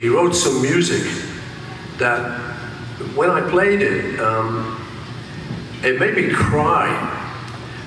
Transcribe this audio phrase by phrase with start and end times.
[0.00, 1.02] He wrote some music
[1.98, 2.38] that,
[3.16, 4.80] when I played it, um,
[5.82, 6.86] it made me cry.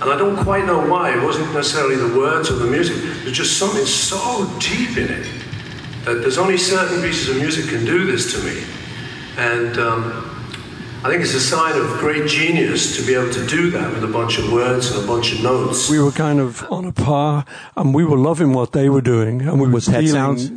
[0.02, 1.18] And I don't quite know why.
[1.18, 2.98] It wasn't necessarily the words or the music.
[3.24, 5.26] There's just something so deep in it
[6.04, 8.62] that there's only certain pieces of music can do this to me.
[9.38, 10.31] And um,
[11.04, 14.04] I think it's a sign of great genius to be able to do that with
[14.04, 15.90] a bunch of words and a bunch of notes.
[15.90, 17.44] We were kind of on a par,
[17.76, 20.38] and we were loving what they were doing, and we were Was Pet stealing.
[20.38, 20.52] Sounds?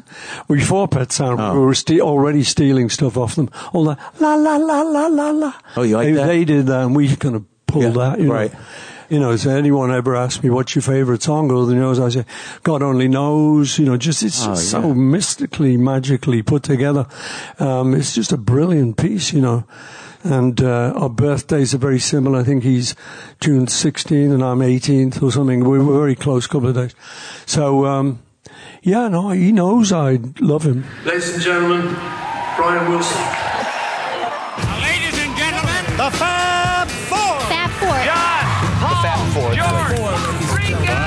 [0.47, 1.55] Before Pet Sound, Oh.
[1.55, 3.49] we were ste- already stealing stuff off them.
[3.73, 5.53] All that la la la la la la.
[5.79, 6.27] Oh, you like they, that?
[6.27, 8.21] They did that, and we kind of pulled Yeah, that.
[8.21, 8.53] You right.
[8.53, 8.59] Know.
[9.11, 12.09] You know, so anyone ever asked me what's your favorite song, other than yours, I
[12.11, 12.25] say,
[12.65, 13.79] God only knows.
[13.79, 14.93] You know, just it's Oh, so yeah.
[14.95, 17.07] mystically, magically put together.
[17.59, 19.65] Um, it's just a brilliant piece, you know.
[20.25, 22.41] And uh, our birthdays are very similar.
[22.41, 22.95] I think he's
[23.41, 25.61] June 16th and I'm 18th or something.
[25.69, 26.95] We were a very close couple of days.
[27.45, 28.23] So, um,
[28.83, 30.85] yeah, no, he knows I love him.
[31.05, 31.83] Ladies and gentlemen,
[32.57, 33.21] Brian Wilson.
[34.81, 37.41] Ladies and gentlemen, The Fab Four.
[37.53, 37.97] Fab Four.
[38.09, 38.45] John,
[38.81, 39.51] Paul, Fab Four.
[39.53, 40.01] George,
[40.57, 41.01] Ringo.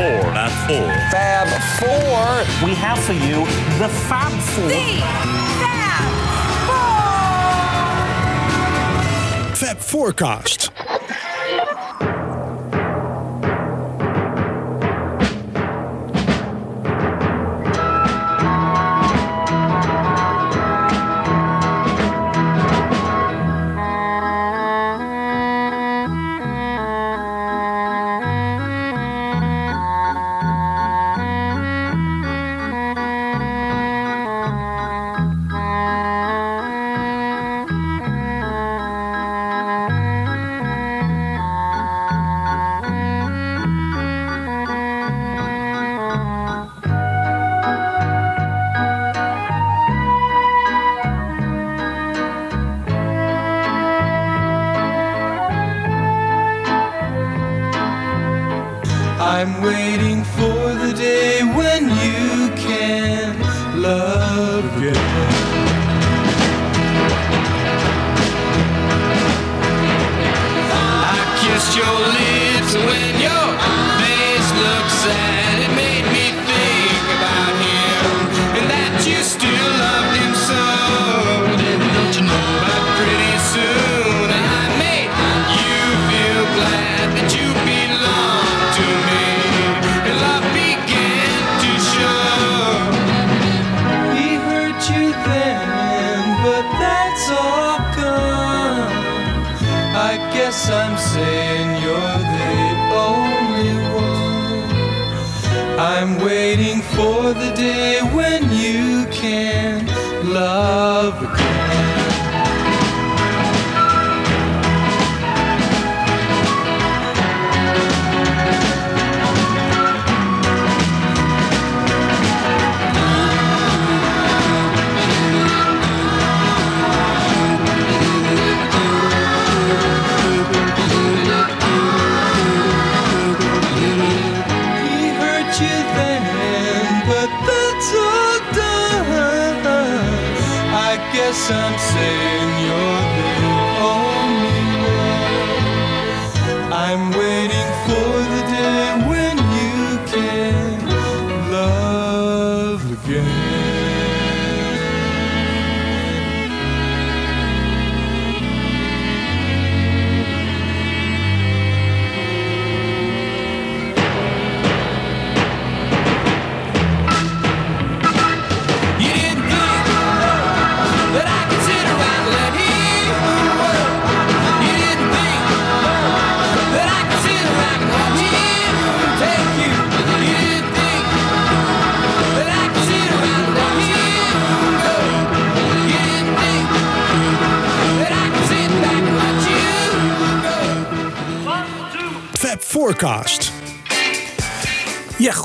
[0.00, 0.32] Four.
[0.32, 0.88] Not four.
[1.12, 2.66] Fab Four.
[2.66, 3.44] We have for you
[3.78, 5.35] the Fab Four.
[9.66, 10.70] Fab Forecast.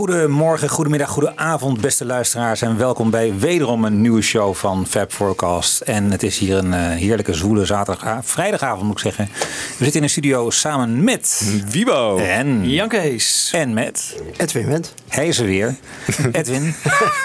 [0.01, 2.61] Goedemorgen, goedemiddag, goedenavond, beste luisteraars.
[2.61, 5.81] En welkom bij wederom een nieuwe show van Fab Forecast.
[5.81, 9.29] En het is hier een eh, heerlijke, zwoele zaterdag, vrijdagavond moet ik zeggen.
[9.77, 11.51] We zitten in de studio samen met...
[11.69, 12.17] Wibo.
[12.17, 12.69] En...
[12.69, 13.49] Jan Kees.
[13.53, 14.21] En met...
[14.37, 14.93] Edwin Wendt.
[15.07, 15.75] Hij is er weer.
[16.31, 16.75] Edwin.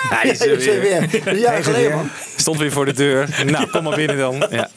[0.08, 1.08] Hij is er weer.
[1.24, 1.96] Een jaar Hij is er geleden, weer.
[1.96, 2.10] man.
[2.36, 3.44] Stond weer voor de deur.
[3.46, 4.46] Nou, kom maar binnen dan.
[4.50, 4.68] Ja.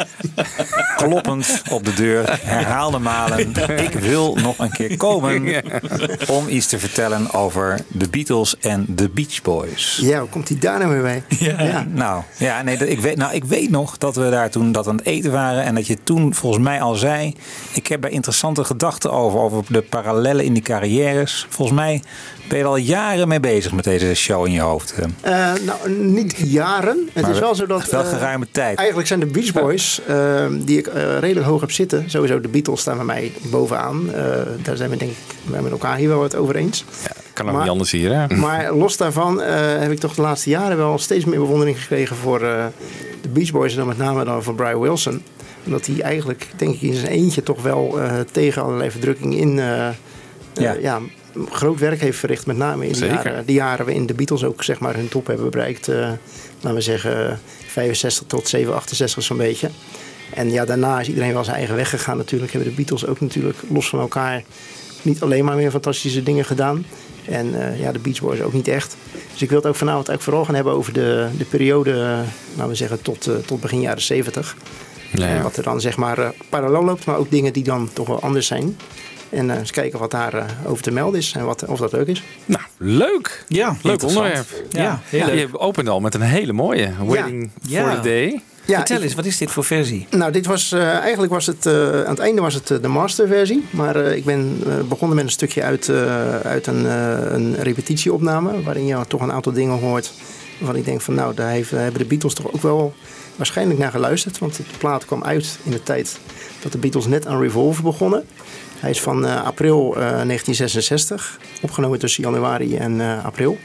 [0.96, 3.54] kloppend op de deur, herhaalde malen.
[3.78, 5.54] Ik wil nog een keer komen
[6.28, 10.00] om iets te vertellen over de Beatles en de Beach Boys.
[10.02, 11.24] Ja, hoe komt hij daar nou weer bij?
[11.40, 11.86] Ja.
[11.94, 14.96] Nou, ja, nee, ik weet, nou, ik weet nog dat we daar toen dat aan
[14.98, 15.64] het eten waren.
[15.64, 17.36] En dat je toen volgens mij al zei.
[17.74, 19.40] Ik heb daar interessante gedachten over.
[19.40, 21.46] Over de parallellen in die carrières.
[21.50, 22.02] Volgens mij
[22.48, 24.94] ben je er al jaren mee bezig met deze show in je hoofd.
[25.22, 25.52] eh.
[25.54, 27.10] Eh, nou, niet jaren.
[27.14, 27.90] Het Maar is wel zo dat...
[27.90, 28.78] wel eh, geruime tijd.
[28.78, 30.02] Eigenlijk zijn de Beach Boys,
[30.66, 30.90] die ik
[31.20, 32.10] redelijk hoog heb zitten.
[32.10, 34.10] Sowieso de Beatles staan bij mij bovenaan.
[34.64, 35.18] Daar zijn we denk ik
[35.62, 36.86] met elkaar hier wel wat over eens.
[37.40, 38.36] Kan ook Maar- niet anders hier, hè?
[38.46, 42.16] Maar los daarvan eh, heb ik toch de laatste jaren wel steeds meer bewondering gekregen
[42.16, 42.66] voor eh,
[43.22, 43.72] de Beach Boys.
[43.72, 45.22] En dan met name dan voor Brian Wilson.
[45.66, 49.62] Omdat hij eigenlijk, denk ik, in zijn eentje toch wel eh, tegen allerlei verdrukking in...
[50.54, 50.76] Ja.
[50.82, 51.00] ja,
[51.50, 52.46] groot werk heeft verricht.
[52.46, 53.16] Met name in de Zeker.
[53.16, 55.88] jaren, de jaren waarin de Beatles ook zeg maar, hun top hebben bereikt.
[55.88, 59.70] laten we zeggen 65 tot 7, 68 zo'n beetje.
[60.34, 62.52] En ja, daarna is iedereen wel zijn eigen weg gegaan natuurlijk.
[62.52, 64.44] Hebben de Beatles ook natuurlijk los van elkaar
[65.02, 66.86] niet alleen maar meer fantastische dingen gedaan.
[67.26, 68.96] En eh, ja, de Beach Boys ook niet echt.
[69.32, 71.92] Dus ik wil het ook vanavond eigenlijk vooral gaan hebben over de, de periode,
[72.56, 74.56] laten we zeggen, tot, eh, tot begin jaren 70.
[75.12, 75.42] Ja, En ja.
[75.42, 78.48] wat er dan zeg maar parallel loopt, maar ook dingen die dan toch wel anders
[78.48, 78.78] zijn.
[79.30, 81.92] En eh, eens kijken wat daar eh, over te melden is en wat, of dat
[81.92, 82.24] leuk is.
[82.46, 83.44] Nou, leuk.
[83.48, 84.48] Ja, Leuk onderwerp.
[84.70, 85.50] Ja, heel leuk.
[85.52, 86.92] Je opent al met een hele mooie.
[87.04, 87.86] Waiting Ja.
[87.92, 88.42] for the day.
[88.70, 90.08] Ja, Vertel ik- eens, wat is dit voor versie?
[90.10, 91.74] Nou, dit was, eh, eigenlijk was het, eh,
[92.04, 93.66] aan het einde was het eh, de masterversie.
[93.70, 95.90] Maar ik ben begonnen met een stukje uit,
[96.44, 96.86] uit een,
[97.36, 98.64] een repetitieopname.
[98.64, 100.14] Waarin je toch een aantal dingen hoort.
[100.58, 102.94] Waarvan ik denk van nou, daar heeft, daar hebben de Beatles toch ook wel
[103.36, 104.38] waarschijnlijk naar geluisterd.
[104.38, 106.20] Want de plaat kwam uit in de tijd
[106.62, 108.26] dat de Beatles net aan Revolver begonnen.
[108.80, 111.40] Hij is van april eh, 1966.
[111.62, 113.58] Opgenomen tussen januari en april.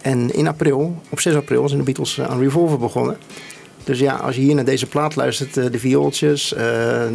[0.00, 3.16] En in april, op 6 april, zijn de Beatles aan Revolver begonnen.
[3.86, 6.60] Dus ja, als je hier naar deze plaat luistert, eh, de viooltjes, eh,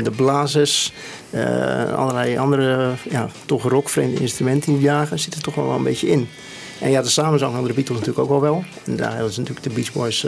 [0.04, 0.94] de blazers,
[1.30, 5.84] eh, allerlei andere, ja, toch rockvreemde instrumenten in die jagen, zit er toch wel een
[5.84, 6.28] beetje in.
[6.80, 8.64] En ja, de samenzang hadden de Beatles natuurlijk ook al wel.
[8.86, 10.26] En daar ze natuurlijk de Beach Boys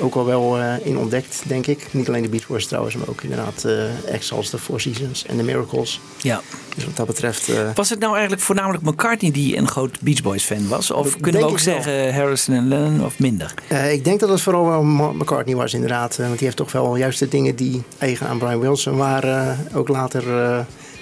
[0.00, 1.86] ook al wel eh, in ontdekt, denk ik.
[1.90, 5.26] Niet alleen de Beach Boys trouwens, maar ook inderdaad eh acts als de Four Seasons
[5.26, 6.00] en de Miracles.
[6.20, 6.40] Ja.
[6.74, 7.48] Dus wat dat betreft...
[7.48, 10.90] eh, Was het nou eigenlijk voornamelijk McCartney die een groot Beach Boys fan was?
[10.90, 13.54] Of kunnen we ook zeggen Harrison en Lennon of minder?
[13.90, 16.16] Ik denk dat het vooral wel McCartney was inderdaad.
[16.16, 19.66] want die heeft toch wel juist de dingen die eigen aan Brian Wilson waren...
[19.74, 20.24] ook later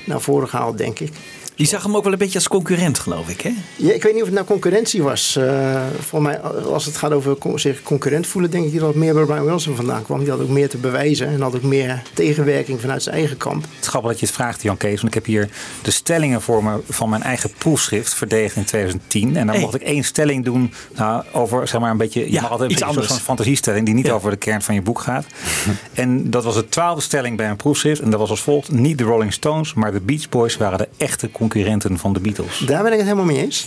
[0.06, 1.12] naar voren gehaald, denk ik.
[1.60, 3.50] Die zag hem ook wel een beetje als concurrent, geloof ik, hè?
[3.76, 5.36] Ja, ik weet niet of het nou concurrentie was.
[5.36, 8.96] Eh voor mij, als het gaat over con- zich concurrent voelen, denk ik dat het
[8.96, 10.18] meer bij Brian Wilson vandaan kwam.
[10.18, 13.62] Die had ook meer te bewijzen en had ook meer tegenwerking vanuit zijn eigen kamp.
[13.62, 14.94] Het is grappig dat je het vraagt, Jan Kees.
[15.00, 15.48] Want ik heb hier
[15.82, 19.36] de stellingen voor me van mijn eigen proefschrift verdedigd in 2010.
[19.36, 19.60] En dan Hey.
[19.64, 22.20] mocht ik één stelling doen nou, over zeg maar een beetje.
[22.20, 23.24] Je Ja, mag altijd een iets beetje een soort anders.
[23.26, 24.12] van fantasiestelling die niet Ja.
[24.12, 25.26] over de kern van je boek gaat.
[25.94, 28.00] en dat was de twaalfde stelling bij een proefschrift.
[28.00, 30.88] En dat was als volgt: niet de Rolling Stones, maar de Beach Boys waren de
[30.96, 32.58] echte concurrenten van de Beatles.
[32.66, 33.66] Daar ben ik het helemaal mee eens.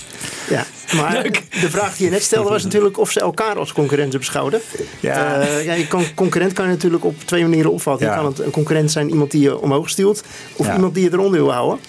[0.50, 0.66] Ja,
[0.96, 1.24] maar
[1.62, 4.62] de vraag die je net stelde was natuurlijk of ze elkaar als concurrenten beschouwden.
[5.00, 5.40] Ja.
[5.42, 8.08] Eh, ja, je kan, concurrent kan je natuurlijk op twee manieren opvatten.
[8.08, 8.14] Ja.
[8.14, 10.24] Je kan het, een concurrent zijn iemand die je omhoog stuurt
[10.56, 10.76] of Ja.
[10.76, 11.80] iemand die je eronder wil houden.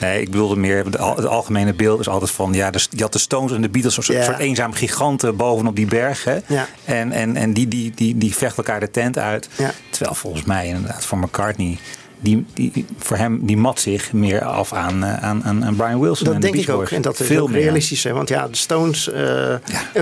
[0.00, 3.18] Nee, ik bedoelde meer, het algemene beeld is altijd van, ja, de, je had de
[3.18, 4.24] Stones en de Beatles, een soort, Ja.
[4.24, 6.24] soort eenzaam giganten bovenop die berg.
[6.24, 6.38] Hè?
[6.46, 6.68] Ja.
[6.84, 9.48] En, en, en die, die, die, die vechten elkaar de tent uit.
[9.58, 9.70] Ja.
[9.90, 11.78] Terwijl volgens mij inderdaad voor McCartney,
[12.22, 16.00] die, die, voor hem, die mat zich meer af aan, eh, aan, aan, aan Brian
[16.00, 16.88] Wilson en Dat de denk ik ook.
[16.90, 17.60] En dat is Veel ook meer.
[17.62, 18.04] realistisch.
[18.04, 18.12] Hè?
[18.12, 19.10] Want ja, de Stones...
[19.10, 19.54] eh,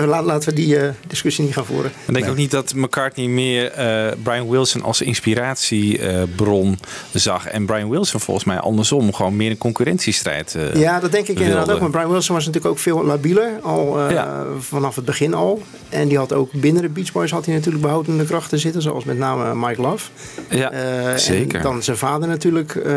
[0.06, 1.90] laat- laten we die eh, discussie niet gaan voeren.
[2.06, 6.78] Ik denk ook niet dat McCartney meer eh, Brian Wilson als inspiratiebron
[7.12, 7.46] zag.
[7.46, 10.54] En Brian Wilson volgens mij andersom gewoon meer een concurrentiestrijd.
[10.54, 11.80] eh, Ja, dat denk ik inderdaad ook.
[11.80, 13.50] Maar Brian Wilson was natuurlijk ook veel labieler.
[13.62, 14.44] Al eh, Ja.
[14.58, 15.62] vanaf het begin al.
[15.88, 18.82] En die had ook binnen de Beach Boys had hij natuurlijk behoudende krachten zitten.
[18.82, 20.08] Zoals met name Mike Love.
[20.48, 21.56] Ja, Eh, zeker.
[21.58, 22.74] En dan zijn vader natuurlijk.
[22.74, 22.94] eh,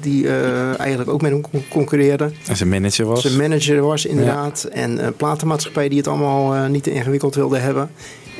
[0.00, 2.30] die eh, eigenlijk ook met hem con- concurreerde.
[2.48, 3.20] En zijn manager was.
[3.22, 4.64] Zijn manager was inderdaad.
[4.72, 7.90] En een platenmaatschappij die het allemaal eh, niet te ingewikkeld wilde hebben.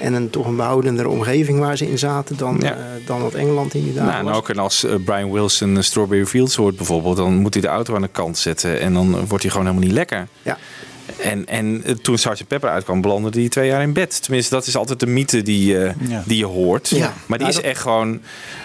[0.00, 2.70] En een toch een behoudendere omgeving waar ze in zaten dan, Ja.
[2.72, 4.36] eh, dan wat Engeland in die dagen Nou, en was.
[4.36, 7.68] ook en als eh, Brian Wilson eh, Strawberry Fields hoort bijvoorbeeld, dan moet hij de
[7.68, 10.26] auto aan de kant zetten en dan wordt hij gewoon helemaal niet lekker.
[10.42, 10.58] Ja.
[11.22, 12.46] En, en eh, toen Sgt.
[12.48, 14.22] Pepper uitkwam, belandde hij twee jaar in bed.
[14.22, 16.22] Tenminste, dat is altijd de mythe die, eh, Ja.
[16.26, 16.88] die je hoort.
[16.88, 16.98] Ja.
[17.26, 18.20] Maar die Nou, is dat- echt gewoon...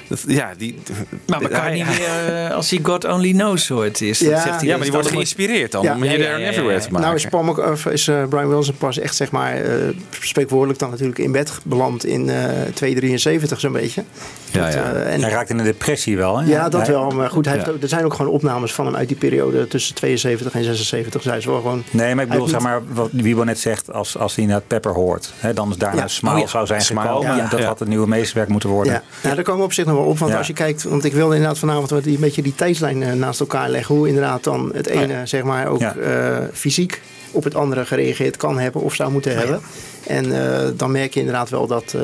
[0.07, 0.79] dat- Ja, die,
[1.27, 4.19] Maar McCartney hij- weer, eh, als hij God Only Knows hoort is.
[4.19, 4.29] Ja.
[4.29, 5.95] dan zegt hij, ja, maar die wordt geïnspireerd dan Ja.
[5.95, 6.79] om Ja, There ja, and ja, Everywhere ja.
[6.85, 7.05] te maken.
[7.07, 9.73] Nou is, Paul Mc- of is Brian Wilson pas echt zeg maar eh,
[10.19, 12.35] spreekwoordelijk dan natuurlijk in bed beland in eh
[12.73, 14.03] 273 zo'n beetje.
[14.51, 14.93] Ja, Dat, ja.
[14.93, 16.37] en, Hij raakt in de depressie wel.
[16.39, 16.49] Hè?
[16.49, 17.09] ja, dat wel.
[17.09, 17.59] Maar goed, hij Ja.
[17.63, 20.63] heeft ook, er zijn ook gewoon opnames van hem uit die periode tussen 72 en
[20.63, 21.21] 76.
[21.21, 21.83] Zij is wel gewoon.
[21.91, 24.61] Nee, maar ik hij bedoel, zeg maar, wat Wiebo net zegt, als, als hij naar
[24.61, 25.33] Pepper hoort.
[25.37, 26.07] Hè, dan is daarna Ja.
[26.07, 26.47] Smile Oh ja.
[26.47, 27.35] zou zijn gekomen.
[27.35, 27.47] ja.
[27.47, 28.93] Dat had het nieuwe meesterwerk moeten worden.
[28.93, 30.19] Ja, nou, daar komen we op zich nog wel op.
[30.19, 33.03] Want als je kijkt, want ik wilde inderdaad vanavond wat die, een beetje die tijdslijn
[33.03, 33.95] eh, naast elkaar leggen.
[33.95, 38.59] Hoe inderdaad dan het ene, zeg maar, ook eh, fysiek op het andere gereageerd kan
[38.59, 39.61] hebben of zou moeten hebben.
[40.07, 41.95] En eh, dan merk je inderdaad wel dat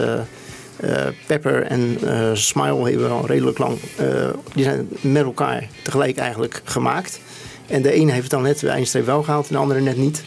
[1.27, 1.98] Pepper en
[2.34, 3.77] Smile hebben al redelijk lang,
[4.53, 7.20] die zijn met elkaar tegelijk eigenlijk gemaakt.
[7.67, 10.24] En de ene heeft dan net de eindstreep wel gehaald en de andere net niet.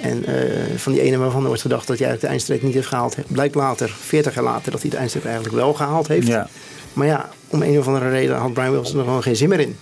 [0.00, 2.86] En eh, van die ene waarvan er wordt gedacht dat jij de eindstreep niet heeft
[2.86, 6.26] gehaald, blijkt later, 40 jaar later, dat hij de eindstreep eigenlijk wel gehaald heeft.
[6.26, 6.48] Ja.
[6.92, 9.60] Maar ja, om een of andere reden had Brian Wilson er gewoon geen zin meer
[9.60, 9.76] in.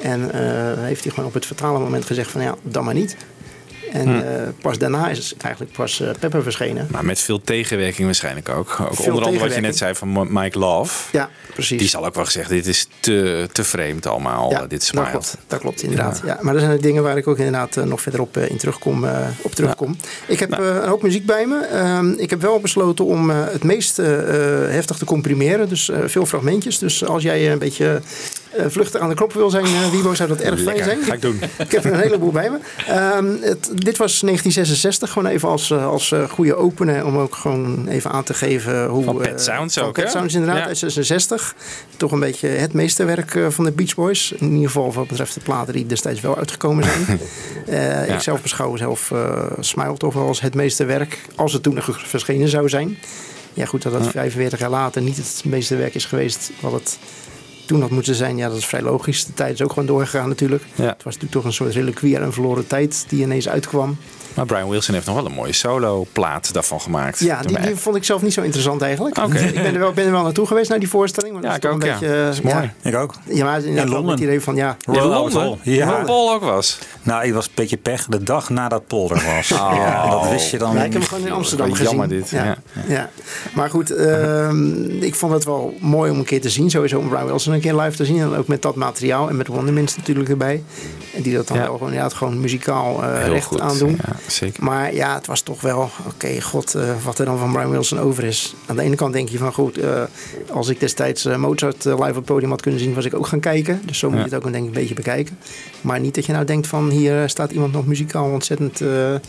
[0.00, 3.16] En eh, heeft hij gewoon op het fatale moment gezegd van ja, dan maar niet.
[3.94, 4.18] En Hm.
[4.18, 6.86] eh, pas daarna is eigenlijk pas eh, Pepper verschenen.
[6.90, 8.76] Maar met veel tegenwerking waarschijnlijk ook.
[8.80, 11.08] ook Veel onder andere wat je net zei van Mike Love.
[11.12, 11.78] Ja, precies.
[11.78, 15.10] Die zal ook wel gezegd, dit is te, te vreemd allemaal, ja, dit dat smile.
[15.10, 16.22] klopt, dat klopt inderdaad.
[16.24, 16.38] Ja.
[16.40, 19.06] maar er zijn dingen waar ik ook inderdaad eh, nog verder op, in terugkom,
[19.42, 19.96] op terugkom.
[20.26, 21.60] Ik heb een hoop muziek bij me.
[21.60, 25.68] Ehm, ik heb wel besloten om het meest heftig te comprimeren.
[25.68, 26.78] Dus veel fragmentjes.
[26.78, 28.00] Dus als jij een beetje
[28.56, 31.02] eh, vluchtig aan de knop wil zijn, eh Wibo, zou dat erg fijn zijn.
[31.02, 31.40] ga ik doen.
[31.58, 32.58] Ik heb er een heleboel bij me.
[32.86, 37.04] Ehm, het, dit was 1966, gewoon even als, eh, als goede opener.
[37.04, 39.04] Om ook gewoon even aan te geven hoe...
[39.04, 40.10] Van Pet Sounds ook, Pet?
[40.10, 40.66] Sounds inderdaad, Ja.
[40.66, 41.54] uit 66.
[41.96, 44.32] Toch een beetje het meesterwerk van de Beach Boys.
[44.32, 47.18] In ieder geval wat betreft de platen die destijds wel uitgekomen zijn.
[47.66, 48.14] Ja.
[48.14, 51.18] Ik zelf beschouw zelf eh Smile toch wel als het meesterwerk.
[51.34, 52.98] Als het toen nog verschenen zou zijn.
[53.54, 56.98] Ja goed, dat het 45 jaar later niet het meesterwerk is geweest wat het
[57.66, 58.36] toen had moeten zijn.
[58.36, 59.24] Ja, dat is vrij logisch.
[59.24, 60.62] De tijd is ook gewoon doorgegaan natuurlijk.
[60.74, 60.84] Ja.
[60.84, 63.96] Het was natuurlijk toch een soort reliquie en een verloren tijd die ineens uitkwam.
[64.34, 67.18] Maar Brian Wilson heeft nog wel een mooie solo plaat daarvan gemaakt.
[67.20, 69.18] Ja, die, die vond ik zelf niet zo interessant eigenlijk.
[69.18, 69.38] Oké.
[69.38, 71.34] Ik ben er, wel, ben er wel naartoe geweest naar die voorstelling.
[71.34, 71.98] Maar Ja, ik ook, een ja.
[71.98, 72.72] beetje, Dat is mooi.
[72.82, 73.14] Ik ook.
[73.24, 74.10] Ja, maar inderdaad wel Londen.
[74.14, 74.76] het idee van ja.
[74.86, 75.58] In Londen?
[75.62, 75.86] Ja.
[75.86, 76.78] Waar Paul ook was.
[77.02, 79.48] Nou, ik was een beetje pech de dag nadat Paul er was.
[79.48, 81.08] Ja, dat wist je dan Ja, ik heb hem niet.
[81.08, 81.84] gewoon in Amsterdam gezien.
[81.86, 82.56] jammer dit, ja.
[82.88, 83.10] Ja.
[83.54, 86.70] Maar goed, ehm, ik vond het wel mooi om een keer te zien.
[86.70, 88.18] Sowieso om Brian Wilson een keer live te zien.
[88.20, 89.28] En ook met dat materiaal.
[89.28, 90.62] En met Wondermins natuurlijk erbij.
[91.14, 91.62] En die dat dan Ja.
[91.62, 93.98] wel gewoon, inderdaad gewoon muzikaal Heel recht goed, aandoen.
[94.06, 94.64] ja, zeker.
[94.64, 97.98] Maar ja, het was toch wel, oké, god, eh, wat er dan van Brian Wilson
[97.98, 98.54] over is.
[98.66, 100.02] Aan de ene kant denk je van, goed, eh,
[100.52, 103.40] als ik destijds Mozart live op het podium had kunnen zien, was ik ook gaan
[103.40, 103.80] kijken.
[103.84, 105.38] Dus zo moet je het ook denk ik een beetje bekijken.
[105.80, 109.20] Maar niet dat je nou denkt van, hier staat iemand nog muzikaal ontzettend een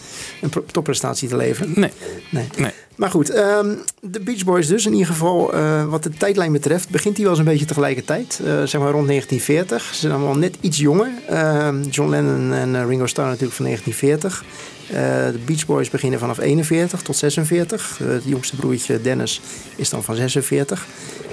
[0.71, 1.71] topprestatie te leveren.
[1.75, 1.91] Nee.
[2.29, 2.47] Nee.
[2.57, 2.71] Nee.
[2.95, 6.89] Maar goed, ehm, de Beach Boys dus in ieder geval, eh, wat de tijdlijn betreft,
[6.89, 8.39] begint die wel eens een beetje tegelijkertijd.
[8.45, 9.83] eh, zeg maar rond 1940.
[9.83, 11.09] Ze zijn allemaal net iets jonger.
[11.27, 14.43] Ehm, John Lennon en eh, Ringo Starr natuurlijk van 1940.
[14.87, 14.95] Eh,
[15.31, 17.99] de Beach Boys beginnen vanaf 41 tot 46.
[18.01, 19.41] Eh, het jongste broertje Dennis
[19.75, 20.85] is dan van 46.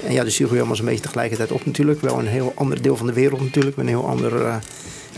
[0.06, 2.00] En ja, dus die groeien allemaal zo'n beetje tegelijkertijd op natuurlijk.
[2.00, 4.60] Wel een heel ander deel van de wereld natuurlijk, met een heel ander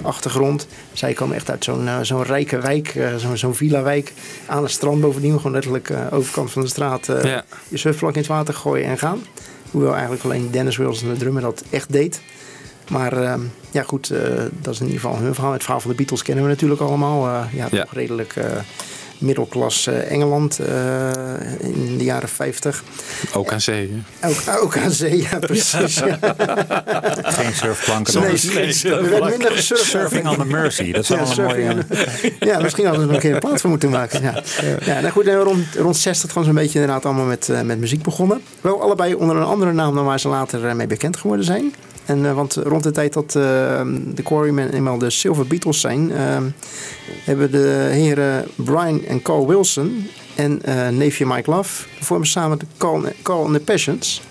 [0.03, 0.67] achtergrond.
[0.93, 4.13] Zij komen echt uit zo'n eh, zo'n rijke wijk, eh, zo'n villa-wijk
[4.47, 5.37] aan het strand bovendien.
[5.37, 7.45] Gewoon letterlijk eh, overkant van de straat Ja.
[7.69, 9.23] je surfvlak in het water gooien en gaan.
[9.71, 12.21] Hoewel eigenlijk alleen Dennis Wilson, de drummer, dat echt deed.
[12.91, 14.13] Maar ehm, ja goed,
[14.61, 15.53] dat is in ieder geval hun verhaal.
[15.53, 17.27] Het verhaal van de Beatles kennen we natuurlijk allemaal.
[17.29, 17.83] Ja, Ja.
[17.83, 18.45] toch redelijk eh,
[19.19, 21.11] middelklas Engeland eh,
[21.61, 22.83] in de jaren 50.
[23.33, 24.03] Ook aan zee.
[24.21, 24.29] hè?
[24.29, 25.95] Ook, ook aan zee, ja precies.
[25.99, 26.19] Ja.
[27.37, 28.21] Geen surfplanken.
[28.21, 28.41] Nee,
[28.83, 29.85] werd minder gesurfd.
[29.85, 30.93] Surfing on the Mercy.
[30.93, 32.33] Dat is wel Ja, een surfing mooie...
[32.51, 34.23] ja, misschien hadden we er een keer een plaats voor moeten maken.
[34.23, 34.43] Ja,
[34.85, 37.79] ja nou goed, en rond, rond 60 gewoon zo'n beetje inderdaad allemaal met, eh, met
[37.79, 38.43] muziek begonnen.
[38.61, 41.75] Wel allebei onder een andere naam dan waar ze later eh, mee bekend geworden zijn.
[42.07, 43.83] En, eh, want rond de tijd dat eh,
[44.15, 46.37] de Quarrymen eenmaal de Silver Beatles zijn, eh,
[47.25, 52.67] hebben de heren Brian en Carl Wilson en eh, neefje Mike Love vormen samen de
[52.77, 54.23] Carl, Carl and the Passions.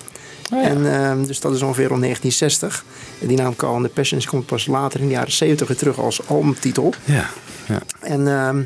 [0.50, 2.86] En, ehm, dus dat is ongeveer rond 1960.
[3.22, 5.78] En die naam Carl and the Passions komt pas later in de jaren 70 weer
[5.78, 6.94] terug als albumtitel.
[7.06, 7.30] Ja.
[7.68, 7.82] ja.
[8.00, 8.64] En ehm,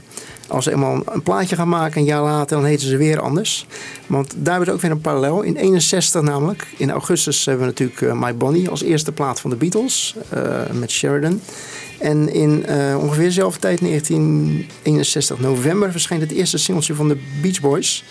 [0.48, 3.68] als ze eenmaal een plaatje gaan maken, een jaar later, dan heten ze weer anders.
[4.08, 5.42] Want daar hebben ook weer een parallel.
[5.42, 9.50] In 61 namelijk, in augustus hebben we natuurlijk eh, My Bonnie als eerste plaat van
[9.50, 10.16] de Beatles.
[10.30, 11.42] eh, met Sheridan.
[12.00, 17.62] En in eh, ongeveer dezelfde tijd, 1961 november, verscheen het eerste singeltje van de Beach
[17.62, 18.04] Boys.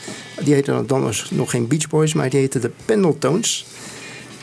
[0.44, 3.66] Die heette dan dus nog geen Beach Boys, maar die heette de Pendletones.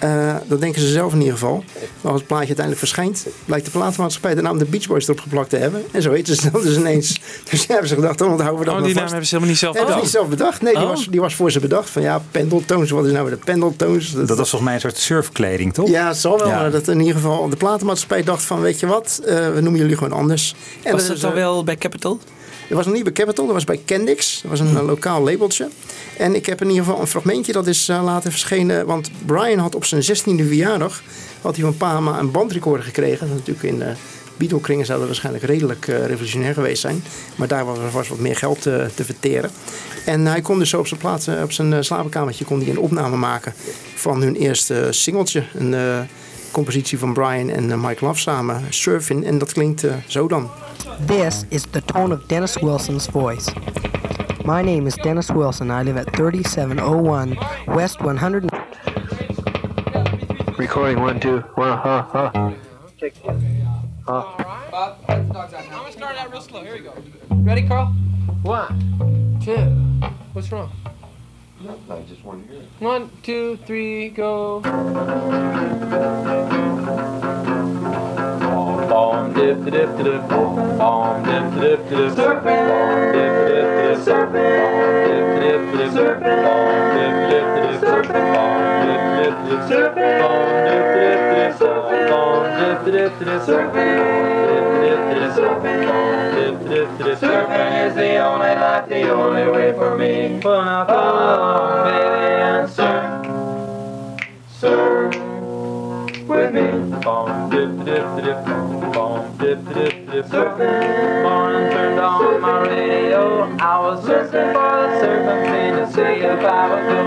[0.03, 1.63] Eh, dat denken ze zelf in ieder geval.
[2.01, 5.19] Maar als het plaatje uiteindelijk verschijnt, blijkt de platenmaatschappij de naam de Beach Boys erop
[5.19, 5.83] geplakt te hebben.
[5.91, 7.19] En zo heten ze dan dus ineens.
[7.49, 9.09] Dus die hebben ze gedacht, dan onthouden we dat Oh, die naam vast.
[9.11, 10.11] hebben ze helemaal niet zelf ze niet bedacht.
[10.11, 10.61] zelf bedacht?
[10.61, 10.89] Nee, die, Oh.
[10.89, 11.89] was, die was voor ze bedacht.
[11.89, 14.11] Van ja, Pendletones, wat is nou weer de Pendletones?
[14.11, 15.89] Dat was volgens mij een soort surfkleding, toch?
[15.89, 16.47] Ja, het zal wel.
[16.47, 16.55] Ja.
[16.59, 19.81] Maar dat in ieder geval de platenmaatschappij dacht van, weet je wat, eh, we noemen
[19.81, 20.55] jullie gewoon anders.
[20.83, 22.19] En Was dat dan wel bij Capital?
[22.67, 24.39] Dat was nog niet bij Capital, dat was bij Kendix.
[24.41, 25.69] Dat was een eh, lokaal labeltje.
[26.17, 28.85] En ik heb in ieder geval een fragmentje, dat is eh, later verschenen.
[28.85, 31.01] Want Brian had op zijn 16e verjaardag,
[31.41, 33.27] had hij van Pama een bandrecorder gekregen.
[33.27, 33.95] Dat natuurlijk in eh,
[34.37, 37.03] Beatle-kringen zou dat waarschijnlijk redelijk revolutionair geweest zijn.
[37.35, 39.49] Maar daar was, was wat meer geld te, te verteren.
[40.05, 43.15] En hij kon dus zo op zijn, plaats, op zijn slaapkamertje kon hij een opname
[43.15, 43.53] maken
[43.95, 45.43] van hun eerste singeltje.
[45.53, 45.75] Een
[46.53, 49.25] compositie van Brian en eh, Mike Love samen, Surfing.
[49.25, 50.49] En dat klinkt eh, zo dan.
[51.05, 53.51] This is the tone of Dennis Wilson's voice.
[54.45, 55.69] My name is Dennis Wilson.
[55.69, 58.45] I live at 3701 West 100.
[60.57, 62.51] Recording one, two, one, huh, huh.
[64.05, 64.23] Huh.
[64.71, 66.63] Bob, I'm gonna start out real slow.
[66.63, 66.93] Here we go.
[67.29, 67.93] Ready, Carl?
[68.43, 69.71] One, two.
[70.33, 70.69] What's wrong?
[71.89, 72.67] I just to hear it.
[72.79, 74.61] One, two, three, go.
[78.93, 84.53] Bom dip dip dip bom bom dip dip dip serpent bom dip dip dip serpent
[84.53, 84.77] bom
[85.09, 88.53] dip dip dip serpent bom dip dip dip serpent bom
[88.85, 94.03] dip dip dip serpent bom dip dip dip serpent bom dip dip dip serpent
[97.19, 100.39] Serpent is the only life, the only way for me.
[100.43, 103.33] But I follow, baby, and serve,
[104.49, 105.22] serve
[106.27, 106.99] with me.
[107.01, 108.45] Bomb dip dip dip
[108.93, 111.23] bomb dip dip dip surfing.
[111.23, 113.43] Morning turned on my radio.
[113.59, 117.03] I was searching for the surfing scene to see if I would go.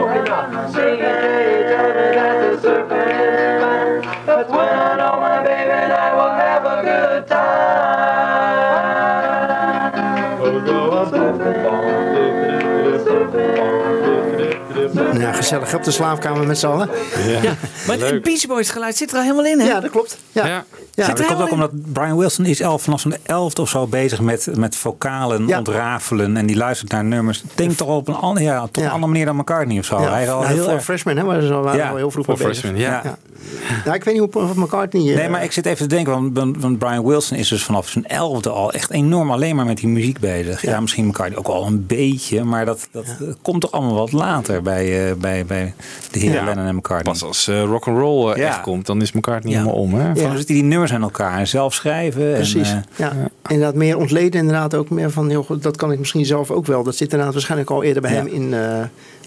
[0.72, 2.95] Singing lady told me that the surfing
[15.46, 16.88] gezellig op de slaapkamer met z'n allen.
[17.26, 17.40] Ja,
[17.86, 19.66] maar het Beach Boys geluid zit er al helemaal in, hè?
[19.66, 20.18] Ja, dat klopt.
[20.32, 20.64] Ja.
[20.94, 23.86] Ja, Zit dat komt ook omdat Brian Wilson is al vanaf zijn elfde of zo
[23.86, 25.58] bezig met, met vocalen Ja.
[25.58, 26.36] ontrafelen.
[26.36, 27.42] En die luistert naar nummers.
[27.54, 30.00] Denk toch op een, an- ja, op een andere manier dan McCartney of zo.
[30.00, 31.96] Ja, Hij is al nou, heel erg- freshman, hè, waren ze al, waren Ja, al
[31.96, 32.60] heel vroeg voor mee bezig.
[32.62, 33.00] freshman, ja.
[33.04, 33.16] Ja.
[33.84, 35.08] Ja, ik weet niet hoe of McCartney...
[35.10, 38.06] eh, Nee, maar ik zit even te denken, want, Brian Wilson is dus vanaf zijn
[38.06, 40.62] elfde al echt enorm alleen maar met die muziek bezig.
[40.62, 43.06] Ja, misschien McCartney ook al een beetje, maar dat, dat
[43.42, 45.74] komt toch allemaal wat later bij, eh, bij, bij
[46.10, 46.44] de heren Ja.
[46.44, 47.12] Lennon en McCartney.
[47.12, 48.46] Pas als eh rock and roll eh, Ja.
[48.48, 49.58] echt komt, dan is McCartney Ja.
[49.58, 49.94] helemaal om.
[49.94, 50.16] Hè?
[50.16, 52.32] Van, zitten die nummers aan elkaar en zelf schrijven.
[52.32, 52.70] Precies.
[52.70, 53.12] En, eh, ja.
[53.48, 54.40] Inderdaad, meer ontleden.
[54.40, 56.82] Inderdaad ook meer van, joh, dat kan ik misschien zelf ook wel.
[56.82, 58.16] Dat zit inderdaad waarschijnlijk al eerder bij Ja.
[58.16, 58.54] hem in.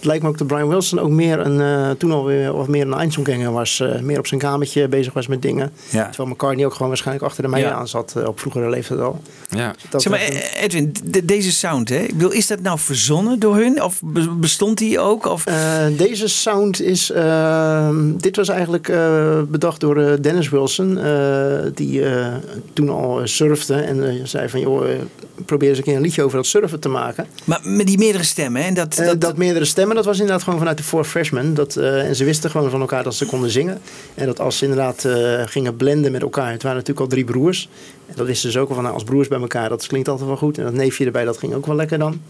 [0.00, 2.82] Het lijkt me ook dat Brian Wilson ook meer een, eh, toen alweer of meer
[2.86, 3.80] een Einzelganger was.
[3.80, 5.72] eh, meer op zijn kamertje bezig was met dingen.
[5.90, 6.08] Ja.
[6.08, 7.72] Terwijl McCartney ook gewoon waarschijnlijk achter de mij Ja.
[7.72, 9.20] aan zat eh, op vroegere leeftijd al.
[9.48, 9.74] Ja.
[9.90, 10.20] Dat Zeg maar,
[10.60, 11.96] Edwin, de- deze sound, hè?
[11.98, 13.82] Ik bedoel, is dat nou verzonnen door hun?
[13.82, 15.26] Of be- bestond die ook?
[15.26, 15.56] Of, Eh,
[15.96, 17.10] deze sound is.
[17.10, 20.98] ehm, dit was eigenlijk eh, bedacht door eh, Dennis Wilson.
[20.98, 22.26] eh, die eh,
[22.72, 23.74] toen al surfde.
[23.74, 24.84] En zei van joh,
[25.46, 27.26] probeer eens een keer een liedje over dat surfen te maken.
[27.44, 28.66] maar met die meerdere stemmen, hè?
[28.68, 31.54] En dat, dat, dat, meerdere stemmen, dat was inderdaad gewoon vanuit de Four Freshmen.
[31.54, 33.80] Dat, eh, en ze wisten gewoon van elkaar dat ze konden zingen.
[34.14, 36.52] En dat als ze inderdaad eh, gingen blenden met elkaar.
[36.52, 37.68] Het waren natuurlijk al drie broers.
[38.06, 39.68] En dat wisten ze ook al van nou, als broers bij elkaar.
[39.68, 40.58] Dat klinkt altijd wel goed.
[40.58, 42.20] En dat neefje erbij, dat ging ook wel lekker dan.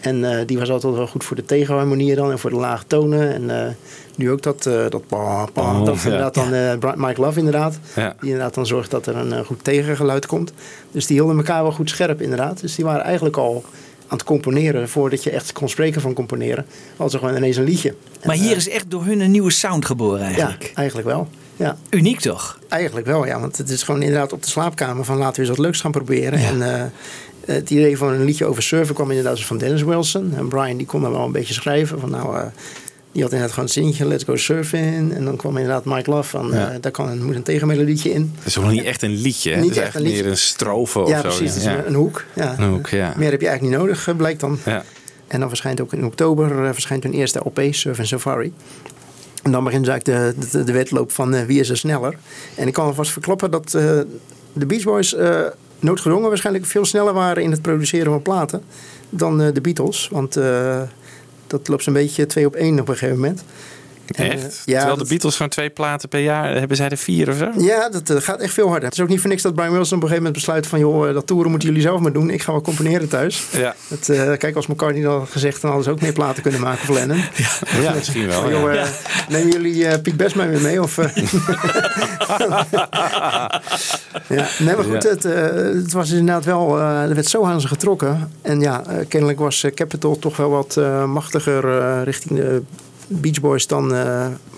[0.00, 2.30] En eh, die was altijd wel goed voor de tegenharmonieën dan.
[2.30, 3.50] En voor de lage tonen.
[3.50, 3.76] En
[4.16, 6.04] nu ook dat, dat pa, pa, Oh, dat ja.
[6.04, 7.78] inderdaad dan Mike Love inderdaad.
[7.94, 8.16] Ja.
[8.20, 10.52] Die inderdaad dan zorgt dat er een goed tegengeluid komt.
[10.90, 12.60] Dus die hielden elkaar wel goed scherp inderdaad.
[12.60, 13.64] Dus die waren eigenlijk al
[14.08, 14.88] aan het componeren.
[14.88, 16.66] Voordat je echt kon spreken van componeren.
[16.88, 17.88] Hadden ze gewoon ineens een liedje.
[17.88, 20.62] En, maar hier eh, is echt door hun een nieuwe sound geboren eigenlijk.
[20.62, 21.28] Ja, eigenlijk wel.
[21.56, 22.58] Ja, Uniek toch?
[22.68, 23.26] eigenlijk wel.
[23.26, 25.80] Ja, want het is gewoon inderdaad op de slaapkamer van laten we eens wat leuks
[25.80, 26.38] gaan proberen.
[26.38, 26.84] En eh,
[27.46, 30.34] het idee van een liedje over surfen kwam inderdaad van Dennis Wilson.
[30.36, 32.00] En Brian die kon dan wel een beetje schrijven.
[32.00, 32.46] Van nou, eh,
[33.16, 35.14] die had inderdaad gewoon een zinnetje, let's go surfing.
[35.14, 36.70] En dan kwam inderdaad Mike Love van, Ja.
[36.70, 38.32] eh, daar kan een, moet een tegenmelodietje in.
[38.38, 39.50] Het is ook nog niet echt een liedje.
[39.50, 39.60] hè?
[39.60, 40.22] Niet het is echt een eigenlijk liedje.
[40.22, 41.36] meer een strofe of ja, zo.
[41.36, 41.62] precies.
[41.64, 41.84] Ja.
[41.84, 42.24] een hoek.
[42.34, 42.54] Ja.
[42.58, 43.14] Een hoek, ja.
[43.16, 44.58] Meer heb je eigenlijk niet nodig, eh, blijkt dan.
[44.64, 44.84] Ja.
[45.26, 48.52] En dan verschijnt ook in oktober eh, verschijnt hun eerste LP, Surf and Safari.
[49.42, 52.14] En dan begint eigenlijk de, de, de wedloop van wie is er sneller.
[52.54, 53.70] En ik kan alvast verklappen dat
[54.52, 55.16] de Beach Boys
[55.78, 58.62] noodgedwongen waarschijnlijk veel sneller waren in het produceren van platen
[59.10, 60.08] dan de Beatles.
[60.12, 60.38] Want
[61.46, 63.42] dat loopt zo'n beetje twee op één op een gegeven moment.
[64.06, 64.62] Eh, Echt?
[64.64, 67.36] ja, Terwijl dat- de Beatles gewoon twee platen per jaar, hebben zij er vier of
[67.36, 67.50] zo?
[67.58, 68.84] ja, dat eh, gaat echt veel harder.
[68.84, 70.78] Het is ook niet voor niks dat Brian Wilson op een gegeven moment besluit van...
[70.78, 72.30] joh, eh, dat toeren moeten jullie zelf maar doen.
[72.30, 73.42] Ik ga wel componeren thuis.
[73.52, 73.74] Ja.
[73.88, 74.04] Het,
[74.38, 75.60] kijk, als McCartney dat had gezegd...
[75.60, 77.20] dan hadden ze ook meer platen kunnen maken voor Lennon.
[77.82, 78.40] Ja, misschien wel.
[78.40, 78.58] Van, ja.
[78.74, 78.86] joh,
[79.28, 80.82] nemen jullie eh Piet Bestma weer mee?
[80.82, 80.96] Of,
[84.28, 86.78] ja, nee, maar goed, het, het was inderdaad wel...
[86.80, 88.30] er werd zo aan ze getrokken.
[88.42, 92.62] En ja, kennelijk was Capitol toch wel wat machtiger richting de
[93.06, 93.92] Beach Boys dan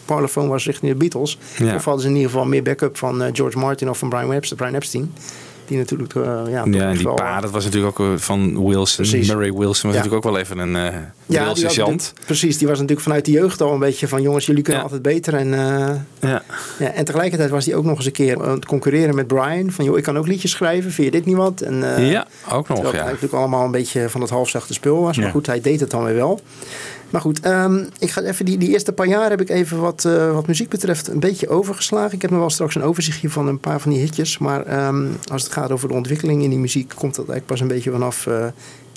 [0.05, 1.39] Parlophone was richting de Beatles.
[1.59, 1.75] Ja.
[1.75, 4.29] Of hadden ze in ieder geval meer backup van eh, George Martin of van Brian
[4.29, 5.13] Webster, Brian Epstein.
[5.67, 9.05] Die natuurlijk, eh, ja, Ja, en die wel, pa, dat was natuurlijk ook van Wilson.
[9.07, 9.29] Precies.
[9.29, 9.89] Murray Wilson was Ja.
[9.89, 12.59] natuurlijk ook wel even een uh, Ja, die de- precies.
[12.59, 14.23] Die was natuurlijk vanuit de jeugd al een beetje van...
[14.23, 14.89] jongens, jullie kunnen Ja.
[14.89, 15.35] altijd beter.
[15.35, 15.49] En,
[16.21, 16.43] Ja.
[16.79, 19.71] ja, en tegelijkertijd was hij ook nog eens een keer aan het concurreren met Brian.
[19.71, 20.93] Van, joh, ik kan ook liedjes schrijven.
[20.93, 21.61] Vind je dit niet wat?
[21.61, 23.03] En, eh, Ja, ook nog, het ja.
[23.03, 25.17] eigenlijk allemaal een beetje van het halfzachte spul was.
[25.19, 26.41] Maar goed, hij deed het dan weer wel.
[27.11, 30.05] Maar goed, ehm, ik ga even die, die eerste paar jaar heb ik even wat,
[30.05, 32.15] eh, wat muziek betreft een beetje overgeslagen.
[32.15, 34.39] Ik heb nog wel straks een overzichtje van een paar van die hitjes.
[34.39, 37.61] Maar ehm, als het gaat over de ontwikkeling in die muziek, komt dat eigenlijk pas
[37.61, 38.47] een beetje vanaf eh,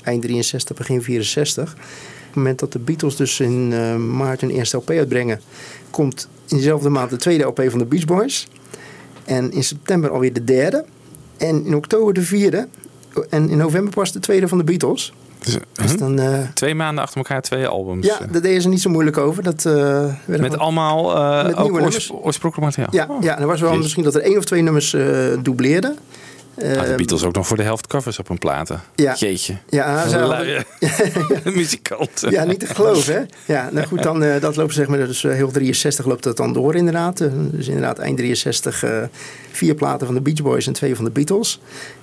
[0.02, 1.72] eind 63, begin 64.
[1.72, 1.78] Op
[2.26, 5.40] het moment dat de Beatles dus in eh, maart hun eerste LP uitbrengen,
[5.90, 8.48] komt in dezelfde maand de tweede LP van de Beach Boys.
[9.24, 10.84] En in september alweer de derde.
[11.36, 12.68] En in oktober de vierde.
[13.28, 15.12] En in november pas de tweede van de Beatles.
[15.44, 15.96] Dus, Dus hm?
[15.96, 18.06] dan, eh, Twee maanden achter elkaar, twee albums.
[18.06, 19.42] ja, daar deden ze niet zo moeilijk over.
[19.42, 22.24] Dat, eh, Met allemaal eh Met ook nieuwe oors- nummers.
[22.26, 23.06] oorspronkelijk materiaal.
[23.08, 23.82] Ja, ja, en er was wel Jezus.
[23.82, 25.04] misschien dat er één of twee nummers eh
[25.42, 25.96] dubleerden.
[26.54, 28.80] Ah, de Eh, Beatles ook nog voor de helft covers op hun platen.
[28.94, 29.14] Ja.
[29.14, 29.56] Jeetje.
[29.68, 30.64] Ja, ze hadden-
[31.56, 32.30] muzikanten.
[32.30, 33.52] Ja, niet te geloven, hè?
[33.52, 36.36] Ja, nou goed, dan, eh, dat loopt zeg maar, dus eh, heel 63 loopt dat
[36.36, 37.20] dan door inderdaad.
[37.20, 38.90] Eh, dus inderdaad eind 63 eh,
[39.52, 41.60] vier platen van de Beach Boys en twee van de Beatles.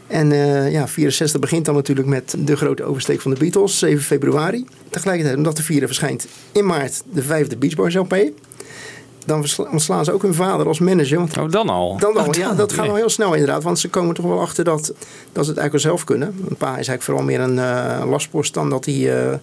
[0.10, 4.04] En eh, ja, 64 begint dan natuurlijk met de grote oversteek van de Beatles, 7
[4.04, 4.66] februari.
[4.90, 8.18] Tegelijkertijd, omdat de vierde verschijnt in maart de vijfde Beach Boys LP.
[9.26, 11.18] Dan ontslaan ze ook hun vader als manager.
[11.18, 11.98] Want Oh, dan al?
[11.98, 12.58] dan al, Oh, ja, dan.
[12.58, 13.64] dat gaat wel heel snel inderdaad.
[13.64, 14.94] Want ze komen toch wel achter dat,
[15.32, 16.28] dat ze het eigenlijk wel zelf kunnen.
[16.50, 19.34] Een pa is eigenlijk vooral meer een eh, lastpost dan dat hij, eh,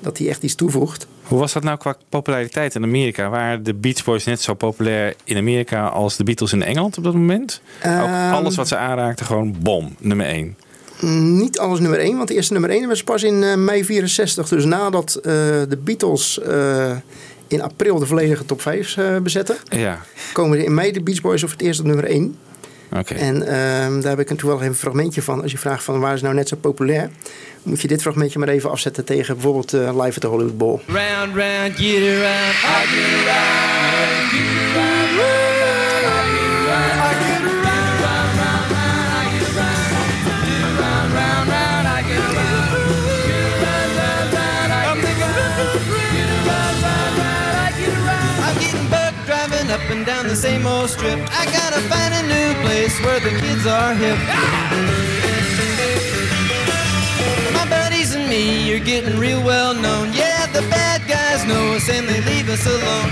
[0.00, 1.06] dat hij echt iets toevoegt.
[1.22, 3.28] Hoe was dat nou qua populariteit in Amerika?
[3.28, 7.04] Waren de Beach Boys net zo populair in Amerika als de Beatles in Engeland op
[7.04, 7.60] dat moment?
[7.78, 10.56] ook Ehm, alles wat ze aanraakten, gewoon bom, nummer één.
[11.00, 13.84] Mm, Niet alles nummer 1, want de eerste nummer 1 was pas in eh, mei
[13.84, 14.48] 64.
[14.48, 15.32] Dus nadat eh,
[15.68, 16.96] de Beatles eh,
[17.48, 20.00] in april de volledige top 5 eh, bezetten, Ja,
[20.32, 22.36] komen in mei de Beach Boys op het eerst op nummer 1.
[22.92, 23.14] Oké.
[23.14, 25.42] En ehm, daar heb ik natuurlijk wel even een fragmentje van.
[25.42, 27.10] Als je vraagt van waar is nou net zo populair,
[27.62, 30.80] moet je dit fragmentje maar even afzetten tegen bijvoorbeeld eh, Live at the Hollywood Bowl.
[30.86, 34.75] Round, round, get around, I get around, get around,
[53.66, 54.18] are hip.
[57.52, 60.12] My buddies and me are getting real well known.
[60.12, 63.10] Yeah, the bad guys know us and they leave us alone.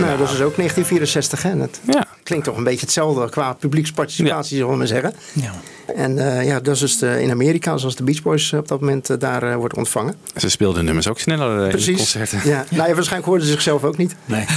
[0.00, 1.42] Nou, dat is dus ook 1964.
[1.42, 1.50] Hè?
[1.50, 2.06] En Dat Ja.
[2.22, 5.14] klinkt toch een beetje hetzelfde qua publieksparticipatie, zullen we maar zeggen.
[5.32, 5.52] Ja.
[5.96, 8.80] En eh, ja, dat is dus de- in Amerika, zoals de Beach Boys op dat
[8.80, 10.14] moment eh, daar eh, wordt ontvangen.
[10.36, 11.96] Ze speelden nummers ook sneller eh, in de Precies.
[11.96, 12.40] concerten.
[12.44, 14.14] Ja, nou ja, waarschijnlijk hoorden ze zichzelf ook niet.
[14.24, 14.44] Nee.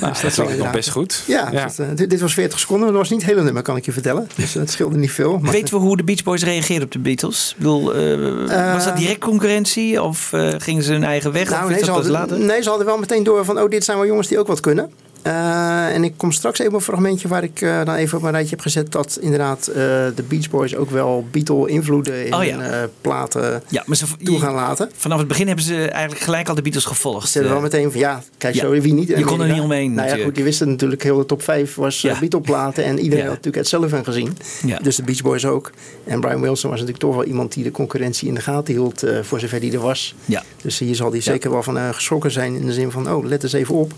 [0.00, 0.72] Nou, dat zal klinkt nog inderdaad.
[0.72, 1.22] best goed.
[1.26, 2.86] Ja, dat, eh, dit, dit was 40 seconden.
[2.88, 4.28] Dat was niet het hele nummer, kan ik je vertellen.
[4.36, 5.38] Dus het scheelde niet veel.
[5.38, 7.50] Maar, Weten we hoe de Beach Boys reageerden op de Beatles?
[7.50, 11.50] Ik bedoel, eh, was dat direct concurrentie of eh, gingen ze hun eigen weg?
[11.50, 12.38] nou, of nee, is ze dat hadden, later?
[12.38, 13.60] nee, ze hadden wel meteen door van...
[13.60, 14.90] oh, dit zijn wel jongens die ook wat kunnen.
[15.22, 18.24] Eh, en ik kom straks even op een fragmentje waar ik eh, dan even op
[18.24, 18.92] een rijtje heb gezet...
[18.92, 19.74] dat inderdaad eh,
[20.14, 22.88] de Beach Boys ook wel Beatle-invloeden in Oh ja.
[23.00, 24.90] platen Ja, maar ze, toe gaan laten.
[24.96, 27.28] vanaf het begin hebben ze eigenlijk gelijk al de Beatles gevolgd.
[27.28, 28.60] Ze wel meteen van ja, kijk Ja.
[28.60, 29.08] zo, wie niet.
[29.08, 30.24] Je kon er niet omheen Nou ja, natuurlijk.
[30.24, 32.18] goed, die wisten natuurlijk, heel de top 5 was Ja.
[32.18, 32.84] Beatle-platen.
[32.84, 33.30] En iedereen Ja.
[33.30, 34.36] had natuurlijk Ed Sullivan gezien.
[34.66, 34.78] Ja.
[34.82, 35.70] Dus de Beach Boys ook.
[36.04, 39.04] En Brian Wilson was natuurlijk toch wel iemand die de concurrentie in de gaten hield,
[39.22, 40.14] voor zover die er was.
[40.24, 40.42] Ja.
[40.62, 43.42] Dus hier zal hij zeker wel van geschrokken zijn in de zin van, oh, let
[43.42, 43.92] eens even op.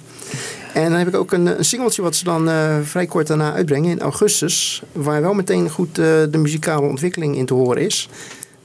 [0.75, 3.53] En dan heb ik ook een, een singeltje wat ze dan eh, vrij kort daarna
[3.53, 4.83] uitbrengen in augustus.
[4.93, 8.09] Waar wel meteen goed eh, de muzikale ontwikkeling in te horen is.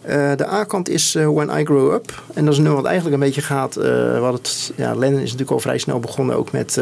[0.02, 2.24] Eh, de A-kant is When I Grow Up.
[2.34, 3.76] En dat is een nummer wat eigenlijk een beetje gaat...
[4.20, 6.82] wat het, ja, Lennon is natuurlijk al vrij snel begonnen ook met,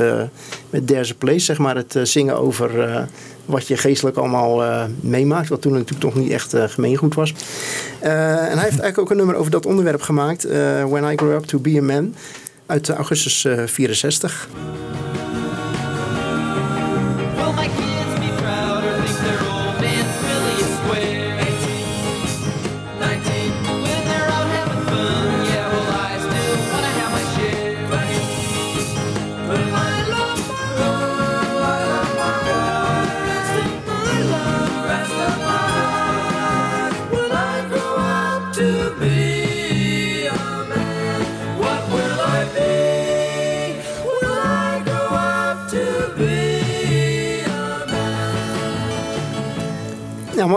[0.69, 1.39] met There's a Place.
[1.39, 3.07] Zeg maar het zingen over
[3.45, 5.49] wat je geestelijk allemaal meemaakt.
[5.49, 7.33] Wat toen natuurlijk nog niet echt eh, gemeengoed was.
[7.99, 10.43] En hij heeft eigenlijk ook een nummer over dat onderwerp gemaakt.
[10.89, 12.15] When I Grow Up to Be a Man.
[12.65, 14.47] Uit augustus eh 64.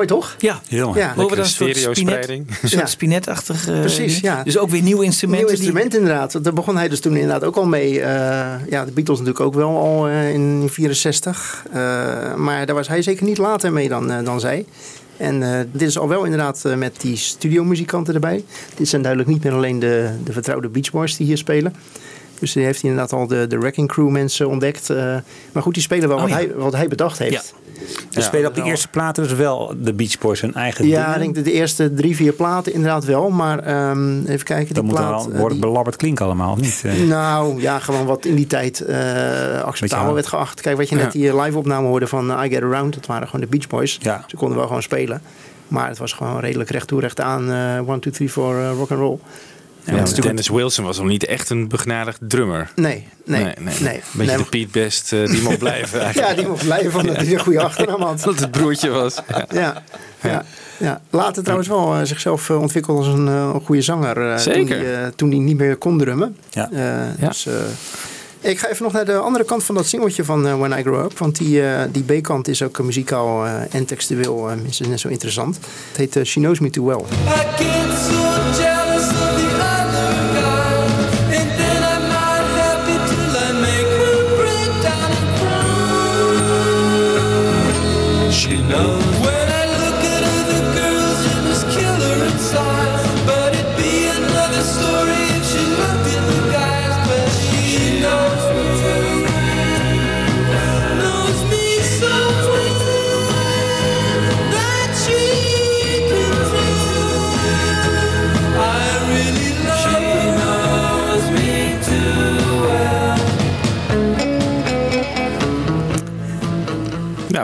[0.00, 0.34] Mooi toch?
[0.38, 0.98] Ja, Heel mooi.
[0.98, 1.06] Ja.
[1.14, 2.86] Horen we dan een soort spinet, Ja.
[2.86, 3.68] spinetachtig...
[3.68, 4.42] eh, Precies, ja.
[4.42, 5.46] Dus ook weer nieuwe instrumenten.
[5.46, 6.44] Nieuw die- instrument inderdaad.
[6.44, 8.00] Daar begon hij dus toen inderdaad ook al mee.
[8.00, 8.08] eh,
[8.70, 11.64] ja, de Beatles natuurlijk ook wel al eh, in 64.
[11.72, 14.64] Eh, maar daar was hij zeker niet later mee dan, dan zij.
[15.16, 18.44] En eh, dit is al wel inderdaad eh, met die studiomuzikanten erbij.
[18.74, 21.74] Dit zijn duidelijk niet meer alleen de, de vertrouwde Beach Boys die hier spelen.
[22.38, 24.90] Dus die heeft hij inderdaad al de, de Wrecking Crew mensen ontdekt.
[24.90, 25.16] eh.
[25.52, 26.36] maar goed, die spelen wel Oh, wat, ja.
[26.36, 27.54] hij, wat hij bedacht heeft.
[28.10, 31.14] Ze spelen op de eerste platen dus wel de Beach Boys hun eigen Ja, dingen.
[31.14, 33.30] ik denk de, de eerste drie, vier platen inderdaad wel.
[33.30, 35.24] Maar ehm, even kijken, Dan die moet er plaat...
[35.24, 36.82] wel eh, worden die- belabberd klinken allemaal, of niet?
[36.84, 40.60] Eh, Nou, ja, gewoon wat in die tijd eh, acceptabel werd geacht.
[40.60, 43.40] Kijk, wat je net die live opname hoorde van I Get Around, dat waren gewoon
[43.40, 43.98] de Beach Boys.
[44.02, 44.24] Ja.
[44.26, 45.22] Ze konden wel gewoon spelen.
[45.68, 47.50] Maar het was gewoon redelijk recht toe, recht aan.
[47.50, 49.18] eh 1, 2, 3, 4 uh, rock and roll.
[49.96, 52.70] Ja, Dennis Wilson was nog niet echt een begnadigd drummer.
[52.76, 53.54] Nee, nee, nee.
[53.58, 53.74] nee.
[53.96, 56.28] Een beetje Nee, de Piet Best, eh, die mocht blijven eigenlijk.
[56.30, 58.20] Ja, die mocht blijven omdat hij een goede achternaam had.
[58.30, 59.14] Dat het broertje was.
[59.28, 59.46] Ja.
[59.52, 59.82] Ja,
[60.22, 60.44] ja,
[60.78, 61.00] ja.
[61.10, 64.16] Later trouwens wel eh, zichzelf eh, ontwikkeld als een, eh, een goede zanger.
[64.28, 64.86] eh, Toen Zeker.
[64.86, 66.36] hij, toen hij niet meer kon drummen.
[66.50, 66.70] Ja.
[66.72, 66.78] Eh,
[67.20, 67.28] Ja.
[67.28, 67.54] Dus, eh,
[68.40, 70.82] ik ga even nog naar de andere kant van dat singeltje van eh, When I
[70.82, 71.18] Grow Up.
[71.18, 75.58] Want die, eh, die B-kant is ook muzikaal en textueel eh, minstens net zo interessant.
[75.96, 77.00] Het heet She Knows Me Too Well.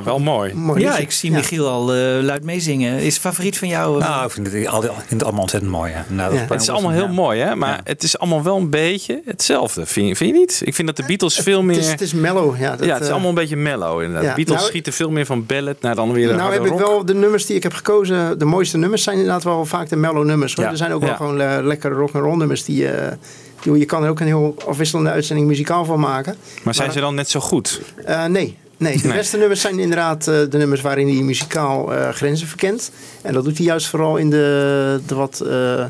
[0.07, 0.55] Wel mooi.
[0.55, 2.99] Mooi Ja, ik zie Michiel al eh, luid meezingen.
[2.99, 4.01] Is het favoriet van jou?
[4.01, 4.09] eh?
[4.09, 5.93] Nou, ik vind het, al- ik vind het allemaal ontzettend mooi.
[5.93, 6.05] Ja.
[6.09, 6.49] Nou, dat.
[6.49, 7.55] Het is allemaal heel mooi, hè?
[7.55, 9.87] Maar het is allemaal wel een beetje hetzelfde.
[9.87, 10.61] Vind je, vind je niet?
[10.65, 11.77] Ik vind dat de Beatles veel meer...
[11.77, 12.61] Het is, het is mellow.
[12.61, 14.23] Ja, dat, ja, het is eh, allemaal een beetje mellow inderdaad.
[14.23, 16.73] ja, de Beatles nou- schieten veel meer van ballad naar dan weer Nou heb ik
[16.73, 18.39] wel de nummers die ik heb gekozen.
[18.39, 20.55] De mooiste nummers zijn inderdaad wel vaak de mellow nummers.
[20.55, 20.65] Hoor.
[20.65, 23.13] Er zijn ook wel gewoon eh, lekkere rock and roll nummers die, eh,
[23.63, 26.37] die je kan er ook een heel afwisselende uitzending muzikaal van maken.
[26.63, 27.81] Maar zijn ze dan net zo goed?
[28.05, 28.57] Eh, nee.
[28.79, 29.17] Nee, de Nee.
[29.17, 32.91] beste nummers zijn inderdaad eh, de nummers waarin hij muzikaal eh, grenzen verkent.
[33.23, 35.85] En dat doet hij juist vooral in de, de wat eh,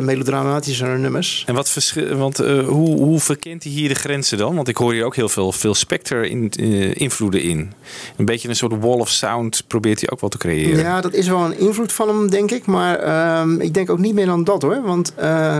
[0.00, 1.42] melodramatischere nummers.
[1.46, 4.54] En wat verschil, want hoe, hoe verkent hij hier de grenzen dan?
[4.54, 6.50] Want ik hoor hier ook heel veel, veel Spectre in,
[6.94, 7.72] invloeden in.
[8.16, 10.78] Een beetje een soort wall of sound probeert hij ook wel te creëren.
[10.78, 12.66] Ja, dat is wel een invloed van hem, denk ik.
[12.66, 14.82] Maar ehm, ik denk ook niet meer dan dat hoor.
[14.82, 15.12] Want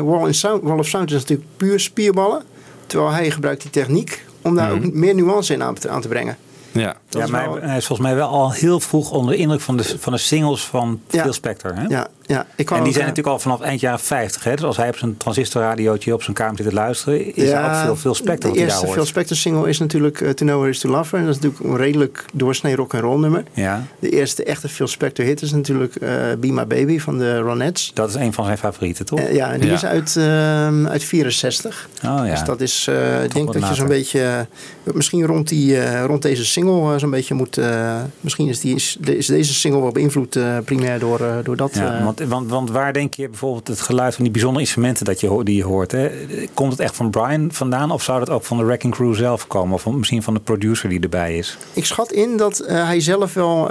[0.05, 2.43] Wall, sound, Wall of Sound is natuurlijk puur spierballen.
[2.87, 4.87] Terwijl hij gebruikt die techniek om daar Mhm.
[4.87, 6.37] ook meer nuance in aan te brengen.
[6.81, 6.87] Ja.
[7.09, 9.37] Dat ja, is maar wel- hij is volgens mij wel al heel vroeg onder de
[9.41, 11.23] indruk van de, van de singles van Ja.
[11.23, 11.75] Phil Spector.
[11.75, 11.85] Hè?
[11.89, 12.47] Ja, ja.
[12.57, 14.45] Ik kwam En die zijn natuurlijk al vanaf eind jaren 50.
[14.45, 14.55] Hè?
[14.55, 17.75] Dus als hij op zijn transistorradiootje op zijn kamer zit te luisteren, is er ook
[17.85, 18.93] veel Phil Spector De eerste hoort.
[18.97, 21.19] Phil Spector single is natuurlijk eh, To Know Where Is To Love Her.
[21.21, 23.43] En dat is natuurlijk een redelijk doorsnee rock and roll nummer.
[23.53, 26.09] Ja, De eerste echte Phil Spector hit is natuurlijk eh,
[26.39, 27.91] Be My Baby van de Ronettes.
[27.95, 29.19] dat is een van zijn favorieten, toch?
[29.21, 29.75] Eh, ja, en die Ja.
[29.75, 31.89] is uit, ehm, uit 64.
[31.97, 32.31] oh ja.
[32.31, 34.47] Dus dat is, eh, ik denk dat je zo'n beetje,
[34.83, 38.75] misschien rond, die, eh, rond deze single eh, zo'n beetje moet, eh, misschien is, die,
[38.75, 41.75] is, deze single wel beïnvloed eh, primair door, door dat.
[41.75, 45.21] Ja, want, want, want waar denk je bijvoorbeeld het geluid van die bijzondere instrumenten dat
[45.21, 45.93] je, die je hoort?
[45.93, 46.11] Hè?
[46.55, 49.47] Komt het echt van Brian vandaan of zou dat ook van de Wrecking Crew zelf
[49.47, 49.75] komen?
[49.75, 51.59] Of misschien van de producer die erbij is?
[51.73, 53.71] Ik schat in dat hij zelf wel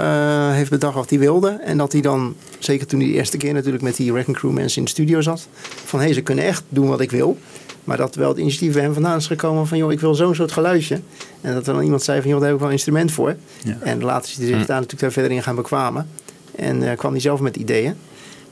[0.50, 1.48] heeft bedacht wat hij wilde.
[1.64, 4.52] En dat hij dan, zeker toen hij de eerste keer natuurlijk met die Wrecking Crew
[4.52, 5.48] mensen in de studio zat.
[5.84, 7.38] Van hé, hey, ze kunnen echt doen wat ik wil.
[7.86, 10.34] Maar dat wel het initiatief bij hem vandaan is gekomen van joh, ik wil zo'n
[10.34, 11.00] soort geluidje.
[11.40, 13.36] En dat er dan iemand zei van joh, daar heb ik wel een instrument voor.
[13.64, 13.78] Ja.
[13.80, 16.08] En later is hij zich daar natuurlijk daar verder in gaan bekwamen.
[16.54, 17.94] En eh, kwam hij zelf met ideeën.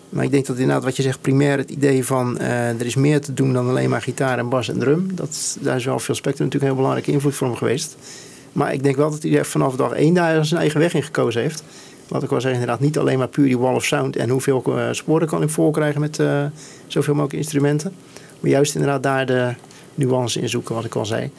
[0.09, 2.95] Maar ik denk dat inderdaad wat je zegt, primair het idee van eh, er is
[2.95, 5.11] meer te doen dan alleen maar gitaar en bas en drum.
[5.15, 7.97] Dat, daar is wel veel Spector natuurlijk een heel belangrijke invloed voor hem geweest.
[8.53, 11.03] Maar ik denk wel dat hij er vanaf dag één daar zijn eigen weg in
[11.03, 11.63] gekozen heeft.
[12.09, 14.63] Wat ik wel zeggen, inderdaad niet alleen maar puur die wall of sound en hoeveel
[14.67, 16.45] eh, sporen kan ik voorkrijgen met eh,
[16.87, 17.93] zoveel mogelijk instrumenten.
[18.45, 19.55] Maar juist inderdaad daar de
[19.95, 21.31] nuance in zoeken, wat ik al zei.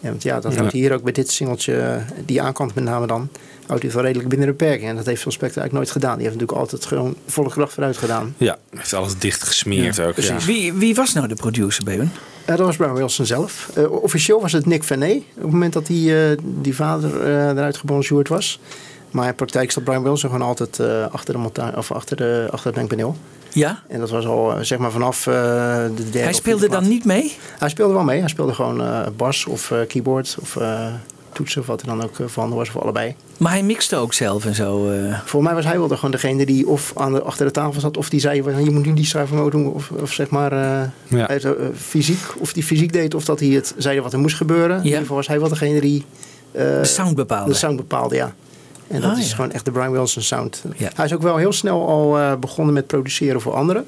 [0.00, 0.58] Ja, want ja, dat Ja.
[0.58, 1.96] houdt hier ook bij dit singeltje, eh,
[2.26, 3.28] die aankant met name dan,
[3.66, 4.88] houdt hij wel redelijk binnen de perken.
[4.88, 6.18] En dat heeft Phil Spector eigenlijk nooit gedaan.
[6.18, 8.34] Die heeft natuurlijk altijd gewoon volle kracht vooruit gedaan.
[8.38, 10.16] Ja, heeft alles dicht gesmeerd ook.
[10.16, 10.38] Ja.
[10.38, 12.10] Wie, wie was nou de producer bij hun?
[12.44, 13.70] Dat was Brian Wilson zelf.
[13.74, 15.16] Eh, officieel was het Nick Venet.
[15.16, 18.60] Op het moment dat die, eh, die vader eh, eruit gebonjourd was.
[19.10, 22.46] Maar in praktijk zat Brian Wilson gewoon altijd eh, achter, de monta- of achter, de,
[22.50, 23.16] achter het mengpaneel.
[23.54, 23.82] Ja?
[23.88, 26.18] En dat was al eh, zeg maar vanaf eh, de derde.
[26.18, 27.36] Hij speelde dan niet mee?
[27.58, 28.20] Hij speelde wel mee.
[28.20, 30.86] Hij speelde gewoon eh, bas of eh, keyboard of eh,
[31.32, 33.14] toetsen of wat er dan ook uh, voorhanden was voor allebei.
[33.36, 34.90] Maar hij mixte ook zelf en zo.
[34.90, 35.18] Uh...
[35.24, 37.96] Voor mij was hij wel gewoon degene die of aan de, achter de tafel zat
[37.96, 41.28] of die zei je moet nu die schrijver doen of, of zeg maar uh, ja.
[41.28, 44.76] uit, fysiek of die fysiek deed of dat hij het zei wat er moest gebeuren.
[44.76, 44.78] Ja.
[44.78, 46.04] In ieder geval was hij wel degene die
[46.52, 47.50] de sound bepaalde.
[47.50, 48.34] De sound bepaalde, ja.
[48.88, 49.34] En dat ah, is ja.
[49.34, 50.64] gewoon echt de Brian Wilson sound.
[50.76, 50.90] Ja.
[50.94, 53.84] Hij is ook wel heel snel al begonnen met produceren voor anderen.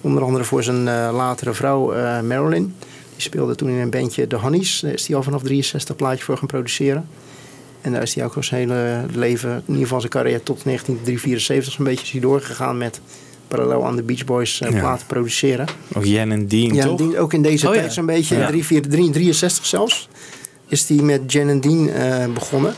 [0.00, 2.74] Onder andere voor zijn latere vrouw Marilyn.
[3.14, 4.80] Die speelde toen in een bandje The Honeys.
[4.80, 7.08] Daar is hij al vanaf 63 plaatje voor gaan produceren.
[7.80, 10.64] En daar is hij ook al zijn hele leven, in ieder geval zijn carrière tot
[10.64, 13.00] 1974 zo'n beetje is doorgegaan met
[13.48, 15.66] parallel aan de Beach Boys uh, platen produceren.
[15.94, 16.98] Ook Jan en Dean, toch?
[16.98, 18.50] Dean, ook in deze Oh, tijd zo'n beetje, Ja.
[18.50, 20.08] in 63 zelfs,
[20.68, 22.74] is hij met Jan en Dean eh, begonnen.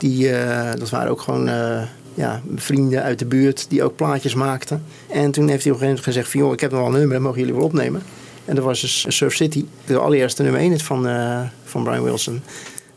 [0.00, 1.82] Die, eh, dat waren ook gewoon eh,
[2.14, 4.82] ja, vrienden uit de buurt die ook plaatjes maakten.
[5.08, 6.98] En toen heeft hij op een gegeven moment gezegd joh, ik heb nog wel een
[6.98, 8.02] nummer, mogen jullie wel opnemen.
[8.44, 12.02] En dat was dus Surf City, de allereerste nummer 1 hit van, eh, van Brian
[12.02, 12.42] Wilson.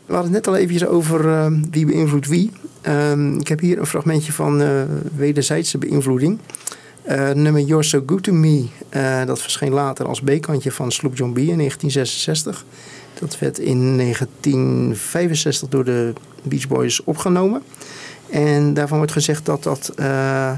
[0.06, 2.50] We hadden het net al eventjes over eh, wie beïnvloedt wie.
[2.80, 4.62] Ehm, ik heb hier een fragmentje van
[5.16, 6.38] wederzijdse beïnvloeding.
[7.34, 8.66] Nummer You're So Good To Me,
[9.26, 12.64] dat verscheen later als B-kantje van Sloop John B in 1966.
[13.24, 17.62] Dat werd in 1965 door de Beach Boys opgenomen.
[18.30, 20.52] En daarvan wordt gezegd dat dat eh,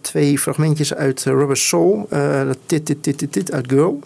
[0.00, 3.98] twee fragmentjes uit Rubber Soul, eh, dat Tit Tit Tit Tit Tit uit Girl,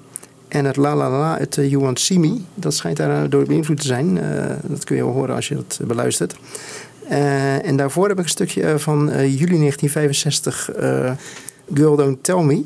[0.49, 3.45] en het La La La uit eh, You Want See Me, dat schijnt daar door
[3.45, 4.21] beïnvloed te zijn.
[4.63, 6.37] Dat kun je wel horen als je dat beluistert.
[7.63, 11.11] En daarvoor heb ik een stukje van juli 1965, eh,
[11.75, 12.63] Girl Don't Tell Me.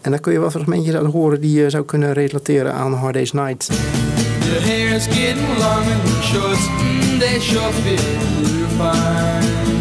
[0.00, 3.14] En daar kun je wel fragmentjes uit horen die je zou kunnen relateren aan Hard
[3.14, 3.68] Day's Night.
[4.48, 8.00] Your hair's getting long and your shorts, mm, they sure fit
[8.48, 9.76] you fine.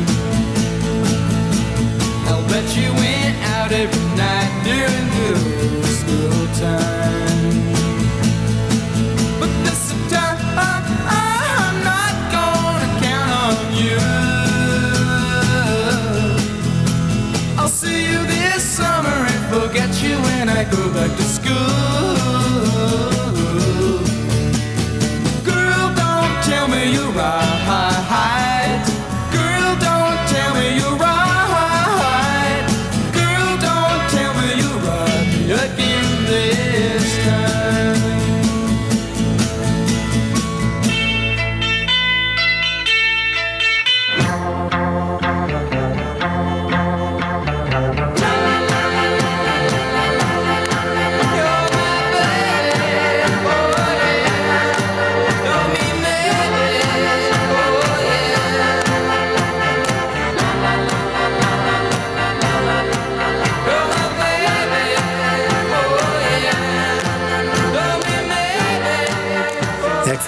[2.27, 7.57] I'll bet you went out every night during good school time.
[9.39, 13.99] But this time I'm not gonna count on you.
[17.57, 22.16] I'll see you this summer and forget you when I go back to school.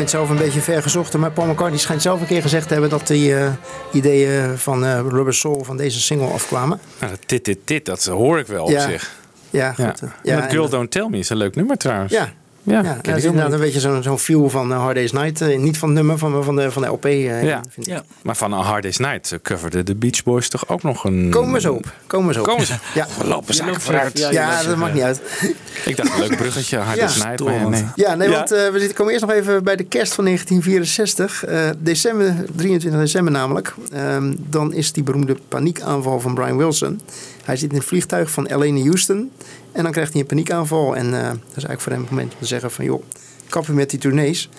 [0.09, 1.17] Vind zelf een beetje ver gezocht.
[1.17, 3.51] Maar Paul McCartney schijnt zelf een keer gezegd te hebben dat die eh,
[3.91, 6.79] ideeën van eh, Rubber Soul van deze single afkwamen.
[6.99, 8.81] Nou, dit, dit, dit, dat hoor ik wel op Ja.
[8.89, 9.11] zich.
[9.49, 9.89] Ja, Ja.
[9.89, 10.01] goed.
[10.01, 12.11] eh, Ja, Ja, dat Girl Don't Tell Me is een leuk nummer trouwens.
[12.13, 12.29] Ja.
[12.63, 14.95] Ja, Ja, ken dat ik is inderdaad een beetje zo'n zo'n feel van eh, Hard
[14.95, 15.41] Day's Night.
[15.41, 17.05] Eh, niet van het nummer, van, van, de, van de LP.
[17.05, 17.63] eh, Ja.
[17.69, 17.99] vind ik.
[18.21, 21.29] Maar van A Hard Day's Night coverde de Beach Boys toch ook nog een...
[21.29, 21.93] Komen we zo op.
[22.07, 22.45] Komen we zo op.
[22.45, 22.73] Komen ze?
[22.93, 23.07] Ja.
[23.17, 24.17] We lopen zaken loopt vooruit.
[24.31, 25.21] Ja, dat maakt niet uit.
[25.85, 27.05] Ik dacht een leuk bruggetje, Hard Ja.
[27.05, 27.43] Day's Night.
[27.43, 27.85] Maar ja, nee.
[27.95, 31.45] Ja, nee, want eh, we zitten, komen eerst nog even bij de kerst van 1964.
[31.45, 33.73] Eh, december, 23 december namelijk.
[33.91, 37.01] Ehm, dan is die beroemde paniekaanval van Brian Wilson.
[37.45, 39.31] Hij zit in het vliegtuig van LA naar Houston.
[39.71, 40.95] En dan krijgt hij een paniekaanval.
[40.95, 42.85] En eh, dat is eigenlijk voor hem het moment om te zeggen van...
[42.85, 43.03] joh,
[43.49, 44.49] kappen met die tournees.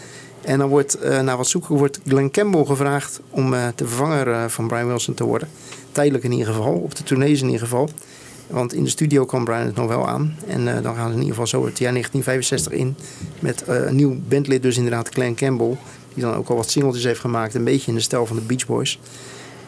[0.40, 3.20] En dan wordt, eh, na wat zoeken, wordt Glenn Campbell gevraagd...
[3.30, 5.48] om de vervanger eh, van Brian Wilson te worden.
[5.92, 7.88] Tijdelijk in ieder geval, op de tournees in ieder geval.
[8.46, 10.36] Want in de studio kwam Brian het nog wel aan.
[10.46, 12.96] En dan gaan ze in ieder geval zo het jaar 1965 in.
[13.38, 15.76] Met een nieuw bandlid, dus inderdaad Glenn Campbell.
[16.14, 17.54] Die dan ook al wat singeltjes heeft gemaakt.
[17.54, 18.98] Een beetje in de stijl van de Beach Boys.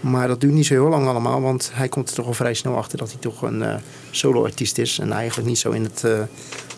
[0.03, 1.41] Maar dat duurt niet zo heel lang allemaal.
[1.41, 3.75] Want hij komt er toch al vrij snel achter dat hij toch een eh
[4.11, 4.99] solo-artiest is.
[4.99, 6.21] En eigenlijk niet zo in het eh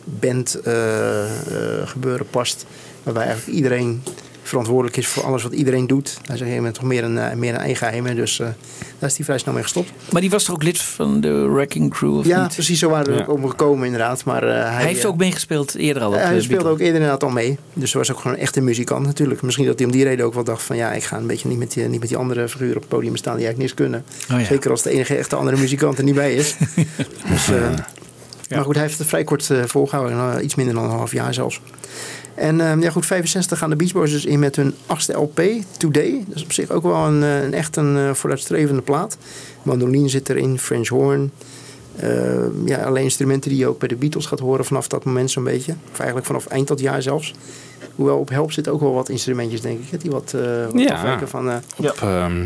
[0.05, 2.67] band eh, eh, past.
[3.03, 4.03] Waarbij eigenlijk iedereen
[4.43, 6.09] verantwoordelijk is voor alles wat iedereen doet.
[6.09, 8.15] Hij een gegeven moment toch meer een, meer een eigen geheim.
[8.15, 8.41] Dus
[9.05, 9.93] daar is hij vrij snel mee gestopt.
[10.13, 12.19] Maar die was toch ook lid van de Wrecking Crew?
[12.19, 12.53] Of Ja, niet?
[12.55, 13.25] precies zo waren we Ja.
[13.27, 14.25] ook gekomen inderdaad.
[14.25, 16.09] Maar, eh, hij, Hij heeft eh, ook meegespeeld eerder al.
[16.09, 16.73] op hij de speelde Beatles.
[16.73, 17.59] ook eerder inderdaad al mee.
[17.73, 19.43] Dus hij was ook gewoon echt een muzikant natuurlijk.
[19.43, 20.77] Misschien dat hij om die reden ook wel dacht van...
[20.77, 22.91] ja, ik ga een beetje niet met die, niet met die andere figuren op het
[22.91, 23.37] podium staan...
[23.37, 24.05] die eigenlijk niks kunnen.
[24.33, 24.47] Oh ja.
[24.47, 26.55] Zeker als de enige echte andere muzikant er niet bij is.
[27.31, 27.71] dus, eh,
[28.51, 30.37] Maar goed, hij heeft het vrij kort eh, volgehouden.
[30.39, 31.61] eh, iets minder dan een half jaar zelfs.
[32.35, 35.43] En eh, ja goed, 65 gaan de Beach Boys dus in met hun achtste LP,
[35.79, 36.25] Today.
[36.27, 39.17] Dat is op zich ook wel een, eh, een echt een eh, vooruitstrevende plaat.
[39.63, 41.31] Mandolin zit erin, French horn.
[41.97, 45.31] Eh, ja, alleen instrumenten die je ook bij de Beatles gaat horen vanaf dat moment
[45.31, 45.75] zo'n beetje.
[45.93, 47.35] Of eigenlijk vanaf eind dat jaar zelfs.
[47.95, 49.91] Hoewel op Help zitten ook wel wat instrumentjes, denk ik.
[49.91, 50.95] hè, Die wat, eh wat Ja.
[50.95, 51.51] afwijken van...
[51.51, 52.45] eh, Op, ehm,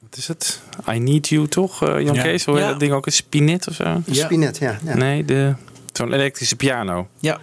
[0.00, 0.60] wat is het?
[0.92, 2.22] I Need You toch, Jan Ja.
[2.22, 2.44] Kees?
[2.44, 2.70] Hoe heet Ja.
[2.70, 3.06] dat ding ook?
[3.06, 3.84] Een spinet of zo?
[3.84, 4.78] Een spinet, ja.
[4.84, 4.96] ja.
[4.96, 5.54] Nee, de,
[5.92, 7.06] zo'n elektrische piano.
[7.20, 7.40] Ja.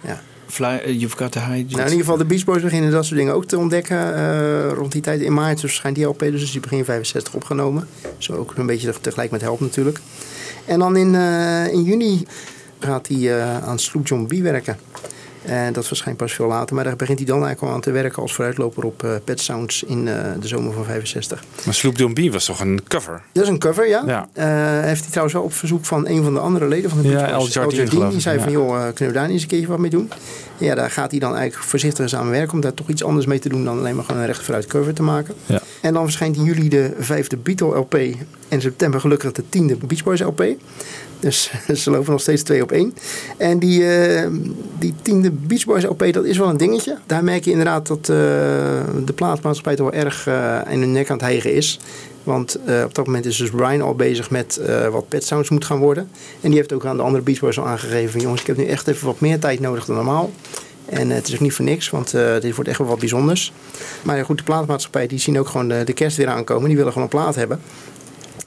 [0.50, 1.50] Fly, eh, you've got to hide.
[1.52, 4.72] Nou, in ieder geval, de Beach Boys beginnen dat soort dingen ook te ontdekken eh,
[4.72, 5.20] rond die tijd.
[5.20, 7.88] In maart dus schijnt die LP, dus die begin 65 opgenomen.
[8.18, 10.00] Zo ook een beetje tegelijk met Help natuurlijk.
[10.64, 12.26] En dan in, eh, in juni
[12.78, 14.76] gaat hij aan Sloop John B werken.
[15.44, 16.74] En dat verschijnt pas veel later.
[16.74, 19.40] Maar daar begint hij dan eigenlijk al aan te werken als vooruitloper op eh, Pet
[19.40, 21.42] Sounds in eh, de zomer van 65.
[21.64, 23.22] Maar Sloop John B was toch een cover?
[23.32, 24.02] Dat is een cover, ja.
[24.06, 24.28] Ja.
[24.32, 27.08] Eh, heeft hij trouwens wel op verzoek van een van de andere leden van de
[27.08, 28.42] Ja, Beach Boys, Jardine, Die zei ja.
[28.42, 30.10] van, joh, kunnen we daar eens een keertje wat mee doen?
[30.58, 32.52] Ja, daar gaat hij dan eigenlijk voorzichtig eens aan werken...
[32.52, 34.66] om daar toch iets anders mee te doen dan alleen maar gewoon een recht vooruit
[34.66, 35.34] cover te maken.
[35.46, 35.60] Ja.
[35.80, 37.94] En dan verschijnt in juli de vijfde Beatle LP...
[37.94, 38.16] en
[38.48, 40.44] in september gelukkig de tiende Beach Boys LP.
[41.20, 41.50] Dus
[41.82, 42.94] ze lopen nog steeds twee op één.
[43.36, 44.30] En die, eh,
[44.78, 46.98] die tiende Beach Boys LP, dat is wel een dingetje.
[47.06, 48.06] Daar merk je inderdaad dat eh,
[49.04, 51.80] de plaatsmaatschappij toch wel erg eh in hun nek aan het hijgen is.
[52.22, 54.60] Want op dat moment is dus Brian al bezig met
[54.90, 56.08] wat Pet Sounds moet gaan worden.
[56.40, 58.20] En die heeft ook aan de andere Beach Boys al aangegeven...
[58.20, 60.30] jongens, ik heb nu echt even wat meer tijd nodig dan normaal.
[60.84, 62.10] En het is ook niet voor niks, want
[62.40, 63.52] dit wordt echt wel wat bijzonders.
[64.02, 66.68] Maar goed, de plaatmaatschappij die zien ook gewoon de, de kerst weer aankomen.
[66.68, 67.60] Die willen gewoon een plaat hebben.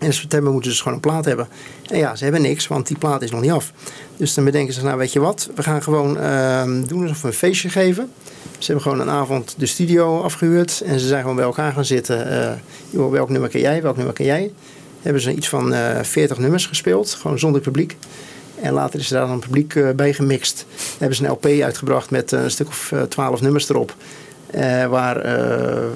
[0.01, 1.47] En in september moeten ze dus gewoon een plaat hebben.
[1.89, 3.71] En ja, ze hebben niks, want die plaat is nog niet af.
[4.17, 7.27] Dus dan bedenken ze, nou weet je wat, we gaan gewoon ehm, doen alsof we
[7.27, 8.11] een feestje geven.
[8.57, 10.81] Ze hebben gewoon een avond de studio afgehuurd.
[10.85, 12.61] En ze zijn gewoon bij elkaar gaan zitten.
[12.89, 14.53] joh, welk nummer ken jij, welk nummer ken jij?
[15.01, 17.97] Hebben ze iets van eh 40 nummers gespeeld, gewoon zonder publiek.
[18.61, 20.65] En later is er daar dan publiek eh, bij gemixt.
[20.97, 23.95] Hebben ze een LP uitgebracht met een stuk of eh, 12 nummers erop.
[24.89, 25.25] Waar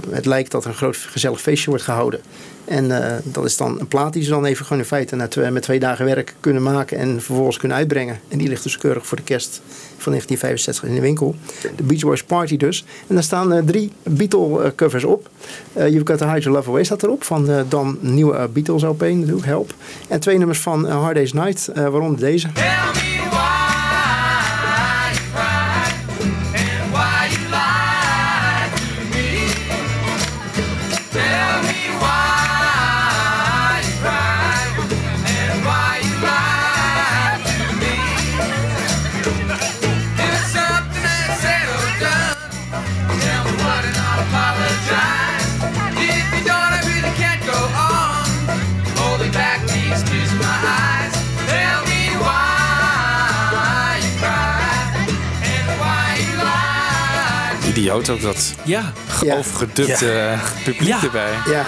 [0.09, 2.21] het lijkt dat er een groot gezellig feestje wordt gehouden.
[2.66, 5.16] En eh, dat is dan een plaat die ze dan even gewoon in feite
[5.51, 8.20] met twee dagen werk kunnen maken en vervolgens kunnen uitbrengen.
[8.28, 9.61] En die ligt dus keurig voor de kerst
[9.97, 11.36] van 1965 in de winkel.
[11.76, 12.86] De Beach Boys Party dus.
[13.07, 15.30] En daar staan eh, drie Beatle eh, covers op.
[15.74, 17.24] You've Got to Hide Your Love Away staat erop.
[17.24, 19.74] Van dan nieuwe Beatles LP natuurlijk, Help.
[20.07, 22.47] En twee nummers van Hard Day's Night, waaronder deze.
[57.86, 58.91] Idioot ook dat Ja.
[59.21, 61.31] overgedukte eh, publiek erbij.
[61.49, 61.65] Ja.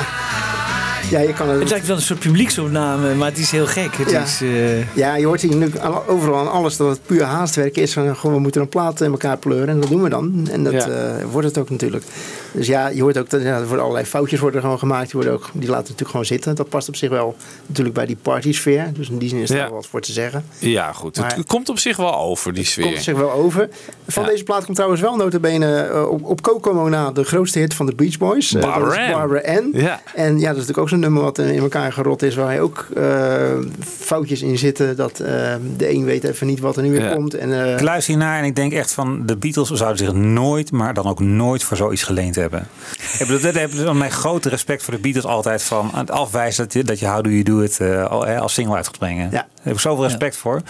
[1.09, 1.59] Ja, je kan het...
[1.59, 3.95] Het lijkt wel een soort publieksopname, maar het is heel gek.
[3.95, 4.21] Het Ja.
[4.23, 7.77] is, eh, Ja, je hoort hier nu al- overal aan alles dat het puur haastwerk
[7.77, 7.93] is.
[7.93, 10.47] Van, gewoon, we moeten een plaat in elkaar pleuren en dat doen we dan.
[10.51, 10.87] En dat Ja.
[10.87, 12.03] eh, wordt het ook natuurlijk.
[12.51, 15.03] Dus ja, je hoort ook dat ja, er worden allerlei foutjes worden gewoon gemaakt.
[15.11, 16.55] Die, worden ook, die laten natuurlijk gewoon zitten.
[16.55, 17.35] Dat past op zich wel
[17.65, 18.91] natuurlijk bij die partysfeer.
[18.93, 19.63] Dus in die zin is daar Ja.
[19.63, 20.45] wel wat voor te zeggen.
[20.59, 21.17] Ja, goed.
[21.19, 22.83] Maar- het komt op zich wel over, die sfeer.
[22.85, 23.69] Komt zich wel over.
[24.07, 24.29] Van Ja.
[24.29, 27.85] deze plaat komt trouwens wel notabene eh, op, op Kokomo na de grootste hit van
[27.85, 28.51] de Beach Boys.
[28.51, 29.11] Barbara Ann.
[29.13, 29.69] Barbara Ann.
[29.73, 30.01] Ja.
[30.15, 32.35] En ja, dat is natuurlijk ook zo'n nummer wat in elkaar gerot is.
[32.35, 33.57] Waar hij ook eh,
[33.99, 34.95] foutjes in zitten.
[34.95, 37.13] Dat eh, de een weet even niet wat er nu weer Ja.
[37.13, 37.33] komt.
[37.33, 40.71] En, eh, Ik luister hiernaar en ik denk echt van de Beatles zouden zich nooit,
[40.71, 42.67] maar dan ook nooit voor zoiets geleend hebben.
[43.19, 46.11] Ik bedoel, dat heb ik mijn grote respect voor de Beatles altijd van aan het
[46.11, 48.97] afwijzen dat je, dat je How Do You Do It eh, als single uit gaat
[48.97, 49.23] brengen.
[49.25, 49.29] Ja.
[49.31, 50.61] Daar heb ik zoveel respect voor.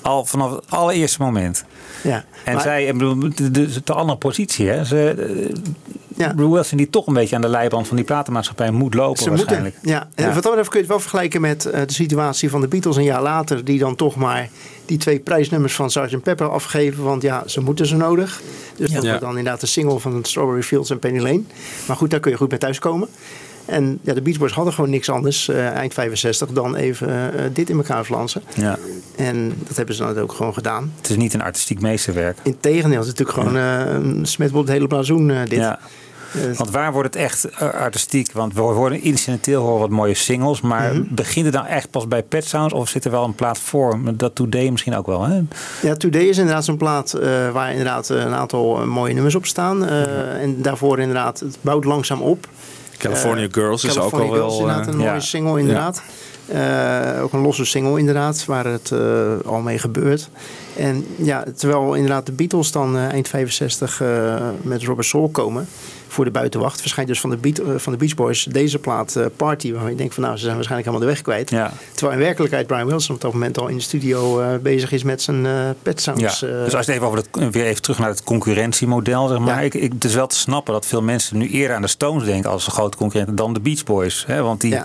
[0.00, 1.64] Al vanaf het allereerste moment.
[2.02, 2.24] ja.
[2.44, 4.84] En Maar- zij, ik bedoel, de, de, de andere positie, hè.
[4.84, 5.50] Ze,
[6.16, 6.32] Ja.
[6.34, 9.28] Bruce Wilson die toch een beetje aan de leiband van die platenmaatschappij moet lopen Ze
[9.30, 9.74] waarschijnlijk.
[9.74, 9.90] moeten.
[9.92, 10.08] Ja.
[10.14, 10.32] En Ja.
[10.34, 12.96] wat dat betreft kun je het wel vergelijken met eh, de situatie van de Beatles
[12.96, 13.64] een jaar later.
[13.64, 14.48] Die dan toch maar
[14.86, 16.22] die twee prijsnummers van Sgt.
[16.22, 17.04] Pepper afgeven.
[17.04, 18.40] Want ja, ze moeten ze nodig.
[18.76, 19.08] Dus dat Ja.
[19.08, 21.42] wordt dan inderdaad de single van Strawberry Fields en Penny Lane.
[21.86, 23.08] Maar goed, daar kun je goed mee thuiskomen.
[23.64, 27.08] En ja, de Beach Boys hadden gewoon niks anders, eh, eind 65, dan even
[27.38, 28.42] eh, dit in elkaar flansen.
[28.54, 28.78] Ja.
[29.16, 30.92] En dat hebben ze dan ook gewoon gedaan.
[31.00, 32.38] Het is niet een artistiek meesterwerk.
[32.42, 35.58] Integendeel, het is natuurlijk gewoon eh, een smet op het hele blazoen eh, dit.
[35.58, 35.78] Ja.
[36.36, 38.32] Eh, Want waar wordt het echt eh, artistiek?
[38.32, 40.60] Want we horen incidenteel horen wat mooie singles.
[40.60, 41.02] Maar Mhm.
[41.08, 42.74] begint het dan echt pas bij Pet Sounds?
[42.74, 43.98] Of zit er wel een plaat voor?
[44.14, 45.22] Dat Today misschien ook wel.
[45.22, 45.40] Hè?
[45.82, 49.86] Ja, Today is inderdaad zo'n plaat eh, waar inderdaad een aantal mooie nummers op staan.
[49.86, 52.48] Eh, En daarvoor inderdaad, het bouwt langzaam op.
[52.98, 54.28] California Girls is ook al wel...
[54.32, 55.20] Girls is inderdaad een mooie ja.
[55.20, 56.02] single inderdaad.
[56.46, 58.98] Eh, ook een losse single inderdaad, waar het eh,
[59.46, 60.28] al mee gebeurt.
[60.76, 65.68] En ja, terwijl inderdaad de Beatles dan eh, eind 65 eh, met Robert Soul komen
[66.16, 69.16] voor de buitenwacht, verschijnt dus van de, Beat, eh, van de Beach Boys deze plaat
[69.16, 71.50] eh, Party, waarvan je denkt van nou, ze zijn waarschijnlijk helemaal de weg kwijt.
[71.50, 71.72] Ja.
[71.94, 75.02] Terwijl in werkelijkheid Brian Wilson op dat moment al in de studio eh, bezig is
[75.02, 75.46] met zijn
[75.82, 76.40] Pet Ja, Sounds.
[76.40, 79.38] dus eh, als je het even over het, weer even terug naar het concurrentiemodel, zeg
[79.38, 79.64] maar.
[79.64, 82.24] Ik, ik, het is wel te snappen dat veel mensen nu eerder aan de Stones
[82.24, 84.24] denken als een grote concurrent dan de Beach Boys.
[84.26, 84.42] Hè?
[84.42, 84.78] Want die,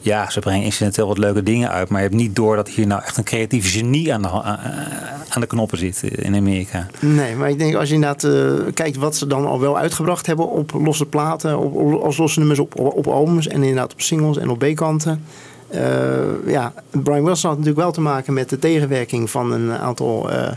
[0.00, 0.30] ja.
[0.30, 3.02] ze brengen incidenteel wat leuke dingen uit, maar je hebt niet door dat hier nou
[3.02, 6.86] echt een creatief genie aan de, aan- de knoppen zit in Amerika.
[7.00, 8.28] Nee, maar ik denk als je inderdaad
[8.74, 12.38] kijkt wat ze dan al wel uitgebracht hebben op losse platen, op, op- als losse
[12.38, 15.24] nummers op, op albums en inderdaad op singles en op B-kanten.
[15.68, 20.30] Eh, ja, Brian Wilson had natuurlijk wel te maken met de tegenwerking van een aantal
[20.30, 20.52] eh,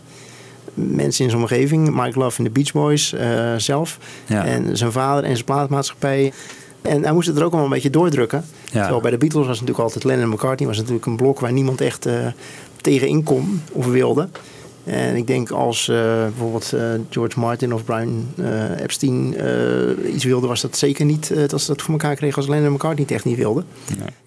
[0.73, 1.95] mensen in zijn omgeving.
[2.03, 3.97] Mike Love en de Beach Boys eh, zelf.
[4.25, 4.45] Ja.
[4.45, 6.33] En zijn vader en zijn plaatmaatschappij.
[6.81, 8.45] En hij moest het er ook allemaal een beetje doordrukken.
[8.65, 8.79] Ja.
[8.79, 10.67] Terwijl bij de Beatles was natuurlijk altijd Lennon en McCartney.
[10.67, 12.13] was natuurlijk een blok waar niemand echt eh
[12.81, 14.29] tegen in kon of wilde.
[14.83, 20.23] En ik denk als eh, bijvoorbeeld eh, George Martin of Brian eh, Epstein eh, iets
[20.23, 22.71] wilde, was dat zeker niet eh, dat ze dat voor elkaar kregen als Lennon en
[22.71, 23.65] McCartney het echt niet wilden.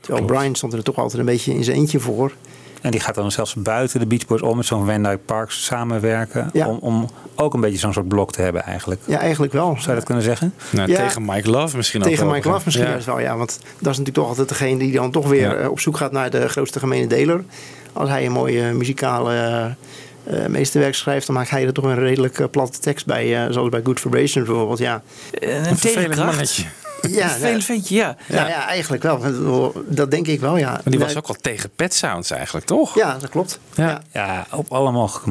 [0.00, 2.32] Terwijl Brian stond er toch altijd een beetje in zijn eentje voor.
[2.80, 5.64] En die gaat dan zelfs buiten de Beach Boys om met zo'n Van Dyke Parks
[5.64, 6.50] samenwerken.
[6.52, 6.68] Ja.
[6.68, 9.00] Om, om ook een beetje zo'n soort blok te hebben eigenlijk.
[9.04, 9.66] Ja, eigenlijk wel.
[9.76, 10.54] Zou je dat kunnen zeggen?
[10.70, 10.96] Nou, Ja.
[11.06, 12.34] Tegen Mike Love misschien ook Tegen wel.
[12.34, 13.36] Mike Love misschien juist wel, ja.
[13.36, 15.68] Want dat is natuurlijk toch altijd degene die dan toch weer Ja.
[15.68, 17.44] op zoek gaat naar de grootste gemene deler.
[17.92, 19.74] Als hij een mooie muzikale
[20.26, 23.44] eh, eh, meesterwerk schrijft, dan maakt hij er toch een redelijk eh, platte tekst bij.
[23.46, 25.02] eh, zoals bij Good Vibrations bijvoorbeeld, ja.
[25.40, 26.64] Een tegenkracht.
[27.08, 28.16] Ja, Vervelend ventje, ja.
[28.28, 29.72] Ja, ja, eigenlijk wel.
[29.86, 30.70] Dat denk ik wel, ja.
[30.70, 32.94] Maar die was ook al tegen Pet Sounds eigenlijk, toch?
[32.94, 33.58] Ja, dat klopt.
[33.74, 34.02] Ja.
[34.12, 35.30] Ja, op alle mogelijke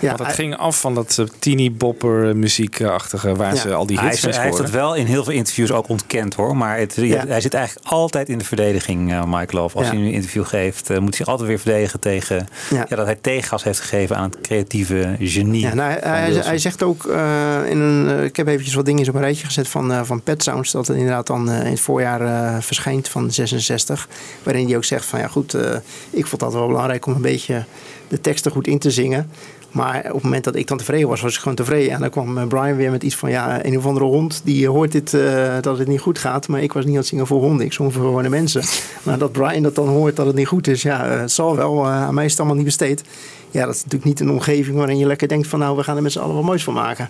[0.00, 0.08] momenten.
[0.08, 3.60] Want dat ging af van dat uh, teeny bopper muziekachtige waar Ja.
[3.60, 4.86] ze al die hij, hits mee hij heeft dat scoorden.
[4.86, 6.56] wel in heel veel interviews ook ontkend hoor.
[6.56, 7.26] Maar het, Ja.
[7.26, 9.76] hij zit eigenlijk altijd in de verdediging, eh, Mike Love.
[9.76, 9.92] Als Ja.
[9.92, 12.86] hij nu een interview geeft, eh, moet hij zich altijd weer verdedigen tegen Ja.
[12.88, 12.96] ja.
[12.96, 15.60] dat hij tegengas heeft gegeven aan het creatieve genie.
[15.60, 18.08] Ja, nou, hij, hij, hij zegt ook eh, in een.
[18.18, 20.70] eh, ik heb eventjes wat dingen op een rijtje gezet van, eh, van Pet Sounds.
[20.72, 24.08] Dat het inderdaad dan eh, in het voorjaar eh, verschijnt van 66.
[24.42, 25.70] Waarin hij ook zegt van ja goed, eh,
[26.10, 27.64] ik vond dat wel belangrijk om een beetje
[28.08, 29.30] de teksten goed in te zingen.
[29.74, 31.92] Maar op het moment dat ik dan tevreden was, was ik gewoon tevreden.
[31.92, 34.68] En dan kwam eh, Brian weer met iets van ja, een of andere hond die
[34.68, 36.48] hoort dit, eh, dat het niet goed gaat.
[36.48, 38.62] Maar ik was niet aan het zingen voor honden, ik zong voor gewone mensen.
[39.02, 41.56] Maar dat Brian dat dan hoort dat het niet goed is, ja, eh, het zal
[41.56, 41.84] wel.
[41.84, 43.02] eh, aan mij is het allemaal niet besteed.
[43.50, 45.96] Ja, dat is natuurlijk niet een omgeving waarin je lekker denkt van nou, we gaan
[45.96, 47.08] er met z'n allen wat moois van maken.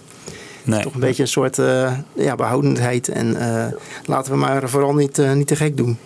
[0.65, 0.83] Nee.
[0.83, 3.09] Toch een beetje een soort eh, ja, behoudendheid.
[3.09, 3.73] En eh,
[4.05, 5.99] laten we maar vooral niet, eh, niet te gek doen.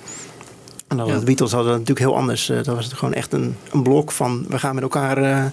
[0.89, 2.49] En dan de Beatles hadden dat natuurlijk heel anders.
[2.49, 5.45] Eh, dat was gewoon echt een, een blok van we gaan met elkaar eh,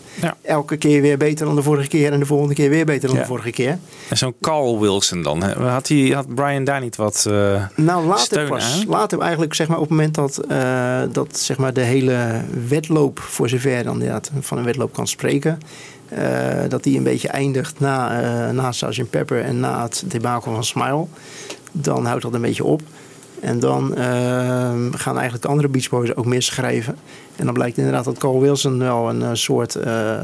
[0.42, 2.12] elke keer weer beter dan de vorige keer.
[2.12, 3.22] En de volgende keer weer beter dan Ja.
[3.22, 3.78] de vorige keer.
[4.10, 5.44] En zo'n Carl Wilson dan.
[5.44, 5.54] hè?
[5.70, 8.64] Had, hij, had Brian daar niet wat eh, Nou, later steun pas.
[8.82, 8.88] aan?
[8.88, 13.20] Later eigenlijk, zeg maar, op het moment dat, eh, dat zeg maar, de hele wedloop,
[13.20, 15.58] voor zover dan inderdaad van een wedloop kan spreken,
[16.10, 16.24] eh,
[16.70, 19.10] dat die een beetje eindigt na, eh na Sgt.
[19.10, 21.06] Pepper en na het debakel van Smile.
[21.72, 22.82] Dan houdt dat een beetje op.
[23.46, 24.06] En dan eh,
[24.92, 26.96] gaan eigenlijk de andere Beach Boys ook meer schrijven.
[27.36, 30.24] En dan blijkt inderdaad dat Cole Wilson wel een eh, soort, eh,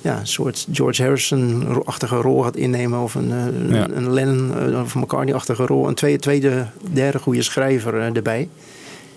[0.00, 3.00] ja, soort George Harrison-achtige rol gaat innemen.
[3.00, 3.88] Of een, eh, Ja.
[3.90, 5.88] een, Lennon of McCartney-achtige rol.
[5.88, 8.48] Een tweede, tweede, derde goede schrijver erbij.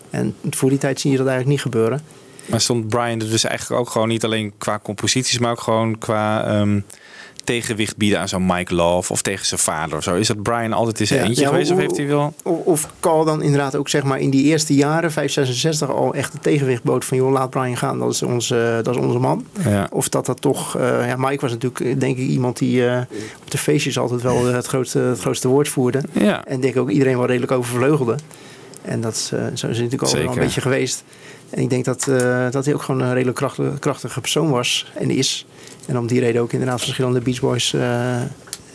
[0.09, 2.01] En voor die tijd zie je dat eigenlijk niet gebeuren.
[2.45, 5.97] Maar stond Brian er dus eigenlijk ook gewoon niet alleen qua composities, maar ook gewoon
[5.97, 6.79] qua ehm,
[7.43, 10.15] tegenwicht bieden aan zo'n Mike Love of tegen zijn vader of zo?
[10.15, 12.33] Is dat Brian altijd in zijn Ja, eentje ja, geweest of heeft hij wel...
[12.43, 16.43] Of, Carl dan inderdaad ook zeg maar in die eerste jaren, 566, al echt het
[16.43, 19.45] tegenwicht bood van joh, laat Brian gaan, dat is onze, dat is onze man.
[19.63, 19.87] Ja.
[19.91, 23.01] Of dat dat toch, eh, ja, Mike was natuurlijk eh, denk ik iemand die eh,
[23.43, 26.01] op de feestjes altijd wel het grootste, het grootste woord voerde.
[26.45, 28.15] En denk ik ook iedereen wel redelijk overvleugelde.
[28.81, 29.27] En dat is,
[29.59, 31.03] zo is natuurlijk al een beetje geweest.
[31.49, 32.03] En ik denk dat,
[32.51, 35.45] dat hij ook gewoon een redelijk krachtige, krachtige persoon was en is.
[35.88, 38.15] En om die reden ook inderdaad verschillende Beach Boys eh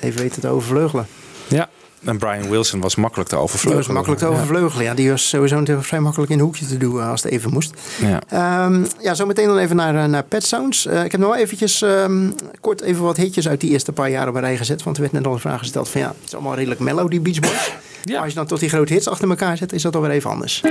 [0.00, 1.06] even weten te overvleugelen.
[1.48, 1.68] Ja.
[2.04, 3.86] En Brian Wilson was makkelijk te Die overvleugelen.
[3.86, 4.84] was makkelijk te overvleugelen.
[4.84, 4.94] Ja.
[4.94, 7.74] die was sowieso vrij makkelijk in een hoekje te doen als het even moest.
[8.00, 8.20] Ja.
[8.28, 10.86] Ehm, ja, zo meteen dan even naar, eh, naar Pet Sounds.
[10.86, 12.30] Eh, ik heb nog wel eventjes ehm,
[12.60, 14.82] kort even wat hitjes uit die eerste paar jaren op een rij gezet.
[14.82, 17.10] Want er werd net al een vraag gesteld van ja, het is allemaal redelijk mellow
[17.10, 17.72] die Beach Boys.
[18.06, 20.30] Maar als je dan toch die grote hits achter elkaar zet, is dat alweer even
[20.30, 20.60] anders.
[20.64, 20.70] If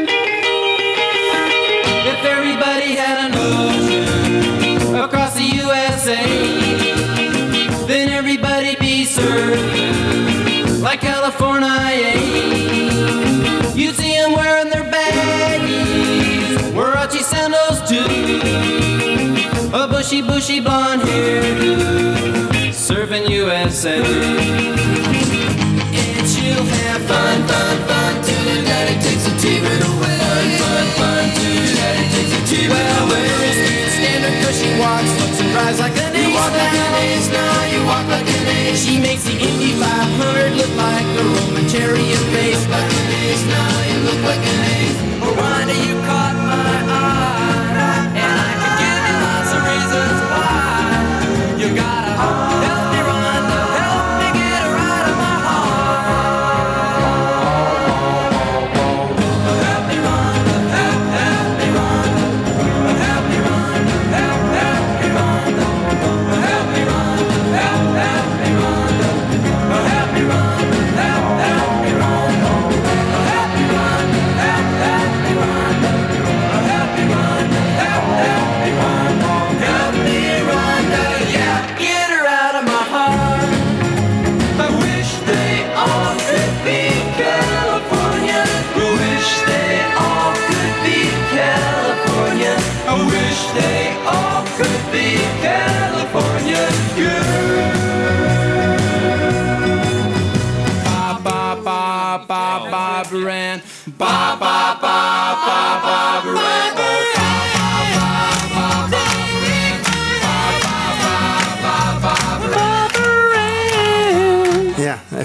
[2.23, 4.64] everybody had an ocean
[6.05, 6.21] say,
[7.87, 9.59] then everybody be served
[10.79, 11.67] like California.
[11.67, 13.73] Yeah.
[13.73, 18.05] You see them wearing their baggies, Warachi sandals too,
[19.73, 23.99] a bushy, bushy blonde hairdo, serving USA.
[25.89, 28.43] It's you have fun, fun, fun, too.
[28.53, 30.17] your daddy takes the TV away.
[30.21, 31.49] Fun, fun, fun, too.
[31.65, 33.25] your daddy takes the TV well, away.
[33.25, 36.27] Well, standard, cause she walks drives like an ace.
[36.27, 38.83] You walk like an ace now, you walk like an ace.
[38.83, 42.59] She makes the Indy 500 look like a Roman chariot race.
[42.59, 44.99] Look like an ace now, you look like an ace.
[45.23, 47.44] Oh, Rhonda, you caught my eye,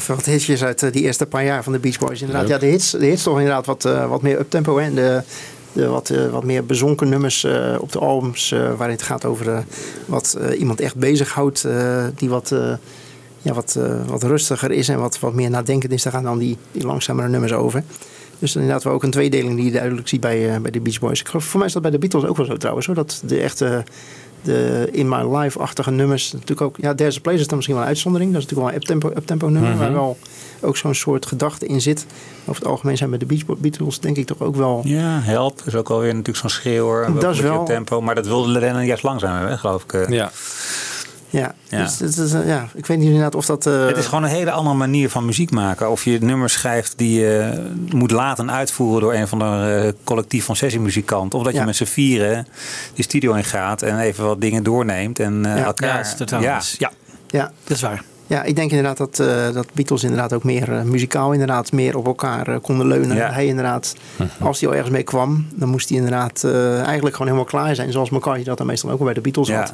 [0.00, 2.20] even wat hitjes uit eh, die eerste paar jaar van de Beach Boys.
[2.20, 4.78] Inderdaad, ja, de hits, de hits toch inderdaad wat, eh, wat meer uptempo.
[4.78, 5.22] En de,
[5.72, 7.46] de wat, eh, wat meer bezonken nummers
[7.78, 8.50] op de albums.
[8.50, 9.64] waarin het gaat over
[10.06, 11.66] wat iemand echt bezighoudt.
[12.16, 12.54] die wat,
[13.42, 16.02] ja, wat, wat rustiger is en wat, wat meer nadenkend is.
[16.02, 17.82] Daar gaan dan die, die langzamere nummers over.
[18.38, 21.20] Dus inderdaad wel ook een tweedeling die je duidelijk ziet bij, bij de Beach Boys.
[21.20, 22.86] Ik geloof, voor mij is dat bij de Beatles ook wel zo trouwens.
[22.86, 23.84] Hoor, dat de echte
[24.42, 26.32] de In My Life-achtige nummers.
[26.32, 28.32] Natuurlijk ook, ja, There's a Place is dan misschien wel een uitzondering.
[28.32, 29.70] Dat is natuurlijk wel een uptempo, uptempo nummer.
[29.70, 29.78] Mhm.
[29.78, 30.18] Waar wel
[30.60, 32.06] ook zo'n soort gedachte in zit.
[32.46, 33.26] Over het algemeen zijn bij de
[33.58, 34.80] Beatles denk ik toch ook wel...
[34.84, 37.04] Ja, help is ook alweer natuurlijk zo'n schreeuwer.
[37.04, 38.00] en Dat is wel- tempo.
[38.00, 39.92] Maar dat wilde Lennon juist langzaam hebben, geloof ik.
[39.92, 40.08] eh.
[40.08, 40.30] Ja.
[41.30, 41.82] Ja, Ja.
[41.84, 43.66] Dus, het is, eh, ja, ik weet niet inderdaad of dat...
[43.66, 45.90] eh, Het is gewoon een hele andere manier van muziek maken.
[45.90, 50.44] Of je nummers schrijft die je moet laten uitvoeren door een van de eh, collectief
[50.44, 51.38] van sessiemuzikanten.
[51.38, 51.64] Of dat je Ja.
[51.64, 52.46] met z'n vieren
[52.94, 55.18] die studio in gaat en even wat dingen doorneemt.
[55.18, 55.64] En eh, Ja.
[55.64, 55.88] elkaar.
[55.88, 56.60] Ja, dat is totaal ja.
[56.78, 56.90] Ja,
[57.28, 58.02] ja, dat is waar.
[58.26, 61.96] Ja, ik denk inderdaad dat, eh dat Beatles inderdaad ook meer eh, muzikaal inderdaad meer
[61.96, 63.16] op elkaar eh, konden leunen.
[63.16, 63.30] Ja.
[63.32, 63.94] Hij inderdaad,
[64.40, 67.74] als hij al ergens mee kwam, dan moest hij inderdaad eh, eigenlijk gewoon helemaal klaar
[67.74, 67.92] zijn.
[67.92, 69.58] Zoals McCartney dat dan meestal ook wel bij de Beatles Ja.
[69.60, 69.72] had.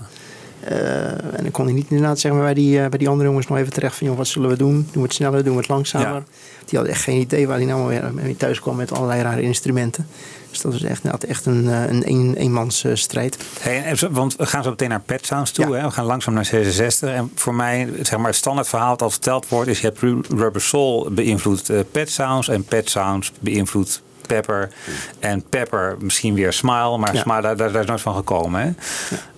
[0.68, 3.28] Eh, en dan kon hij niet inderdaad zeg maar, bij, die, eh, bij die andere
[3.28, 4.06] jongens nog even terecht van...
[4.06, 4.74] Joh, wat zullen we doen?
[4.74, 5.44] Doen we het sneller?
[5.44, 6.06] Doen we het langzamer?
[6.08, 6.24] Ja.
[6.64, 9.42] Die hadden echt geen idee waar hij nou weer mee thuis kwam met allerlei rare
[9.42, 10.06] instrumenten.
[10.50, 13.36] Dus dat is echt, inderdaad echt een, eh, een, een eenmans eh, strijd.
[13.60, 15.66] Hey, want we gaan zo meteen naar Pet Sounds toe.
[15.66, 15.72] Ja.
[15.72, 15.82] Hè?
[15.82, 17.10] We gaan langzaam naar 66.
[17.10, 19.68] En voor mij, zeg maar, het standaard verhaal dat verteld wordt...
[19.68, 22.48] is je hebt Ru- Rubber Soul beïnvloedt eh, Pet Sounds...
[22.48, 24.70] en Pet Sounds beïnvloedt Pepper.
[25.18, 27.20] En Pepper misschien weer Smile, maar Ja.
[27.20, 28.60] Smile, daar, is nooit van gekomen.
[28.60, 28.70] Hè?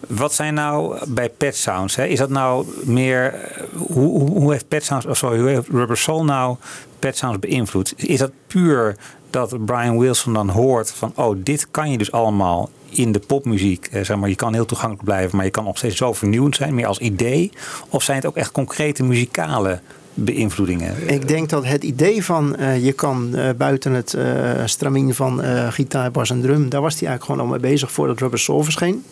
[0.07, 1.97] Wat zijn nou bij Pet Sounds?
[1.97, 2.05] Hè?
[2.05, 3.35] Is dat nou meer...
[3.35, 5.07] eh, Hoe, hoe, heeft Pet Sounds...
[5.07, 6.57] Oh, sorry, hoe heeft Rubber Soul nou
[6.99, 7.93] Pet Sounds beïnvloed?
[7.97, 8.97] Is dat puur
[9.31, 11.13] dat Brian Wilson dan hoort van...
[11.15, 13.89] oh, dit kan je dus allemaal in de popmuziek.
[14.03, 15.37] Zeg maar, je kan heel toegankelijk blijven...
[15.37, 17.53] maar je kan nog steeds zo vernieuwend zijn, meer als idee?
[17.89, 19.81] Of zijn het ook echt concrete muzikale
[20.25, 20.95] beïnvloedingen?
[21.11, 24.27] Ik denk dat het idee van eh, je kan eh, buiten het eh
[24.65, 28.19] stramien van gitaar, bas en drum, daar was hij eigenlijk gewoon al mee bezig voordat
[28.21, 29.05] Rubber Soul verscheen.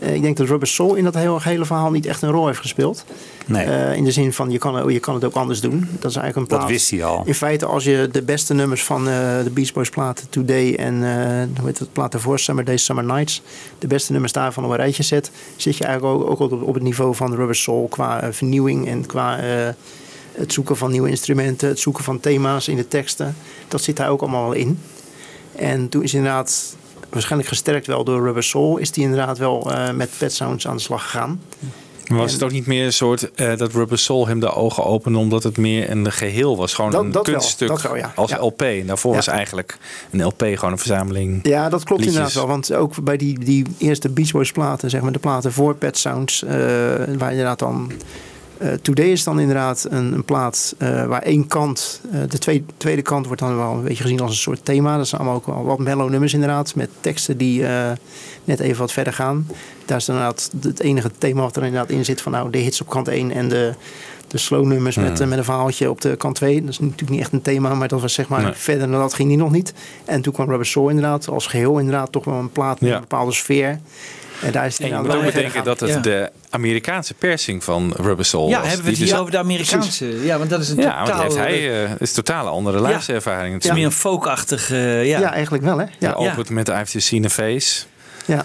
[0.00, 2.58] Ik denk dat Rubber Soul in dat hele, hele verhaal niet echt een rol heeft
[2.58, 3.04] gespeeld.
[3.46, 3.96] Nee.
[3.96, 5.88] In de zin van je kan, je kan het ook anders doen.
[6.00, 6.70] Dat is eigenlijk een Dat plaat.
[6.70, 7.22] wist hij al.
[7.24, 10.94] In feite, als je de beste nummers van de Beach Boys platen Today en
[11.58, 13.42] hoe heet het plaat ervoor, Summer Days, Summer Nights,
[13.78, 16.74] de beste nummers daarvan op een rijtje zet, zit je eigenlijk ook, ook op, op
[16.74, 19.38] het niveau van Rubber Soul qua vernieuwing en qua
[20.32, 23.36] het zoeken van nieuwe instrumenten, het zoeken van thema's in de teksten.
[23.68, 24.78] Dat zit daar ook allemaal wel in.
[25.56, 26.76] En toen is inderdaad,
[27.10, 30.76] waarschijnlijk gesterkt wel door Rubber Soul, is die inderdaad wel eh, met Pet Sounds aan
[30.76, 31.40] de slag gegaan.
[32.06, 34.84] Maar was het ook niet meer een soort eh, dat Rubber Soul hem de ogen
[34.84, 36.74] opende omdat het meer een geheel was?
[36.74, 38.12] Gewoon Dat- een dat kunststuk dat wel, ja.
[38.16, 38.38] als Ja.
[38.40, 38.62] LP.
[38.62, 39.16] En daarvoor Ja.
[39.16, 39.78] was eigenlijk
[40.10, 41.40] een LP gewoon een verzameling.
[41.48, 42.18] Ja, dat klopt liedjes.
[42.18, 42.46] inderdaad wel.
[42.46, 45.98] Want ook bij die, die eerste Beach Boys platen, zeg maar de platen voor Pet
[45.98, 46.50] Sounds, eh,
[47.18, 47.92] waar inderdaad dan...
[48.62, 52.64] eh, Today is dan inderdaad een, een plaat eh, waar één kant, eh, de tweede,
[52.76, 54.96] tweede kant wordt dan wel een beetje gezien als een soort thema.
[54.96, 57.64] Dat zijn allemaal ook wel wat mellow nummers inderdaad, met teksten die
[58.44, 59.46] net even wat verder gaan.
[59.84, 62.80] Daar is inderdaad het enige thema wat er inderdaad in zit van nou de hits
[62.80, 63.74] op kant 1 en de,
[64.28, 65.28] de slow nummers met, Hmm.
[65.28, 66.60] met een verhaaltje op de kant 2.
[66.60, 68.52] Dat is natuurlijk niet echt een thema, maar dat was zeg maar Nee.
[68.52, 69.72] verder dan dat ging die nog niet.
[70.04, 72.94] En toen kwam Rubber Soul inderdaad als geheel inderdaad toch wel een plaat met Ja.
[72.94, 73.80] een bepaalde sfeer.
[74.42, 77.92] En daar is En je moet ook bedenken verder dat het de Amerikaanse persing van
[77.96, 78.66] Rubber Soul Ja, was.
[78.66, 80.24] hebben we het Die hier dus- over de Amerikaanse?
[80.24, 81.18] Ja, want dat is een Ja, totaal...
[81.20, 83.54] want hij, eh, is een totale andere luisterervaring.
[83.54, 84.70] Het is meer een folkachtig...
[84.70, 85.18] eh, ja.
[85.20, 85.84] Ja, eigenlijk wel hè.
[85.84, 85.90] Ja.
[85.98, 87.84] Ja, opent met I've Just Seen a Face.
[88.24, 88.44] ja.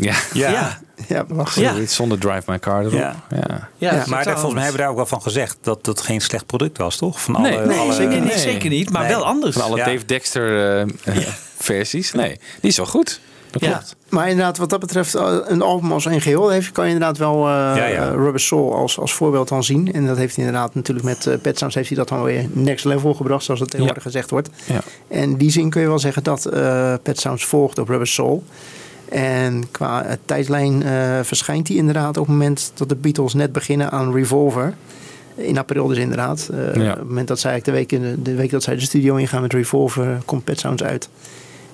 [0.00, 0.14] Ja.
[0.32, 0.50] Ja.
[0.50, 0.78] Ja.
[1.08, 1.54] Ja, wacht.
[1.54, 2.92] Zoiets zonder Drive My Car erop.
[2.92, 3.16] Ja.
[3.30, 3.68] Ja.
[3.76, 6.20] Ja, maar daar, volgens mij hebben we daar ook wel van gezegd dat het geen
[6.20, 7.20] slecht product was, toch?
[7.22, 8.38] Van Nee, alle, nee, alle, zeker Nee.
[8.38, 9.10] zeker niet, maar Nee.
[9.10, 9.56] wel anders.
[9.56, 9.84] Van alle Ja.
[9.84, 11.26] Dave Dexter eh, eh,
[11.58, 12.12] versies.
[12.12, 13.20] Nee, die is wel goed.
[13.50, 13.70] Dat Ja.
[13.70, 13.96] klopt.
[14.08, 17.18] Maar inderdaad, wat dat betreft, eh, een album als een geheel heeft, kan je inderdaad
[17.18, 18.08] wel eh, Ja, ja.
[18.08, 19.92] Rubber Soul als, als voorbeeld dan zien.
[19.92, 22.46] En dat heeft hij inderdaad natuurlijk met eh, Pet Sounds heeft hij dat dan weer
[22.52, 24.48] next level gebracht, zoals het tegenwoordig gezegd wordt.
[24.66, 24.80] Ja.
[25.08, 28.06] En in die zin kun je wel zeggen dat eh Pet Sounds volgt op Rubber
[28.06, 28.44] Soul.
[29.08, 30.82] En qua tijdlijn
[31.24, 34.74] verschijnt hij inderdaad op het moment dat de Beatles net beginnen aan Revolver.
[35.34, 36.48] In april dus inderdaad.
[36.50, 39.16] Op het moment dat zij de week, in de, de week dat zij de studio
[39.16, 41.08] ingaan met Revolver, komt Pet Sounds uit.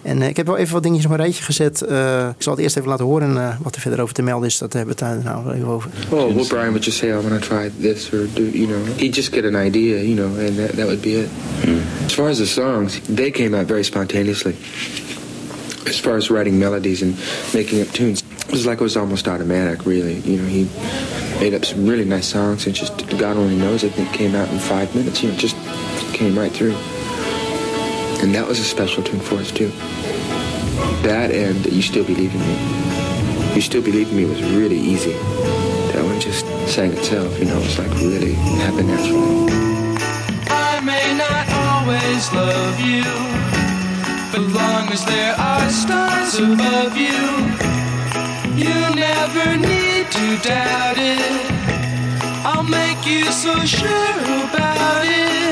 [0.05, 1.83] En eh, ik heb wel even wat dingetjes op een rijtje gezet.
[1.83, 3.29] Eh, ik zal het eerst even laten horen.
[3.29, 5.55] En eh, wat er verder over te melden is, dat hebben we het daar nou
[5.55, 5.91] even over.
[6.09, 8.79] Oh, what Brian would just say, I want to try this or do, you know,
[8.97, 11.29] he'd just get an idea, you know, and that, that would be it.
[12.07, 14.55] As far as the songs, they came out very spontaneously.
[15.87, 17.15] As far as writing melodies and
[17.53, 20.21] making up tunes, it was like it was almost automatic, really.
[20.25, 20.69] You know, he
[21.41, 24.49] made up some really nice songs and just, God only knows, I think came out
[24.49, 25.57] in five minutes, you know, just
[26.13, 26.77] came right through.
[28.25, 29.69] And that was a special tune for us, too.
[31.05, 33.55] That and You Still Believe in Me.
[33.55, 35.13] You Still Believe in Me was really easy.
[35.93, 38.33] That one just sang itself, you know, it's like really
[38.65, 39.53] happened naturally.
[40.49, 43.05] I may not always love you,
[44.33, 47.21] but long as there are stars above you,
[48.57, 51.45] you never need to doubt it.
[52.43, 54.17] I'll make you so sure
[54.49, 55.44] about it.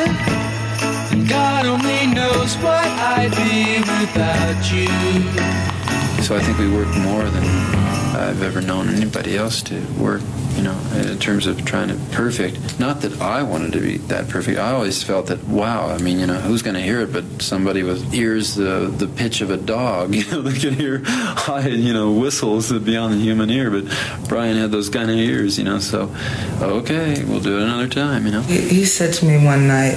[3.23, 6.23] What I'd be without you.
[6.23, 10.23] So I think we worked more than uh, I've ever known anybody else to work,
[10.55, 12.79] you know, in terms of trying to perfect.
[12.79, 14.59] Not that I wanted to be that perfect.
[14.59, 17.43] I always felt that, wow, I mean, you know, who's going to hear it but
[17.43, 20.15] somebody with ears the, the pitch of a dog?
[20.15, 23.85] You know, they can hear high, you know, whistles beyond the human ear, but
[24.29, 26.15] Brian had those kind of ears, you know, so,
[26.61, 28.43] okay, we'll do it another time, you know.
[28.43, 29.95] He, he said to me one night,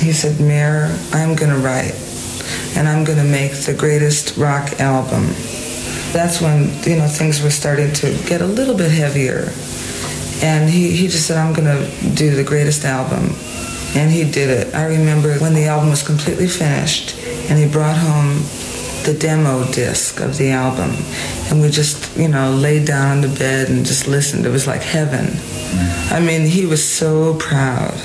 [0.00, 2.07] he said, Mayor, I'm going to write
[2.78, 5.24] and I'm going to make the greatest rock album.
[6.12, 9.50] That's when, you know, things were starting to get a little bit heavier.
[10.46, 13.34] And he, he just said, I'm going to do the greatest album.
[13.96, 14.74] And he did it.
[14.76, 17.18] I remember when the album was completely finished
[17.50, 18.44] and he brought home
[19.02, 20.94] the demo disc of the album.
[21.50, 24.46] And we just, you know, laid down on the bed and just listened.
[24.46, 25.26] It was like heaven.
[25.26, 26.12] Mm.
[26.12, 28.00] I mean, he was so proud.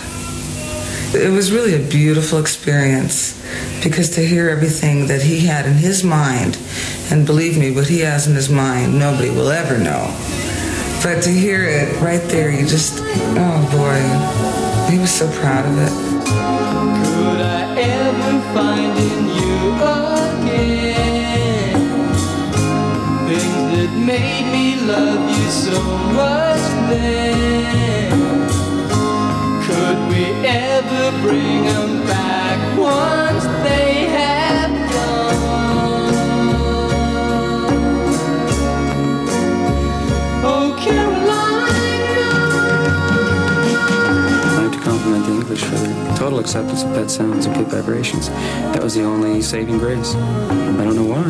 [1.16, 3.40] It was really a beautiful experience
[3.84, 6.58] because to hear everything that he had in his mind,
[7.12, 10.12] and believe me, what he has in his mind, nobody will ever know.
[11.04, 14.02] But to hear it right there, you just, oh boy,
[14.92, 15.92] he was so proud of it.
[16.26, 21.78] Could I ever find in you again
[23.28, 25.80] things that made me love you so
[26.14, 28.03] much then?
[46.24, 48.30] Total acceptance of pet sounds and pit vibrations.
[48.30, 50.16] That was the only saving grace.
[50.16, 51.22] I don't know why.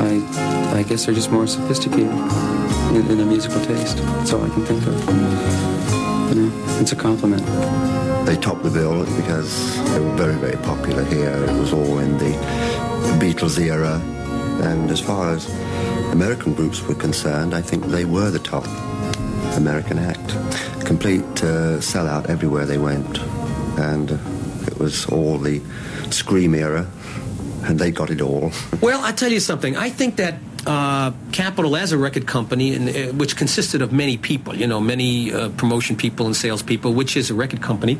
[0.00, 3.98] I, I guess they're just more sophisticated in, in their musical taste.
[3.98, 6.34] That's all I can think of.
[6.34, 8.17] You know, it's a compliment.
[8.28, 11.30] They topped the bill because they were very, very popular here.
[11.30, 12.32] It was all in the
[13.18, 13.98] Beatles era.
[14.60, 15.48] And as far as
[16.12, 18.66] American groups were concerned, I think they were the top
[19.56, 20.28] American act.
[20.84, 23.18] Complete uh, sellout everywhere they went.
[23.78, 24.18] And uh,
[24.66, 25.62] it was all the
[26.10, 26.86] Scream era.
[27.62, 28.52] And they got it all.
[28.82, 29.74] Well, I tell you something.
[29.74, 30.34] I think that
[30.68, 34.80] uh, Capitol, as a record company, and, uh, which consisted of many people, you know,
[34.80, 37.98] many uh, promotion people and sales people, which is a record company,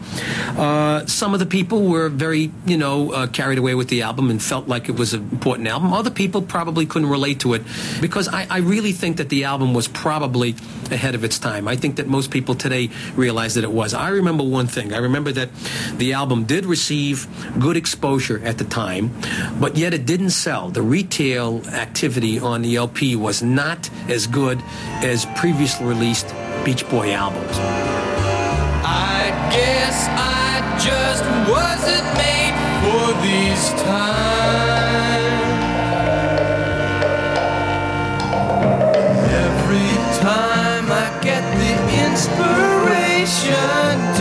[0.58, 4.30] uh, some of the people were very, you know, uh, carried away with the album
[4.30, 5.94] and felt like it was an important album.
[5.94, 7.62] Other people probably couldn't relate to it
[8.02, 10.54] because I, I really think that the album was probably
[10.90, 11.68] ahead of its time.
[11.68, 13.94] I think that most people today realize that it was.
[13.94, 14.92] I remember one thing.
[14.92, 15.48] I remember that
[15.96, 17.26] the album did receive
[17.58, 19.10] good exposure at the time,
[19.58, 20.68] but yet it didn't sell.
[20.68, 24.58] The retail activity on the LP was not as good
[25.02, 26.34] as previously released
[26.64, 27.58] Beach Boy albums.
[28.84, 35.18] I guess I just wasn't made for these times.
[39.46, 41.74] Every time I get the
[42.06, 44.17] inspiration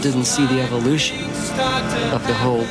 [0.00, 1.18] didn't see the evolution
[2.12, 2.64] of the whole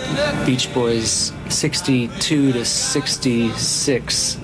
[0.46, 4.38] Beach Boys 62 to 66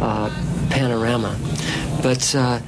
[0.00, 1.36] uh, panorama.
[2.02, 2.60] But uh,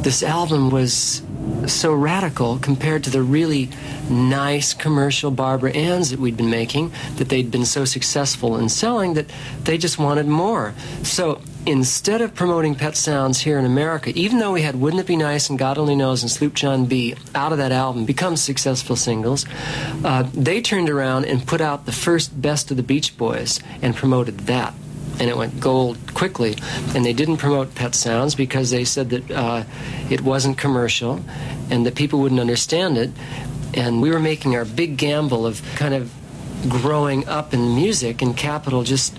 [0.00, 1.22] this album was
[1.66, 3.68] so radical compared to the really
[4.08, 9.14] nice commercial Barbara Anns that we'd been making, that they'd been so successful in selling
[9.14, 9.26] that
[9.64, 10.74] they just wanted more.
[11.02, 15.06] So instead of promoting Pet Sounds here in America, even though we had Wouldn't It
[15.06, 18.36] Be Nice and God Only Knows and Sloop John B out of that album become
[18.36, 19.46] successful singles,
[20.04, 23.94] uh, they turned around and put out the first Best of the Beach Boys and
[23.94, 24.74] promoted that
[25.20, 26.56] and it went gold quickly.
[26.94, 29.64] And they didn't promote Pet Sounds because they said that uh,
[30.10, 31.22] it wasn't commercial
[31.70, 33.10] and that people wouldn't understand it.
[33.74, 36.12] And we were making our big gamble of kind of
[36.68, 39.16] growing up in music, and Capitol just.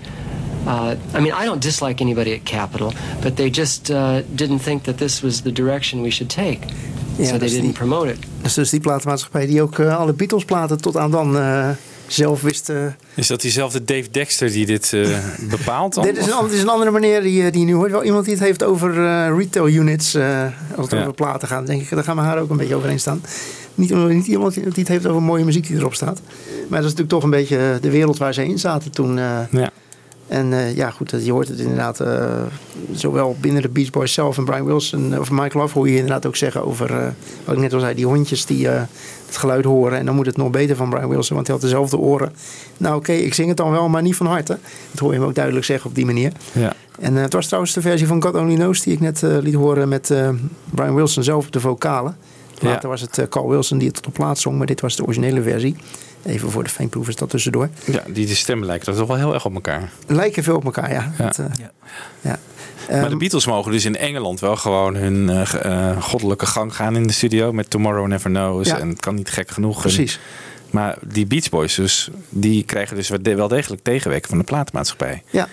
[0.66, 2.92] Uh, I mean, I don't dislike anybody at Capitol,
[3.22, 6.58] but they just uh, didn't think that this was the direction we should take.
[7.16, 8.16] Ja, so they is didn't die- promote it.
[8.36, 11.68] Dat is dus die platenmaatschappij die ook eh, alle Beatles-platen tot aan dan eh,
[12.06, 12.68] zelf wist.
[12.68, 12.76] eh,
[13.14, 15.08] Is dat diezelfde Dave Dexter die dit eh,
[15.56, 16.04] bepaalt dan?
[16.04, 17.90] dit, is een, dit is een andere manier die, eh, die je nu hoort.
[17.90, 20.14] Wel iemand die het heeft over eh, retail units.
[20.14, 20.42] eh,
[20.76, 21.00] als het Ja.
[21.00, 23.22] over platen gaat, denk ik, daar gaan we haar ook een beetje overheen staan.
[23.74, 26.20] Niet, niet iemand die het heeft over mooie muziek die erop staat.
[26.68, 29.18] Maar dat is natuurlijk toch een beetje de wereld waar ze in zaten toen.
[29.18, 29.38] eh.
[29.50, 29.70] Ja.
[30.34, 32.42] En eh, ja, goed, je hoort het inderdaad eh,
[32.92, 36.26] zowel binnen de Beach Boys zelf en Brian Wilson of Michael Love hoor je inderdaad
[36.26, 37.06] ook zeggen over, eh,
[37.44, 38.82] wat ik net al zei, die hondjes die eh,
[39.26, 39.98] het geluid horen.
[39.98, 42.32] En dan moet het nog beter van Brian Wilson, want hij had dezelfde oren.
[42.76, 44.58] Nou oké, ik zing het dan wel, maar niet van harte.
[44.90, 46.32] Dat hoor je hem ook duidelijk zeggen op die manier.
[46.52, 46.72] Ja.
[47.00, 49.36] En eh, het was trouwens de versie van God Only Knows die ik net eh,
[49.40, 50.28] liet horen met eh,
[50.64, 52.16] Brian Wilson zelf op de vocalen.
[52.60, 52.88] Later Ja.
[52.88, 55.04] was het eh, Carl Wilson die het op de plaats zong, maar dit was de
[55.04, 55.76] originele versie.
[56.26, 57.68] Even voor de fijnproevers dat tussendoor.
[57.84, 59.90] Ja, die, die stemmen lijken toch wel heel erg op elkaar.
[60.06, 61.12] Lijken veel op elkaar, ja.
[61.18, 61.24] Ja.
[61.24, 61.46] Het, eh,
[62.20, 62.38] ja.
[62.88, 66.96] maar Ehm, de Beatles mogen dus in Engeland wel gewoon hun eh, goddelijke gang gaan
[66.96, 68.68] in de studio met Tomorrow Never Knows.
[68.68, 68.78] Ja.
[68.78, 69.80] En het kan niet gek genoeg.
[69.80, 70.18] Precies.
[70.70, 75.22] Maar die Beach Boys dus, die krijgen dus wel degelijk tegenwerking van de platenmaatschappij.
[75.30, 75.48] Ja.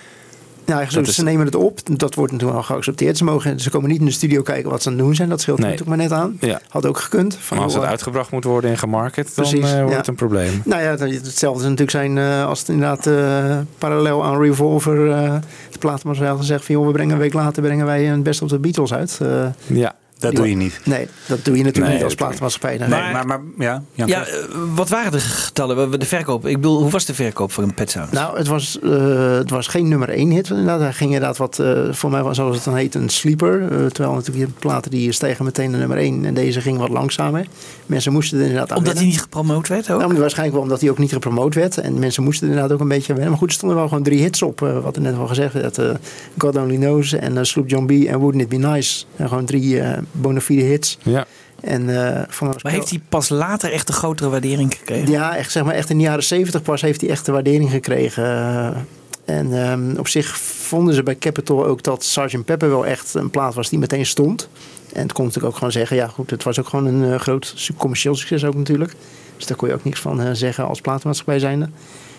[0.64, 1.78] Dat ze is- nemen het op.
[1.98, 3.16] Dat wordt natuurlijk wel geaccepteerd.
[3.16, 5.28] Ze, mogen, ze komen niet in de studio kijken wat ze aan het doen zijn.
[5.28, 5.70] Dat scheelt Nee.
[5.70, 6.36] natuurlijk maar net aan.
[6.40, 6.60] Ja.
[6.68, 7.36] Had ook gekund.
[7.40, 9.96] Van, Maar als het uitgebracht moet worden en gemarket, dan Precies, eh, wordt ja.
[9.96, 10.62] het een probleem.
[10.64, 15.34] Nou ja, hetzelfde is natuurlijk zijn eh, als het inderdaad eh, parallel aan Revolver uh,
[15.70, 18.42] de platenmaatschappij had gezegd van joh, we brengen een week later brengen wij een best
[18.42, 19.20] of de Beatles uit.
[19.66, 20.80] Ja, Dat die doe je niet.
[20.84, 22.78] Nee, dat doe je natuurlijk Nee, niet als platenmaatschappij.
[22.78, 23.12] Nee, Nee.
[23.12, 23.82] maar, maar ja.
[23.94, 24.34] Ja, eh,
[24.74, 25.98] wat waren de getallen?
[26.00, 26.46] De verkoop.
[26.46, 28.12] Ik bedoel, hoe was de verkoop voor een Pet Sounds?
[28.12, 30.50] Nou, het was, eh, het was geen nummer één hit.
[30.50, 30.80] Inderdaad.
[30.80, 33.68] Hij ging inderdaad wat, eh, voor mij was zoals het dan heet, een sleeper.
[33.92, 36.24] Terwijl natuurlijk die platen die stegen meteen naar nummer één.
[36.24, 37.46] En deze ging wat langzamer.
[37.86, 40.00] Mensen moesten er inderdaad aan Omdat hij niet gepromoot werd ook?
[40.00, 41.78] Nou, waarschijnlijk wel omdat hij ook niet gepromoot werd.
[41.78, 43.30] En mensen moesten er inderdaad ook een beetje aan wennen.
[43.30, 44.62] Maar goed, er stonden wel gewoon drie hits op.
[44.62, 45.78] eh, wat er net al gezegd werd.
[45.78, 45.90] eh,
[46.38, 47.90] God Only Knows en Sloop John B.
[47.90, 49.04] en Wouldn't It Be Nice.
[49.16, 50.98] En gewoon drie eh bona fide hits.
[51.02, 51.26] Ja.
[51.60, 55.10] En, eh, van Maar heeft hij pas later echt een grotere waardering gekregen?
[55.10, 57.70] ja, echt, zeg maar, echt in de jaren zeventig pas heeft hij echt de waardering
[57.70, 58.24] gekregen.
[58.24, 58.76] Eh,
[59.24, 62.44] En ehm, op zich vonden ze bij Capitol ook dat Sgt.
[62.44, 64.48] Pepper wel echt een plaat was die meteen stond.
[64.92, 67.20] En het kon natuurlijk ook gewoon zeggen, ja goed, het was ook gewoon een eh,
[67.20, 68.92] groot commercieel succes ook natuurlijk.
[69.36, 71.68] Dus daar kon je ook niks van zeggen als platenmaatschappij zijnde.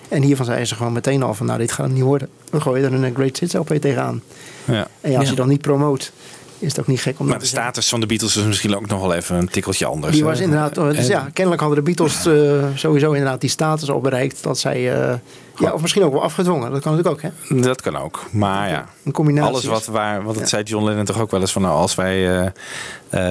[0.08, 2.30] En hiervan zeiden ze gewoon meteen al van, nou dit gaat hem niet worden.
[2.50, 4.22] We gooien er een Great Hits LP tegenaan.
[4.66, 4.88] Ja.
[5.02, 5.32] En ja, als Ja.
[5.32, 6.12] je dan niet promoot,
[6.64, 8.88] is het ook niet gek om Maar de status van de Beatles is misschien ook
[8.88, 10.14] nog wel even een tikkeltje anders.
[10.14, 10.30] Die hè?
[10.30, 13.99] was inderdaad, dus En- ja, kennelijk hadden de Beatles eh, sowieso inderdaad die status al
[14.01, 15.14] bereikt dat zij, eh,
[15.59, 16.72] ja, of misschien ook wel afgedwongen.
[16.72, 17.61] Dat kan natuurlijk ook, hè?
[17.61, 18.24] Dat kan ook.
[18.32, 19.49] Maar ja, Een combinatie.
[19.51, 20.49] alles wat waar, wat het Ja.
[20.49, 22.45] zei John Lennon toch ook wel eens van nou, als wij eh,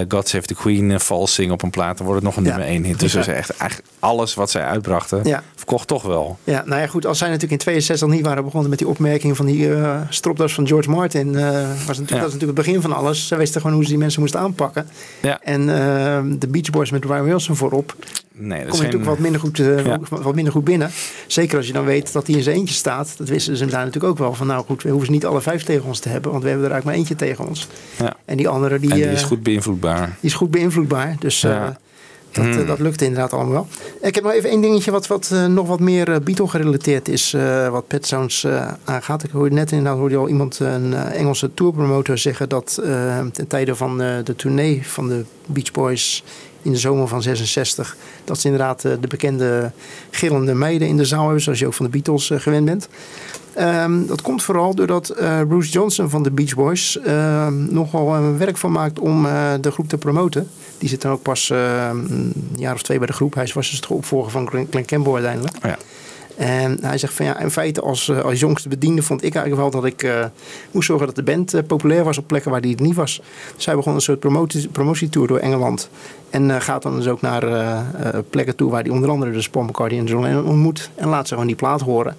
[0.01, 2.45] eh, God Save the Queen eh, vals zingen op een plaat, dan wordt het nog
[2.45, 2.57] een Ja.
[2.57, 3.01] nummer één hit.
[3.01, 3.19] Dus Ja.
[3.19, 6.39] dat is echt eigenlijk alles wat zij uitbrachten, verkocht toch wel.
[6.45, 7.07] Ja, nou ja, goed.
[7.07, 10.53] Als zij natuurlijk in 62 niet waren begonnen met die opmerking van die eh stropdas
[10.55, 11.45] van George Martin, eh,
[11.87, 13.22] was natuurlijk, dat is natuurlijk het begin van alles.
[13.27, 14.87] Ze wisten gewoon hoe ze die mensen moesten aanpakken.
[15.23, 15.41] Ja.
[15.43, 17.95] En eh, de Beach Boys met Brian Wilson voorop,
[18.35, 19.99] Nee, dat kom je geen- natuurlijk wat minder, goed, eh, Ja.
[20.23, 20.91] wat, minder goed binnen.
[21.27, 23.15] Zeker als je dan weet dat hij in zijn eentje staat.
[23.19, 24.35] Dat wisten ze daar natuurlijk ook wel.
[24.35, 26.49] Van nou goed, we hoeven ze niet alle vijf tegen ons te hebben, want we
[26.49, 27.69] hebben er eigenlijk maar eentje tegen ons.
[27.99, 28.15] Ja.
[28.25, 30.07] En die andere die, en die is eh, goed beïnvloedbaar.
[30.07, 31.17] die is goed beïnvloedbaar.
[31.19, 31.79] Dus eh, Ja.
[32.33, 32.67] Dat, eh, Hmm.
[32.67, 33.67] dat lukte inderdaad allemaal wel.
[34.01, 37.09] Ik heb nog even één dingetje wat, wat eh, nog wat meer eh, Beatle gerelateerd
[37.09, 37.35] is.
[37.35, 39.25] eh, wat Pet Sounds eh, aangaat.
[39.25, 43.47] Ik hoorde net inderdaad hoorde al iemand, een eh, Engelse tourpromotor, zeggen dat eh, ten
[43.47, 46.25] tijde van eh, de tournee van de Beach Boys
[46.63, 47.97] in de zomer van 66.
[48.25, 49.73] Dat ze inderdaad eh, de bekende
[50.11, 51.43] gillende meiden in de zaal hebben.
[51.43, 52.89] Zoals je ook van de Beatles eh, gewend bent.
[53.55, 58.39] Ehm, dat komt vooral doordat eh, Bruce Johnson van de Beach Boys ehm, nogal een
[58.39, 60.49] werk van maakt om eh, de groep te promoten.
[60.79, 63.35] Die zit dan ook pas eh, een jaar of twee bij de groep.
[63.35, 65.57] Hij was dus de opvolger van Glenn Campbell uiteindelijk.
[65.57, 65.79] Oh ja.
[66.37, 69.73] En hij zegt van ja, in feite als, eh, als jongste bediende vond ik eigenlijk
[69.73, 70.31] wel dat ik
[70.71, 73.23] moest zorgen dat de band populair was op plekken waar die het niet was.
[73.57, 75.89] Dus hij begon een soort promotie, promotietour door Engeland.
[76.31, 77.45] En gaat dan dus ook naar
[78.31, 80.91] plekken toe waar hij onder andere dus Paul McCartney en John Lennon ontmoet.
[80.95, 82.17] En laat ze gewoon die plaat horen.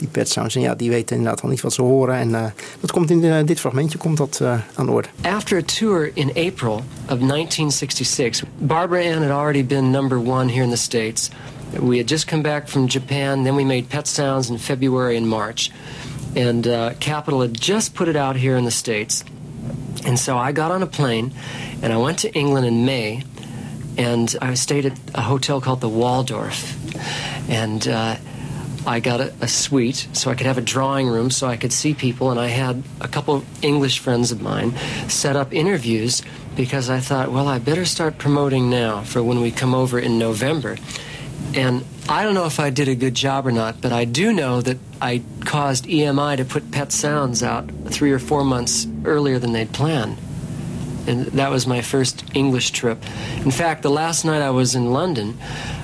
[0.00, 0.54] Die Pet Sounds.
[0.54, 2.14] En ja, die weten inderdaad al niet wat ze horen.
[2.14, 2.44] En eh,
[2.80, 5.08] dat komt in eh, dit fragmentje komt dat, eh, aan de orde.
[5.22, 6.74] After a tour in April
[7.08, 11.30] of 1966, Barbara Ann had already been number one here in the States.
[11.70, 15.26] We had just come back from Japan, then we made Pet Sounds in February and
[15.26, 15.70] March.
[16.36, 19.24] And uh, Capitol had just put it out here in the States.
[20.06, 21.32] And so I got on a plane
[21.82, 23.22] and I went to England in May
[23.96, 26.76] and I stayed at a hotel called the Waldorf.
[27.48, 28.16] And uh,
[28.86, 31.72] I got a, a suite so I could have a drawing room so I could
[31.72, 32.30] see people.
[32.30, 34.76] And I had a couple English friends of mine
[35.08, 36.22] set up interviews
[36.56, 40.18] because I thought, well, I better start promoting now for when we come over in
[40.18, 40.76] November.
[41.54, 44.32] And I don't know if I did a good job or not, but I do
[44.32, 49.38] know that I caused EMI to put Pet Sounds out three or four months earlier
[49.38, 50.18] than they'd planned.
[51.10, 52.96] And that was my first English trip.
[53.44, 55.34] In fact, the last night I was in London,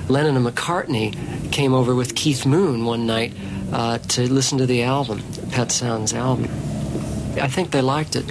[0.07, 1.13] Lennon and McCartney
[1.51, 3.33] came over with Keith Moon one night
[3.73, 5.19] uh, to listen to the album,
[5.51, 6.47] Pet Sounds album.
[7.43, 8.23] I think they liked it.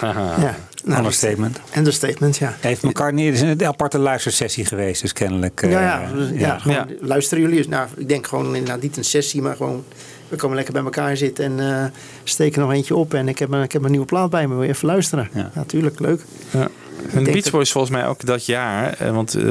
[0.00, 0.54] Ja.
[0.98, 1.60] Understatement.
[1.76, 2.54] Understatement, ja.
[2.60, 5.62] Heeft McCartney, het is een aparte luistersessie geweest, dus kennelijk.
[5.62, 6.86] eh, ja, ja, dus, ja, gewoon, Ja.
[7.00, 7.68] luisteren jullie?
[7.68, 9.84] Nou, ik denk gewoon inderdaad niet een sessie, maar gewoon...
[10.30, 11.90] We komen lekker bij elkaar zitten en eh,
[12.24, 13.14] steken nog eentje op.
[13.14, 14.54] En ik heb, een, ik heb een nieuwe plaat bij me.
[14.54, 15.28] Wil je even luisteren?
[15.32, 16.00] Ja, natuurlijk.
[16.00, 16.20] Leuk.
[16.50, 16.68] Ja.
[17.12, 18.92] En de Beach dat- Boys volgens mij ook dat jaar.
[18.98, 19.42] eh, Want eh,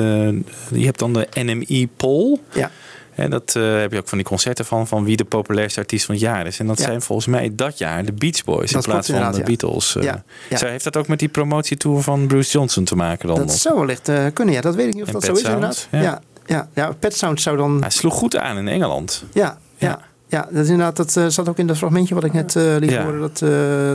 [0.71, 2.39] je hebt dan de NME poll.
[2.53, 2.71] Ja.
[3.15, 6.05] En dat eh, heb je ook van die concerten van, van wie de populairste artiest
[6.05, 6.59] van het jaar is.
[6.59, 6.83] En dat Ja.
[6.85, 9.43] zijn volgens mij dat jaar de Beach Boys Dat in plaats van de ja.
[9.43, 9.95] Beatles.
[9.95, 10.03] eh.
[10.03, 10.57] Ja, ja.
[10.57, 13.37] Zo, heeft dat ook met die promotietour van Bruce Johnson te maken dan?
[13.37, 14.61] Dat zou wellicht eh, kunnen, ja.
[14.61, 15.87] Dat weet ik niet of En dat Pet zo is inderdaad.
[15.91, 16.01] ja.
[16.01, 16.91] Ja, ja, ja.
[16.99, 17.81] Pet Sound zou dan...
[17.81, 19.23] Hij sloeg goed aan in Engeland.
[19.33, 19.99] Ja, ja.
[20.29, 20.47] Ja.
[20.51, 22.89] dat is inderdaad, dat eh, zat ook in dat fragmentje wat ik net eh liet
[22.91, 23.03] Ja.
[23.03, 23.19] horen.
[23.19, 23.49] Dat, eh,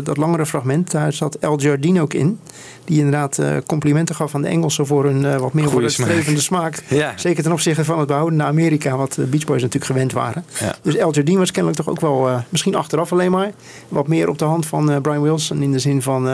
[0.04, 0.90] dat langere fragment.
[0.90, 2.40] Daar zat El Jardine ook in.
[2.84, 5.68] Die inderdaad complimenten gaf aan de Engelsen voor hun wat meer smaak.
[5.72, 6.82] vooruitstrevende smaak.
[6.88, 7.12] Ja.
[7.16, 10.44] Zeker ten opzichte van het behouden naar Amerika, wat de Beach Boys natuurlijk gewend waren.
[10.60, 10.74] Ja.
[10.82, 13.50] Dus El Jardine was kennelijk toch ook wel, misschien achteraf alleen maar,
[13.88, 15.62] wat meer op de hand van Brian Wilson.
[15.62, 16.24] In de zin van,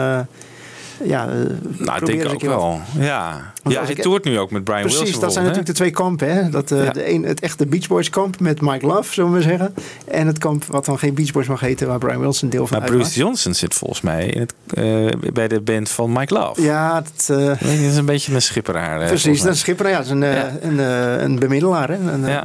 [1.05, 1.33] ja, eh,
[1.77, 2.41] Nou, ik denk een ook wat.
[2.41, 2.81] wel.
[2.99, 5.21] Ja, Want ja hij ik- toert nu ook met Brian Precies, Wilson.
[5.21, 6.33] dat zijn natuurlijk de twee kampen.
[6.33, 6.49] Hè?
[6.49, 6.91] Dat, eh, Ja.
[6.91, 9.73] de een, het echte Beach Boys kamp met Mike Love, zullen we zeggen.
[10.07, 12.79] En het kamp wat dan geen Beach Boys mag heten, waar Brian Wilson deel van
[12.79, 12.87] Maar.
[12.89, 16.61] Bruce Johnson zit volgens mij in het, eh, bij de band van Mike Love.
[16.61, 19.07] Ja, dat, Dat is een beetje een schipperaar.
[19.07, 19.35] precies.
[19.37, 19.53] Dat mij.
[19.53, 20.51] is Schipper, ja, dat is een, Ja.
[20.61, 20.77] een,
[21.23, 21.89] een bemiddelaar.
[21.89, 21.95] Hè?
[22.11, 22.43] Een, Ja.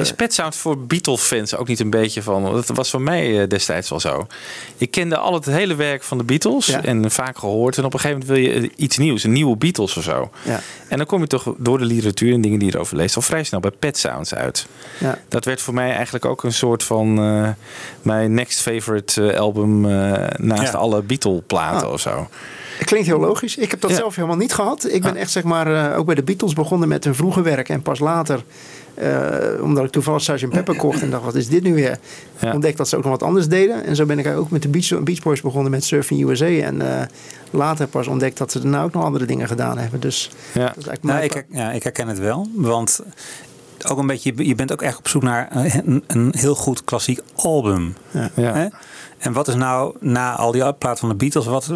[0.00, 2.42] Is Pet Sound voor Beatle-fans ook niet een beetje van...
[2.42, 4.26] Dat was voor mij eh, destijds wel zo.
[4.76, 6.82] Je kende al het hele werk van de Beatles Ja.
[6.84, 7.78] en vaak gehoord.
[7.78, 10.30] En op een gegeven moment wil je eh, iets nieuws, een nieuwe Beatles of zo.
[10.42, 10.60] Ja.
[10.88, 13.16] En dan kom je toch door de literatuur en dingen die je erover leest...
[13.16, 14.66] al vrij snel bij Pet Sounds uit.
[14.98, 15.18] Ja.
[15.28, 17.18] Dat werd voor mij eigenlijk ook een soort van...
[17.18, 17.48] eh,
[18.02, 21.92] mijn next favorite eh, album eh, naast alle Beatle-platen Ah.
[21.92, 22.28] of zo.
[22.78, 23.56] Het klinkt heel logisch.
[23.56, 24.86] Ik heb dat zelf helemaal niet gehad.
[24.92, 27.68] Ik ben echt zeg maar eh, ook bij de Beatles begonnen met hun vroege werk.
[27.68, 28.42] En pas later,
[29.02, 30.48] eh, omdat ik toevallig Sgt.
[30.48, 31.98] Pepper kocht en dacht, wat is dit nu weer?
[32.38, 32.52] Ja.
[32.52, 33.84] Ontdekt dat ze ook nog wat anders deden.
[33.84, 36.46] En zo ben ik ook met de Beach, Beach Boys begonnen met Surfing USA.
[36.46, 37.06] En eh,
[37.50, 40.00] later pas ontdekt dat ze daarna ook nog andere dingen gedaan hebben.
[40.00, 40.74] Dus Ja.
[40.78, 42.48] dat Nou, ik, ja, ik herken het wel.
[42.54, 43.00] Want
[43.88, 45.48] ook een beetje, je bent ook echt op zoek naar
[45.84, 47.94] een, een heel goed klassiek album.
[48.34, 48.52] Ja.
[48.52, 48.66] Hè?
[49.22, 51.68] En wat is nou, na al die platen van de Beatles, wat,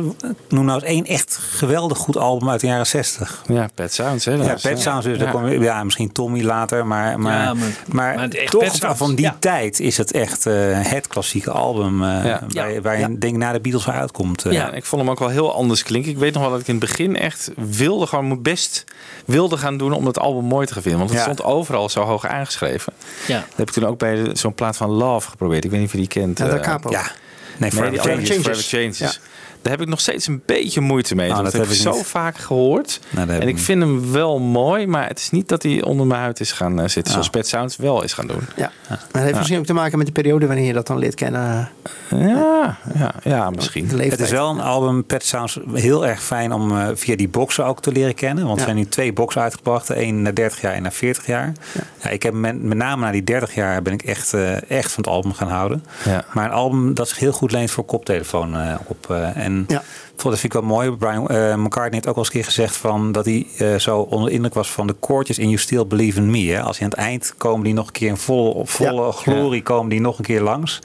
[0.48, 3.42] noem nou eens één echt geweldig goed album uit de jaren 60.
[3.48, 4.24] Ja, Pet Sounds.
[4.24, 5.32] Hè, Ja, dat Pet eh, Sounds, dus daar ja.
[5.32, 8.96] kom je- ja, misschien Tommy later, maar, maar, Ja, maar, maar- maar het echt toch
[8.96, 9.36] van die ja.
[9.38, 12.42] tijd is het echt eh, het klassieke album eh, Ja.
[12.48, 14.44] waar, je- waar je denk na de Beatles weer uitkomt.
[14.44, 14.52] eh.
[14.52, 16.10] Ja, ik vond hem ook wel heel anders klinken.
[16.10, 18.84] Ik weet nog wel dat ik in het begin echt wilde, gewoon mijn best
[19.26, 21.00] wilde gaan doen om het album mooi te gaan vinden.
[21.00, 21.32] Want het Ja.
[21.34, 22.92] stond overal zo hoog aangeschreven.
[23.26, 23.38] Ja.
[23.38, 25.64] Dat heb ik toen ook bij zo'n plaat van Love geprobeerd.
[25.64, 26.38] Ik weet niet of je die kent.
[26.38, 26.90] Ja, Da eh, Capo.
[26.90, 27.02] Ja.
[27.58, 28.42] Nee, Nee, Forever andere Changes.
[28.42, 29.20] Forever Changes.
[29.66, 31.28] Daar heb ik nog steeds een beetje moeite mee.
[31.30, 32.06] Nou, dat, dat heb ik zo niet.
[32.06, 33.00] vaak gehoord.
[33.10, 36.06] Nou, dat en ik vind hem wel mooi, maar het is niet dat hij onder
[36.06, 37.12] mijn huid is gaan eh, zitten.
[37.12, 38.40] Zoals Pet Sounds wel is gaan doen.
[38.56, 38.70] Ja.
[38.88, 39.36] Maar het heeft Ja.
[39.36, 41.68] misschien ook te maken met de periode wanneer je dat dan leert kennen.
[42.10, 43.88] Ja, ja, ja misschien.
[44.00, 47.64] Het is wel een album, Pet Sounds, heel erg fijn om eh, via die boxen
[47.66, 48.44] ook te leren kennen.
[48.44, 48.72] Want er Ja.
[48.72, 49.90] zijn nu twee boxen uitgebracht.
[49.90, 51.52] één na 30 jaar en na 40 jaar.
[52.02, 52.08] Ja.
[52.10, 55.04] ik heb met, met name na die 30 jaar ben ik echt, eh, echt van
[55.04, 55.84] het album gaan houden.
[56.04, 56.24] Ja.
[56.32, 58.56] Maar een album dat zich heel goed leent voor koptelefoon
[58.86, 59.10] op.
[59.10, 59.82] eh, en Ja.
[60.16, 60.90] dat vind ik wel mooi.
[60.90, 63.98] Brian eh, McCartney heeft ook al eens een keer gezegd van, dat hij eh, zo
[63.98, 66.52] onder de indruk was van de koortjes in You Still Believe in Me.
[66.52, 66.60] Hè?
[66.62, 69.88] Als hij aan het eind komen die nog een keer in volle, volle glorie komen
[69.88, 70.78] die nog een keer langs.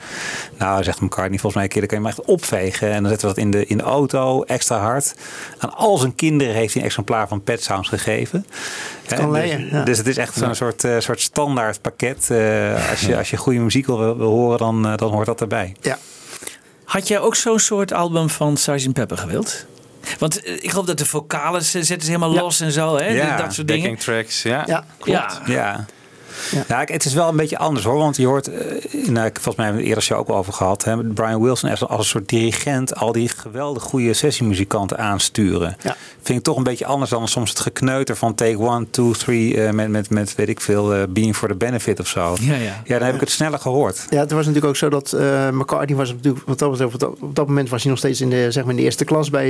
[0.57, 2.91] Nou, zegt McCartney volgens mij een keer, dan kan je hem echt opvegen.
[2.91, 5.15] En dan zetten we dat in de, in de auto, extra hard.
[5.57, 8.45] Aan al zijn kinderen heeft hij een exemplaar van Pet Sounds gegeven.
[9.05, 9.84] Hè, kan dus, leien, ja.
[9.84, 12.32] dus het is echt zo'n soort, eh, soort standaard pakket.
[12.89, 15.76] Als, je, als je goede muziek wil, wil horen, dan, dan hoort dat erbij.
[15.82, 15.97] Ja.
[16.91, 18.93] Had jij ook zo'n soort album van Sgt.
[18.93, 19.65] Pepper gewild?
[20.19, 23.07] Want eh, ik geloof dat de vocalen ze zetten ze helemaal los en zo, hè?
[23.07, 23.97] Ja, dat soort dingen.
[23.97, 24.63] Tracks, ja.
[24.67, 25.41] Ja, klopt.
[25.45, 25.53] Ja.
[25.53, 25.85] Ja.
[26.67, 27.97] Nou, het is wel een beetje anders hoor.
[27.97, 28.49] Want je hoort,
[29.07, 30.83] nou, ik- volgens mij hebben we het eerder show ook al over gehad.
[30.83, 35.75] Hè, Brian Wilson als, als een soort dirigent al die geweldig goede sessiemuzikanten aansturen.
[36.21, 39.61] Vind ik toch een beetje anders dan soms het gekneuter van take one, two, three.
[39.63, 42.35] eh, met, met, met weet ik veel, being for the benefit of zo.
[42.39, 42.81] Ja, ja.
[42.85, 44.05] dan heb ik het sneller gehoord.
[44.09, 46.99] Ja, het was natuurlijk ook zo dat eh McCartney was natuurlijk, wat dat betreft, op
[46.99, 49.05] dat, op dat moment was hij nog steeds in de, zeg maar in de eerste
[49.05, 49.49] klas bij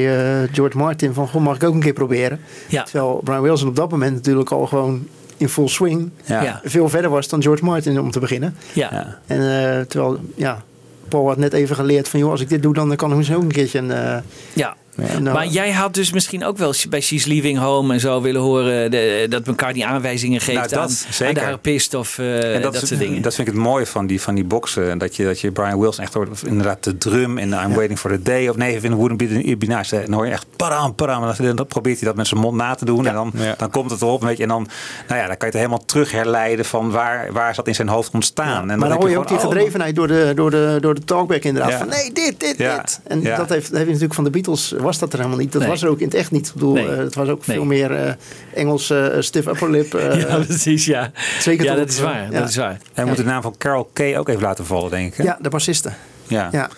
[0.52, 1.14] George Martin.
[1.14, 2.40] Van, goh, mag ik ook een keer proberen?
[2.70, 2.84] Ja.
[2.84, 5.08] Terwijl Brian Wilson op dat moment natuurlijk al gewoon
[5.42, 6.42] in full swing Ja.
[6.44, 6.62] Ja.
[6.64, 8.56] veel verder was dan George Martin om te beginnen.
[8.74, 9.18] Ja.
[9.28, 10.64] En eh, terwijl, ja,
[11.08, 13.38] Paul had net even geleerd van, joh, als ik dit doe, dan kan ik misschien
[13.38, 13.92] ook een keertje een...
[13.92, 14.18] eh,
[14.54, 14.76] Ja.
[14.96, 18.42] Eh, Maar jij had dus misschien ook wel bij She's Leaving Home en zo willen
[18.42, 22.76] horen de, dat McCartney aanwijzingen geeft Nou, dat aan, de harpist of eh, En dat,
[22.76, 23.22] soort dingen.
[23.22, 24.98] Dat vind ik het mooie van die, van die boxen.
[24.98, 26.30] Dat je, dat je Brian Wilson echt hoort.
[26.30, 28.48] of Inderdaad, de drum in I'm Waiting for the Day.
[28.48, 30.02] Of nee, in Wouldn't Be, be Nice.
[30.06, 31.24] Dan hoor je echt param, param.
[31.28, 33.08] En dan, dan probeert hij dat met zijn mond na te doen.
[33.08, 33.56] En dan, Ja.
[33.58, 34.22] dan komt het erop.
[34.24, 34.68] Weet je, en dan,
[35.08, 37.76] nou ja, dan kan je het helemaal terug herleiden van waar, waar is dat in
[37.76, 38.70] zijn hoofd ontstaan.
[38.72, 41.04] En maar dan hoor je ook die oh, gedrevenheid door de, door de, door de
[41.04, 41.72] talkback inderdaad.
[41.72, 41.78] Ja.
[41.78, 42.78] Van nee, dit, dit, Ja.
[42.78, 43.00] dit.
[43.04, 43.38] En Ja.
[43.38, 45.52] dat heeft, dat heeft natuurlijk van de Beatles, was dat er helemaal niet.
[45.52, 45.70] Dat Nee.
[45.70, 46.48] was er ook in het echt niet.
[46.48, 46.90] Ik bedoel, Nee.
[46.90, 47.58] eh, het was ook Nee.
[47.58, 48.14] veel meer eh,
[48.54, 49.94] Engels eh, stiff upper lip.
[49.96, 51.12] eh, ja, precies, ja.
[51.40, 52.32] Zeker ja, dat is waar.
[52.32, 52.40] ja.
[52.40, 52.72] Dat is waar.
[52.94, 55.18] En we moeten de naam van Carol Kay ook even laten vallen, denk ik.
[55.18, 55.24] hè?
[55.24, 55.92] ja, de bassiste.
[56.28, 56.50] ja.
[56.52, 56.70] Ja.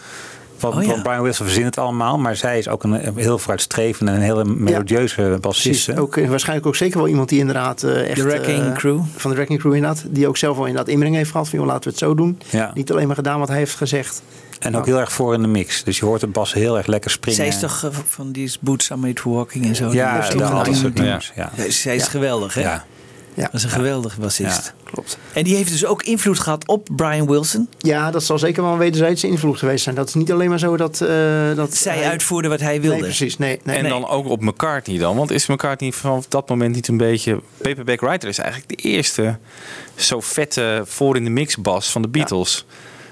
[0.60, 0.88] Want, Oh, ja.
[0.90, 2.18] want Brian Wilson verzint het allemaal.
[2.18, 5.64] Maar zij is ook een, heel vooruitstrevende en hele melodieuze bassist.
[5.64, 5.86] Precies.
[5.86, 6.00] hè?
[6.02, 8.16] Ook, waarschijnlijk ook zeker wel iemand die inderdaad eh, echt...
[8.16, 9.00] De Wrecking Crew.
[9.16, 10.04] Van de Wrecking Crew inderdaad.
[10.08, 11.50] Die ook zelf wel inderdaad inbreng heeft gehad.
[11.50, 12.40] Van joh, laten we het zo doen.
[12.50, 12.72] Ja.
[12.74, 14.22] Niet alleen maar gedaan wat hij heeft gezegd.
[14.64, 15.84] En ook heel erg voor in de mix.
[15.84, 17.40] Dus je hoort de bas heel erg lekker springen.
[17.40, 19.88] Zij is toch eh, van die is Boots are made for walking en zo.
[19.90, 21.32] Die Ja, dat, soort nummers.
[21.36, 21.52] Ja.
[21.56, 22.62] Ja, Zij is geweldig, hè?
[22.62, 22.86] Ja.
[23.36, 23.44] Ja.
[23.44, 24.74] Dat is een geweldige bassist.
[24.84, 25.18] Klopt.
[25.34, 27.68] En die heeft dus ook invloed gehad op Brian Wilson.
[27.78, 29.96] Ja, dat zal zeker wel een wederzijdse invloed geweest zijn.
[29.96, 31.02] Dat is niet alleen maar zo dat...
[31.02, 32.96] eh, dat Zij hij- uitvoerde wat hij wilde.
[32.96, 33.38] Nee, precies.
[33.38, 33.78] Nee, nee.
[33.78, 35.16] En dan ook op McCartney dan.
[35.16, 37.42] Want is McCartney vanaf dat moment niet een beetje...
[37.58, 39.38] Paperback Writer is eigenlijk de eerste
[39.96, 42.66] zo vette voor in de mix bas van de Beatles.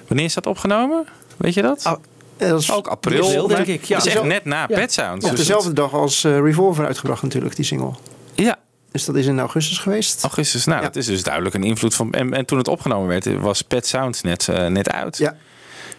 [0.08, 1.06] Wanneer is dat opgenomen?
[1.42, 1.84] Weet je dat?
[1.84, 1.98] Ah,
[2.38, 3.98] eh, dat is ook april, april, denk ik, ja.
[3.98, 4.76] Dat is echt net na Ja.
[4.76, 5.26] Pet Sounds.
[5.26, 7.92] Op dezelfde dag als eh, Revolver uitgebracht natuurlijk, die single.
[8.34, 8.60] Ja,
[8.92, 10.24] Dus dat is in augustus geweest.
[10.24, 10.66] augustus.
[10.66, 12.12] Nou, dat is dus duidelijk een invloed van...
[12.14, 15.18] En, en toen het opgenomen werd, was Pet Sounds net, eh, net uit.
[15.18, 15.36] Ja.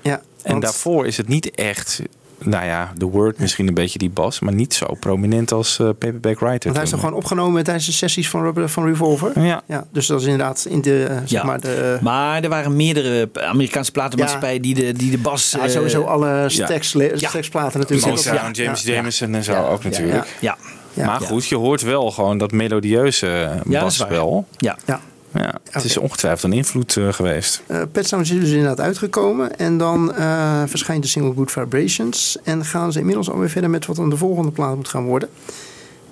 [0.01, 2.01] ja En want- daarvoor is het niet echt...
[2.45, 5.87] Nou ja, de Word misschien een beetje die bas, maar niet zo prominent als eh,
[5.87, 6.63] Paperback Writer.
[6.63, 9.41] Want hij is toch gewoon opgenomen tijdens de sessies van, van Revolver?
[9.45, 9.63] Ja.
[9.67, 9.85] ja.
[9.93, 11.45] Dus dat is inderdaad in de, eh, zeg Ja.
[11.45, 11.99] maar, de...
[12.03, 15.55] Maar er waren meerdere Amerikaanse platenmaatschappijen die, de, die de bas...
[15.59, 16.49] Ja, eh, sowieso alle ja.
[16.49, 17.29] Stax, Ja.
[17.29, 18.09] Stax-platen natuurlijk.
[18.09, 19.67] Motown, Ja, James ja, Jameson en zo Ja.
[19.67, 19.89] ook Ja.
[19.89, 20.37] natuurlijk.
[20.41, 20.57] Ja.
[20.95, 21.07] Ja.
[21.07, 24.09] Maar goed, je hoort wel gewoon dat melodieuze Ja, dat is waar.
[24.09, 24.47] basspel.
[24.57, 24.77] Ja.
[24.87, 25.01] Ja.
[25.35, 27.63] Ja, het is ongetwijfeld een invloed eh, geweest.
[27.67, 29.59] Eh, Pet Sounds is dus inderdaad uitgekomen.
[29.59, 32.39] En dan eh, verschijnt de single Good Vibrations.
[32.45, 35.29] En gaan ze inmiddels alweer verder met wat dan de volgende plaat moet gaan worden.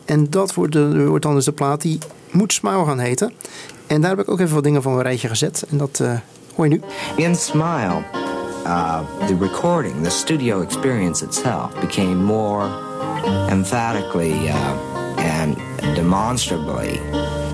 [0.05, 1.99] En dat wordt, de, wordt dan dus de plaat die
[2.31, 3.33] moet Smile gaan heten.
[3.87, 5.65] En daar heb ik ook even wat dingen van een rijtje gezet.
[5.71, 6.13] En dat eh,
[6.55, 6.81] hoor je nu.
[7.25, 8.03] In Smile,
[8.65, 12.69] uh, the recording, the studio experience itself became more
[13.49, 14.55] emphatically uh,
[15.41, 15.57] and
[15.95, 17.01] demonstrably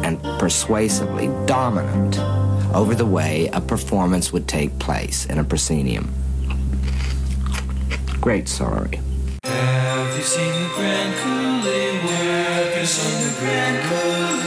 [0.07, 2.17] and persuasively dominant
[2.73, 6.15] over the way a performance would take place in a proscenium.
[8.21, 9.01] Great story.
[9.43, 12.71] Have you seen the Grand Coulee work?
[12.71, 14.46] Have you seen the Grand Coulee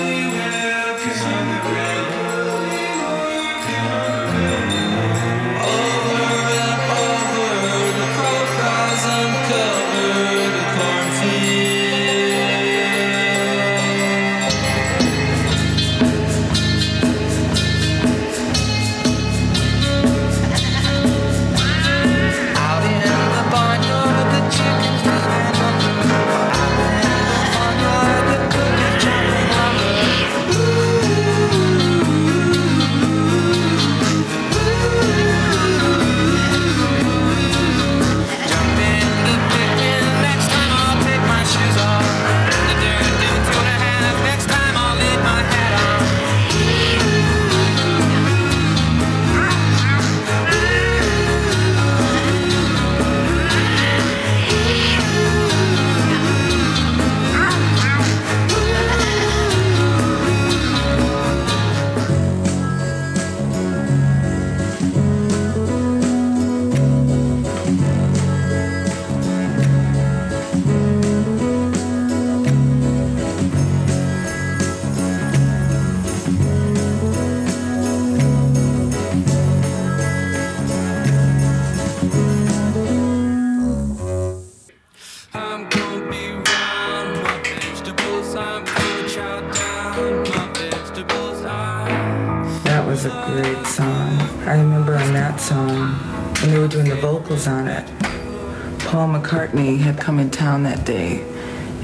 [99.49, 101.25] McCartney had come in town that day,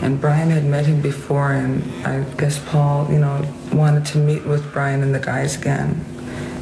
[0.02, 3.44] and Brian had met him before, and I guess Paul, you know,
[3.74, 6.04] wanted to meet with Brian and the guys again.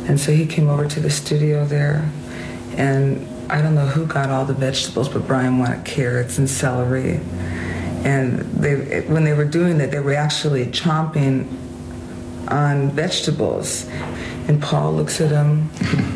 [0.07, 2.09] And so he came over to the studio there,
[2.77, 7.19] and I don't know who got all the vegetables, but Brian wanted carrots and celery.
[8.05, 11.47] And they, when they were doing that, they were actually chomping
[12.49, 13.87] on vegetables.
[14.47, 15.69] And Paul looks at him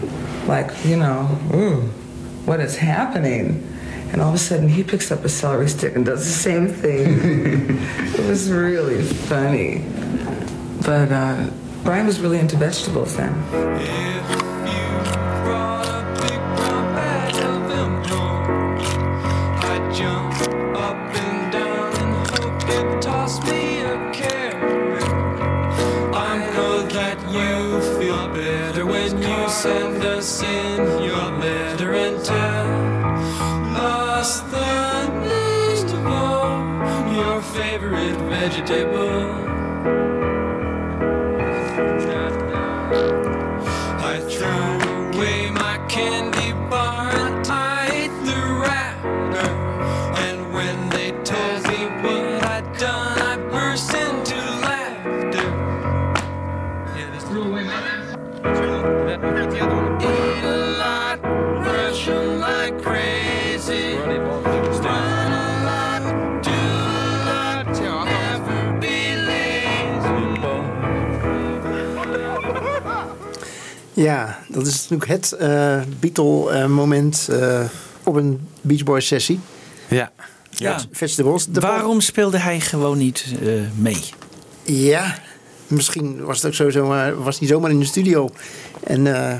[0.48, 1.82] like, you know, ooh,
[2.46, 3.77] what is happening?
[4.12, 6.68] And all of a sudden, he picks up a celery stick and does the same
[6.68, 7.78] thing.
[8.14, 9.84] it was really funny.
[10.86, 11.50] But uh,
[11.84, 14.17] Brian was really into vegetables then.
[38.68, 39.07] Favorite
[74.64, 77.64] dat is natuurlijk het eh Beatle-moment eh,
[78.04, 79.40] op een Beach Boys sessie.
[79.88, 80.12] Ja.
[80.50, 80.80] Ja.
[80.92, 81.48] Festivals.
[81.48, 84.04] De Waarom speelde hij gewoon niet eh, mee?
[84.64, 85.18] Ja,
[85.68, 88.30] misschien was het ook sowieso, maar was hij zomaar in de studio.
[88.84, 89.36] En eh,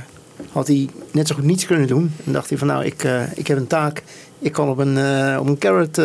[0.52, 2.14] had hij net zo goed niets kunnen doen.
[2.26, 4.04] En dacht hij van nou, ik, eh, ik heb een taak.
[4.40, 5.96] Ik kan op een, eh, op een carrot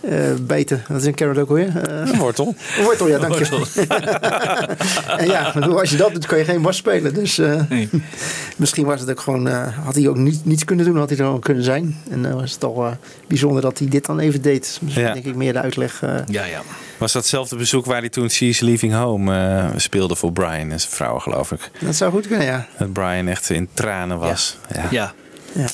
[0.00, 0.82] eh, bijten.
[0.88, 1.76] Wat is een carrot ook alweer?
[1.88, 2.54] Eh, Een wortel.
[2.78, 3.46] Een wortel, ja, dank je.
[5.18, 7.14] en ja, maar als je dat doet, kan je geen was spelen.
[7.14, 7.60] Dus eh,
[8.56, 11.18] misschien was het ook gewoon, eh, had hij ook niet, niets kunnen doen, had hij
[11.18, 11.96] er al kunnen zijn.
[12.10, 12.92] En dan was het al eh,
[13.28, 14.78] bijzonder dat hij dit dan even deed.
[14.82, 15.12] Misschien Ja.
[15.12, 16.00] denk ik meer de uitleg.
[16.26, 16.60] Ja, ja.
[16.98, 20.80] Was dat hetzelfde bezoek waar hij toen She's Leaving Home eh, speelde voor Brian en
[20.80, 21.70] zijn vrouw, geloof ik.
[21.80, 22.66] dat zou goed kunnen, ja.
[22.78, 24.56] Dat Brian echt in tranen was.
[24.74, 24.80] Ja.
[24.80, 24.88] Ja.
[24.90, 25.12] Ja.
[25.52, 25.68] Ja,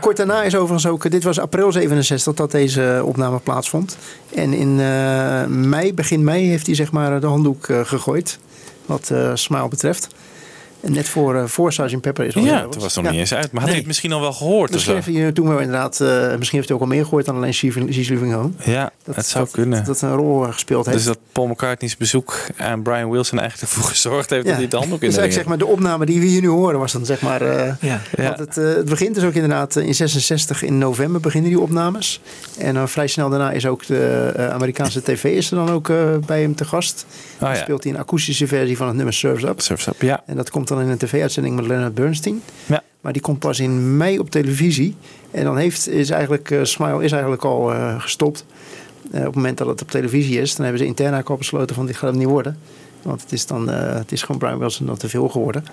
[0.00, 3.96] kort daarna is overigens ook, dit was april 67 dat deze opname plaatsvond.
[4.34, 8.38] En in eh, mei, begin mei, heeft hij zeg maar de handdoek eh, gegooid.
[8.86, 10.08] Wat eh Smile betreft.
[10.80, 12.00] Net voor, eh voor Sgt.
[12.00, 12.82] Pepper is al Ja, het wat.
[12.82, 13.10] was nog Ja.
[13.10, 13.52] niet eens uit.
[13.52, 15.10] Maar had hij het misschien al wel gehoord of Misschien zo?
[15.10, 17.54] heeft hij toen wel inderdaad, eh, misschien heeft hij ook al meer gehoord dan alleen
[17.54, 17.74] She's
[18.08, 18.50] Living Home.
[18.64, 19.84] Ja, het zou kunnen.
[19.84, 20.96] Dat een rol eh, gespeeld heeft.
[20.96, 24.76] dus dat Paul McCartney's bezoek aan Brian Wilson eigenlijk ervoor gezorgd heeft dat hij de
[24.76, 27.04] handdoek in dus de zeg maar de opname die we hier nu horen was dan
[27.06, 27.42] zeg maar...
[27.42, 28.00] eh, Ja.
[28.16, 32.20] Want het, het begint dus ook inderdaad in 66 in november beginnen die opnames.
[32.58, 35.86] En dan vrij snel daarna is ook de Amerikaanse tv is er dan ook
[36.26, 37.06] bij hem te gast.
[37.38, 37.54] dan ja.
[37.54, 39.60] speelt hij een akoestische versie van het nummer Surf's Up.
[39.60, 40.22] Surf's Up, ja.
[40.26, 42.42] En dat komt dan in een tv-uitzending met Leonard Bernstein.
[42.66, 42.82] Ja.
[43.00, 44.96] Maar die komt pas in mei op televisie.
[45.30, 48.44] En dan heeft, is eigenlijk, eh, Smile is eigenlijk al eh, gestopt.
[49.10, 51.36] Eh, op het moment dat het op televisie is, dan hebben ze intern eigenlijk al
[51.36, 52.58] besloten van dit gaat hem niet worden.
[53.02, 55.64] Want het is dan, het is gewoon Brian Wilson dan te veel geworden.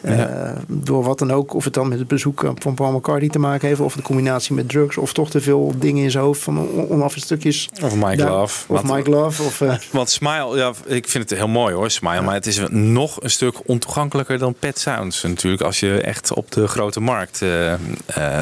[0.00, 0.54] Eh, Ja.
[0.68, 3.68] door wat dan ook, of het dan met het bezoek van Paul McCartney te maken
[3.68, 6.58] heeft, of de combinatie met drugs, of toch te veel dingen in zijn hoofd van
[6.58, 7.68] on- onaf stukjes.
[7.82, 8.72] Of Mike daar- Love.
[8.72, 9.42] Of Want- Mike Love.
[9.42, 12.20] Of, eh, Want Smile, ja, ik vind het heel mooi hoor, Smile.
[12.22, 15.62] Maar het is nog een stuk ontoegankelijker dan Pet Sounds natuurlijk.
[15.62, 17.72] Als je echt op de grote markt eh,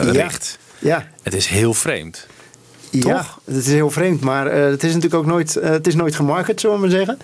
[0.03, 0.59] richt.
[0.79, 1.07] ja.
[1.23, 2.27] Het is heel vreemd.
[2.91, 6.61] Ja, het is heel vreemd, maar het is natuurlijk ook nooit, het is nooit gemarket,
[6.61, 7.19] zullen we maar zeggen.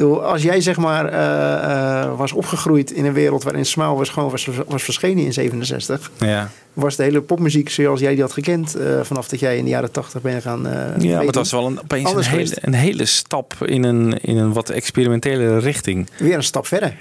[0.00, 4.48] Als jij zeg maar eh, eh, was opgegroeid in een wereld waarin was, gewoon was,
[4.66, 6.50] was verschenen in 67, Ja.
[6.72, 9.70] was de hele popmuziek zoals jij die had gekend eh, vanaf dat jij in de
[9.70, 10.66] jaren 80 bent gaan.
[10.66, 12.58] eh, Ja, maar het was wel een, opeens een hele, geweest.
[12.60, 16.08] een hele stap in een, in een wat experimentele richting.
[16.18, 16.96] Weer een stap verder.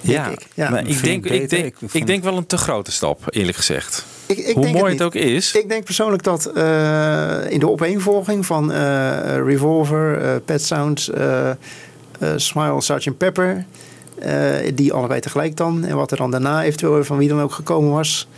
[0.00, 0.46] denk Ja, ik.
[0.54, 0.70] Ja.
[0.70, 3.18] maar ik, denk, ik ik, denk, Ik ik, vind- denk wel een te grote stap,
[3.30, 4.04] eerlijk gezegd.
[4.26, 5.52] Ik, ik Hoe denk mooi het ook is.
[5.54, 11.10] Ik denk persoonlijk dat eh, in de opeenvolging van eh, Revolver, eh, Pet Sounds,
[12.36, 13.16] Smile, Sgt.
[13.18, 13.64] Pepper,
[14.18, 14.34] eh,
[14.74, 17.90] die allebei tegelijk dan, en wat er dan daarna eventueel van wie dan ook gekomen
[17.90, 18.28] was,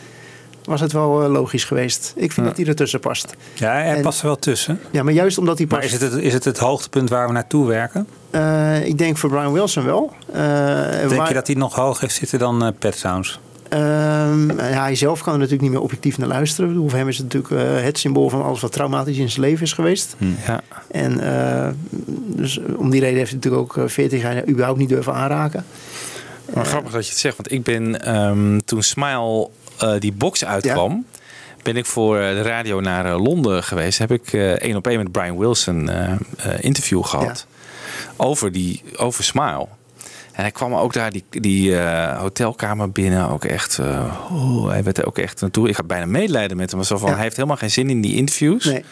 [0.65, 2.12] was het wel eh, logisch geweest.
[2.16, 3.35] Ik vind dat hij ertussen past.
[3.55, 4.81] Ja, hij En- past er wel tussen.
[4.90, 5.93] Ja, maar juist omdat hij Maar past.
[5.94, 8.06] is het het, is het, het hoogtepunt waar we naartoe werken?
[8.31, 10.12] Eh, ik denk voor Brian Wilson wel.
[10.32, 10.40] Eh,
[11.09, 13.40] Denk waar- je dat hij nog hoog heeft zitten dan eh, Pet Sounds?
[13.69, 16.74] Ehm, ja, hij zelf kan er natuurlijk niet meer objectief naar luisteren.
[16.91, 19.62] Voor hem is het natuurlijk eh, het symbool van alles wat traumatisch in zijn leven
[19.62, 20.16] is geweest.
[20.47, 20.61] Ja.
[20.91, 21.69] En eh,
[22.27, 25.65] dus om die reden heeft hij natuurlijk ook eh, 40 jaar überhaupt niet durven aanraken.
[26.55, 30.45] Maar grappig dat je het zegt, want ik ben ehm, toen Smile eh, die box
[30.45, 31.05] uitkwam,
[31.62, 33.99] ben ik voor eh, de radio naar eh, Londen geweest.
[33.99, 36.19] Heb ik eh, één op één met Brian Wilson eh, eh,
[36.61, 37.47] interview gehad
[38.16, 39.66] over die over Smile.
[40.35, 43.78] En hij kwam ook daar die, die eh, hotelkamer binnen, ook echt.
[43.78, 45.69] eh, oh, hij werd er ook echt naartoe.
[45.69, 46.82] Ik had bijna medelijden met hem.
[46.82, 47.15] Zo van, Ja.
[47.15, 48.65] Hij heeft helemaal geen zin in die interviews.
[48.65, 48.85] Nee.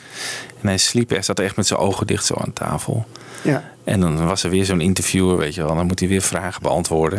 [0.61, 3.07] En hij sliep, hij zat echt met zijn ogen dicht zo aan tafel.
[3.43, 3.71] Ja.
[3.85, 5.75] En dan was er weer zo'n interviewer, weet je wel.
[5.75, 7.19] Dan moet hij weer vragen beantwoorden.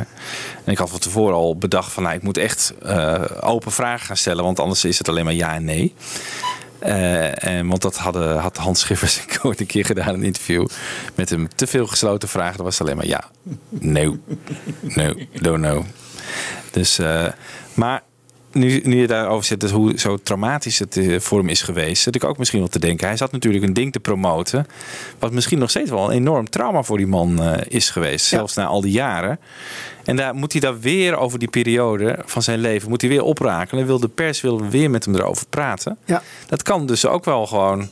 [0.63, 2.03] En ik had van tevoren al bedacht van...
[2.03, 4.43] Nou, ik moet echt eh, open vragen gaan stellen.
[4.43, 5.93] Want anders is het alleen maar ja en nee.
[6.83, 10.13] Eh, en, want dat hadden, had Hans Schiffers en ik ooit een keer gedaan.
[10.13, 10.67] Een interview
[11.15, 11.47] met hem.
[11.55, 12.55] Te veel gesloten vragen.
[12.55, 13.23] Dan was alleen maar ja.
[13.69, 14.17] No.
[14.81, 15.13] No.
[15.41, 15.83] Don't know.
[16.71, 17.27] Dus, eh,
[17.73, 18.01] maar
[18.53, 22.03] nu, nu je daarover zit, dus hoe zo traumatisch het eh, voor hem is geweest,
[22.03, 23.07] zit ik ook misschien wel te denken.
[23.07, 24.67] Hij zat natuurlijk een ding te promoten,
[25.19, 28.55] wat misschien nog steeds wel een enorm trauma voor die man eh, is geweest, zelfs
[28.55, 29.39] na al die jaren.
[30.05, 33.23] En daar moet hij daar weer over die periode van zijn leven, moet hij weer
[33.23, 33.81] oprakelen.
[33.81, 35.97] En wil de pers wil weer met hem erover praten.
[36.05, 36.21] Ja.
[36.47, 37.89] Dat kan dus ook wel gewoon.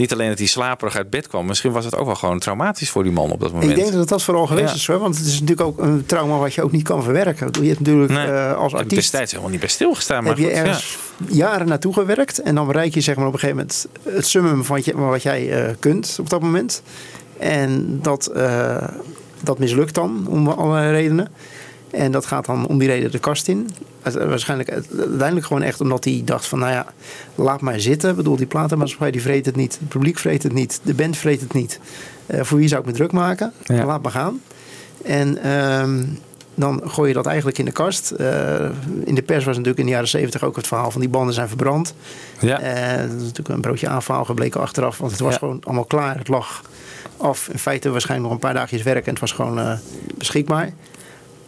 [0.00, 2.90] Niet alleen dat hij slaperig uit bed kwam, misschien was het ook wel gewoon traumatisch
[2.90, 3.70] voor die man op dat moment.
[3.70, 4.74] Ik denk dat dat vooral geweest Ja.
[4.74, 4.98] is hoor.
[4.98, 7.48] Want het is natuurlijk ook een trauma wat je ook niet kan verwerken.
[7.62, 10.24] Je hebt natuurlijk Nee, eh, als artiest destijds helemaal niet bij stilgestaan.
[10.24, 10.56] Maar heb je ja.
[10.56, 12.38] ergens jaren naartoe gewerkt.
[12.40, 15.64] En dan bereik je zeg maar op een gegeven moment het summum van wat jij
[15.64, 16.82] eh, kunt op dat moment.
[17.38, 18.88] En dat, eh,
[19.40, 21.28] dat mislukt dan om allerlei redenen.
[21.90, 23.70] En dat gaat dan om die reden de kast in.
[24.02, 26.58] Het- Waarschijnlijk uiteindelijk gewoon echt omdat hij dacht van...
[26.58, 26.86] nou ja,
[27.34, 28.10] laat maar zitten.
[28.10, 29.76] Ik bedoel, die platenmaatschappij die vreet het niet.
[29.80, 30.80] Het publiek vreet het niet.
[30.82, 31.80] De band vreet het niet.
[32.26, 33.52] Eh, voor wie zou ik me druk maken?
[33.64, 33.84] Ja.
[33.84, 34.40] Laat maar gaan.
[35.04, 36.04] En ehm,
[36.54, 38.10] dan gooi je dat eigenlijk in de kast.
[38.10, 38.54] Eh,
[39.04, 41.34] in de pers was natuurlijk in de jaren zeventig ook het verhaal van die banden
[41.34, 41.94] zijn verbrand.
[42.40, 42.60] Ja.
[42.60, 44.98] Eh, dat is natuurlijk een broodje aanvaal gebleken achteraf.
[44.98, 45.38] Want het was Ja.
[45.38, 46.18] gewoon allemaal klaar.
[46.18, 46.62] Het lag
[47.16, 47.48] af.
[47.48, 49.04] In feite waarschijnlijk nog een paar dagjes werk.
[49.04, 49.72] En het was gewoon eh,
[50.18, 50.70] beschikbaar.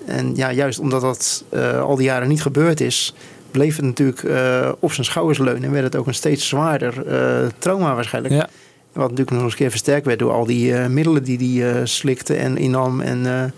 [0.06, 3.14] En ja, juist omdat dat eh, al die jaren niet gebeurd is...
[3.50, 5.64] bleef het natuurlijk eh, op zijn schouders leunen.
[5.64, 8.34] En werd het ook een steeds zwaarder eh, trauma waarschijnlijk.
[8.34, 8.48] Ja.
[8.92, 12.34] Wat natuurlijk nog eens een keer versterkt werd door al die middelen die hij slikte
[12.34, 13.00] en innam.
[13.00, 13.52] En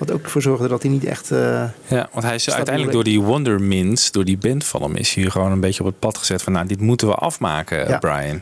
[0.00, 1.30] wat ook ervoor zorgde dat hij niet echt...
[1.30, 5.14] eh, Ja, want hij is uiteindelijk door die Wondermins, door die band van hem, is
[5.14, 7.98] hij gewoon een beetje op het pad gezet van, nou, dit moeten we afmaken, Ja.
[7.98, 8.40] Brian.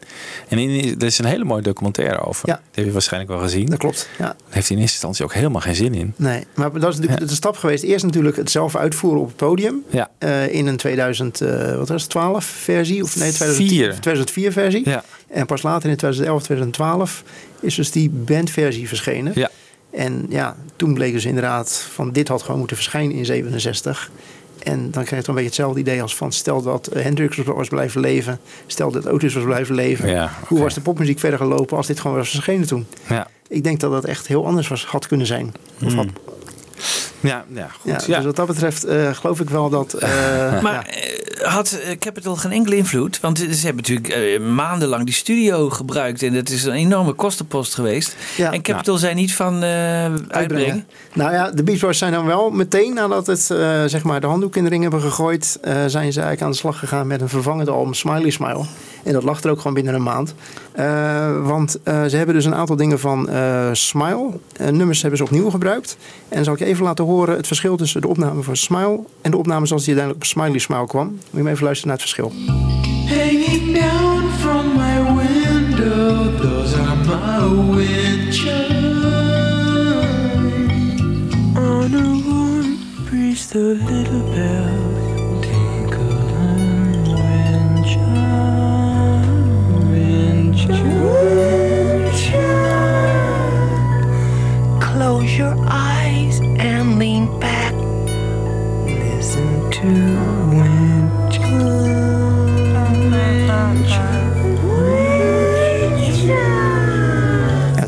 [0.49, 2.49] En in, er is een hele mooie documentaire over.
[2.49, 2.55] Ja.
[2.55, 3.67] Die heb je waarschijnlijk wel gezien.
[3.67, 4.25] Dat klopt, ja.
[4.25, 6.13] Daar heeft hij in eerste instantie ook helemaal geen zin in.
[6.17, 7.83] Nee, maar dat is natuurlijk de stap geweest.
[7.83, 9.83] Eerst natuurlijk het zelf uitvoeren op het podium.
[9.91, 10.11] Ja.
[10.19, 13.03] Eh, in een 2012 versie.
[13.03, 13.91] Of nee, 2010, Vier.
[14.01, 14.89] 2004 versie.
[14.89, 15.05] Ja.
[15.29, 17.23] En pas later in 2011, 2012
[17.61, 19.33] is dus die bandversie verschenen.
[19.35, 19.51] Ja.
[19.99, 24.11] En ja, toen bleek dus inderdaad van dit had gewoon moeten verschijnen in 67.
[24.59, 27.69] En dan krijg je toch een beetje hetzelfde idee als van stel dat Hendrix was
[27.69, 28.41] blijven leven.
[28.67, 30.09] Stel dat Otis was blijven leven.
[30.09, 32.87] Ja, Hoe was de popmuziek verder gelopen als dit gewoon was verschenen toen?
[33.09, 33.27] Ja.
[33.49, 35.53] Ik denk dat dat echt heel anders was, had kunnen zijn.
[35.85, 36.07] Of had,
[37.21, 37.91] Ja, ja goed.
[37.91, 39.93] ja, Ja, Dus wat dat betreft eh, geloof ik wel dat...
[39.93, 40.09] eh,
[40.63, 40.87] Maar ja.
[40.87, 43.21] eh, had Capital geen enkele invloed?
[43.21, 46.23] Want ze hebben natuurlijk eh, maandenlang die studio gebruikt.
[46.23, 48.17] En dat is een enorme kostenpost geweest.
[48.37, 48.53] Ja.
[48.53, 50.87] en Capital zei niet van eh, uitbrengen.
[51.13, 54.27] Nou ja, de Beach Boys zijn dan wel meteen nadat het, eh, zeg maar de
[54.27, 57.21] handdoek in de ring hebben gegooid, eh, zijn ze eigenlijk aan de slag gegaan met
[57.21, 58.65] een vervangend album Smiley Smile.
[59.09, 60.35] En dat lag er ook gewoon binnen een maand.
[60.73, 64.31] Eh, want eh, ze hebben dus een aantal dingen van eh, Smile.
[64.71, 65.97] nummers hebben ze opnieuw gebruikt.
[66.29, 69.31] En zal ik je even laten horen het verschil tussen de opname van Smile en
[69.31, 71.19] de opname zoals die uiteindelijk op Smiley Smile kwam.
[71.31, 72.33] Moet je even luisteren naar het verschil.
[73.09, 79.05] Hanging down from my window, those are my wind chimes.
[81.57, 82.79] On a warm
[83.09, 84.78] breeze, the little bells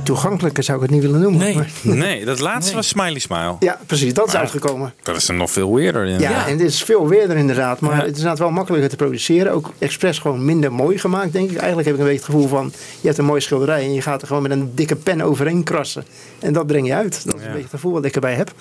[0.02, 1.40] toegankelijker zou ik het niet willen noemen.
[1.40, 1.54] Nee.
[1.54, 1.70] maar-
[2.06, 3.56] Nee, dat laatste was Smiley Smile.
[3.60, 4.14] Ja, precies.
[4.14, 4.92] Dat is uitgekomen.
[5.02, 6.18] Dat is er nog veel weerder in.
[6.20, 7.80] Ja, en dit is veel weerder inderdaad.
[7.80, 7.96] Maar Ja.
[7.96, 9.52] het is inderdaad wel makkelijker te produceren.
[9.52, 11.56] Ook expres gewoon minder mooi gemaakt, denk ik.
[11.56, 12.72] Eigenlijk heb ik een beetje het gevoel van...
[13.00, 15.62] je hebt een mooie schilderij en je gaat er gewoon met een dikke pen overheen
[15.62, 16.04] krassen.
[16.38, 17.24] En dat breng je uit.
[17.24, 18.52] Dat is een beetje het gevoel wat ik erbij heb.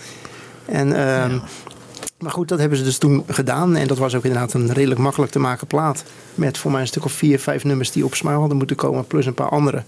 [0.66, 1.38] En, ehm,
[2.20, 3.76] Maar goed, dat hebben ze dus toen gedaan.
[3.76, 6.04] En dat was ook inderdaad een redelijk makkelijk te maken plaat.
[6.36, 9.08] Met voor mij een stuk of vier, vijf nummers die op Smile hadden moeten komen.
[9.08, 9.84] Plus een paar andere.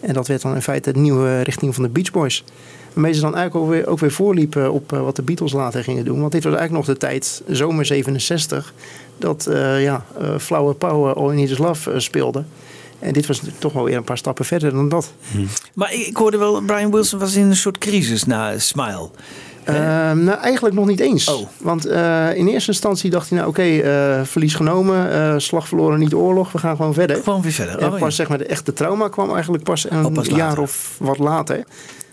[0.00, 2.44] En dat werd dan in feite de nieuwe richting van de Beach Boys.
[2.92, 5.84] Waarmee ze dan eigenlijk ook weer, ook weer voorliepen op eh, wat de Beatles later
[5.84, 6.20] gingen doen.
[6.20, 8.72] Want dit was eigenlijk nog de tijd, zomer 67,
[9.18, 12.44] dat eh, ja, eh, Flower Power, All You Need Is Love eh, speelde.
[12.98, 15.12] En dit was toch wel weer een paar stappen verder dan dat.
[15.74, 19.10] Maar ik, ik hoorde wel, Brian Wilson was in een soort crisis na Smile.
[19.74, 21.46] Ehm, nou, eigenlijk nog niet eens.
[21.58, 25.98] Want eh, in eerste instantie dacht hij, nou oké, eh, verlies genomen, eh, slag verloren,
[25.98, 27.16] niet oorlog, we gaan gewoon verder.
[27.16, 27.78] Gewoon weer verder.
[27.78, 28.10] En Oh, pas ja.
[28.10, 31.64] zeg maar de echte trauma kwam eigenlijk pas een Oh, pas jaar of wat later.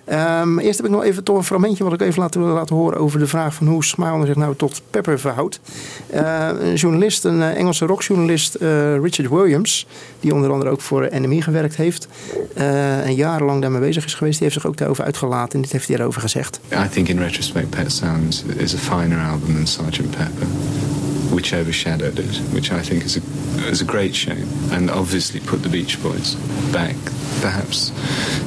[0.06, 2.76] Ehm, eerst heb ik nog even toch een fragmentje wat ik even laten, wil laten
[2.76, 5.60] horen over de vraag van hoe Smile zich nou tot Pepper verhoudt.
[6.10, 9.88] Eh, een journalist, een eh, Engelse rockjournalist, eh, Richard Williams,
[10.19, 12.07] die onder andere ook voor NME gewerkt heeft
[12.53, 15.72] eh, en jarenlang daarmee bezig is geweest, die heeft zich ook daarover uitgelaten en dit
[15.72, 16.60] heeft hij erover gezegd.
[16.73, 20.10] I think in retrospect, Pet Sounds is a finer album than Sgt.
[20.10, 20.48] Pepper,
[21.36, 23.22] which overshadowed it, which I think is a,
[23.68, 26.36] is a great shame, and obviously put the Beach Boys
[26.72, 26.95] back
[27.41, 27.91] perhaps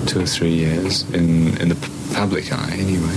[0.06, 1.76] two or three years in, in the
[2.14, 3.16] public eye anyway.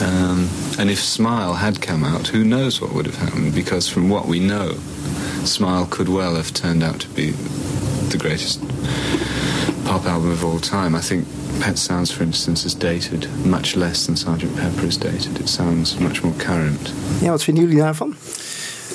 [0.00, 4.08] Um, and if Smile had come out, who knows what would have happened, because from
[4.08, 4.72] what we know,
[5.44, 7.32] Smile could well have turned out to be
[8.10, 8.60] the greatest
[9.84, 10.94] pop album of all time.
[10.94, 11.26] I think
[11.60, 14.56] Pet Sounds, for instance, is dated much less than Sgt.
[14.56, 15.38] Pepper is dated.
[15.38, 16.92] It sounds much more current.
[17.20, 18.16] Ja, wat vinden jullie daarvan?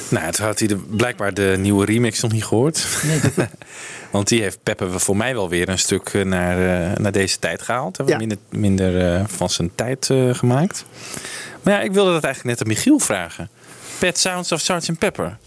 [0.10, 2.88] Nou, toen had hij de, blijkbaar de nieuwe remix nog niet gehoord.
[4.12, 7.40] Want die heeft Peppe voor mij wel weer een stuk eh, naar, eh, naar deze
[7.40, 7.98] tijd gehaald.
[7.98, 10.86] Hebben we minder, minder eh, van zijn tijd gemaakt.
[11.64, 13.50] Maar ja, ik wilde dat eigenlijk net aan Michiel vragen.
[14.00, 14.98] Pet Sounds of Sgt.
[15.00, 15.38] Pepper?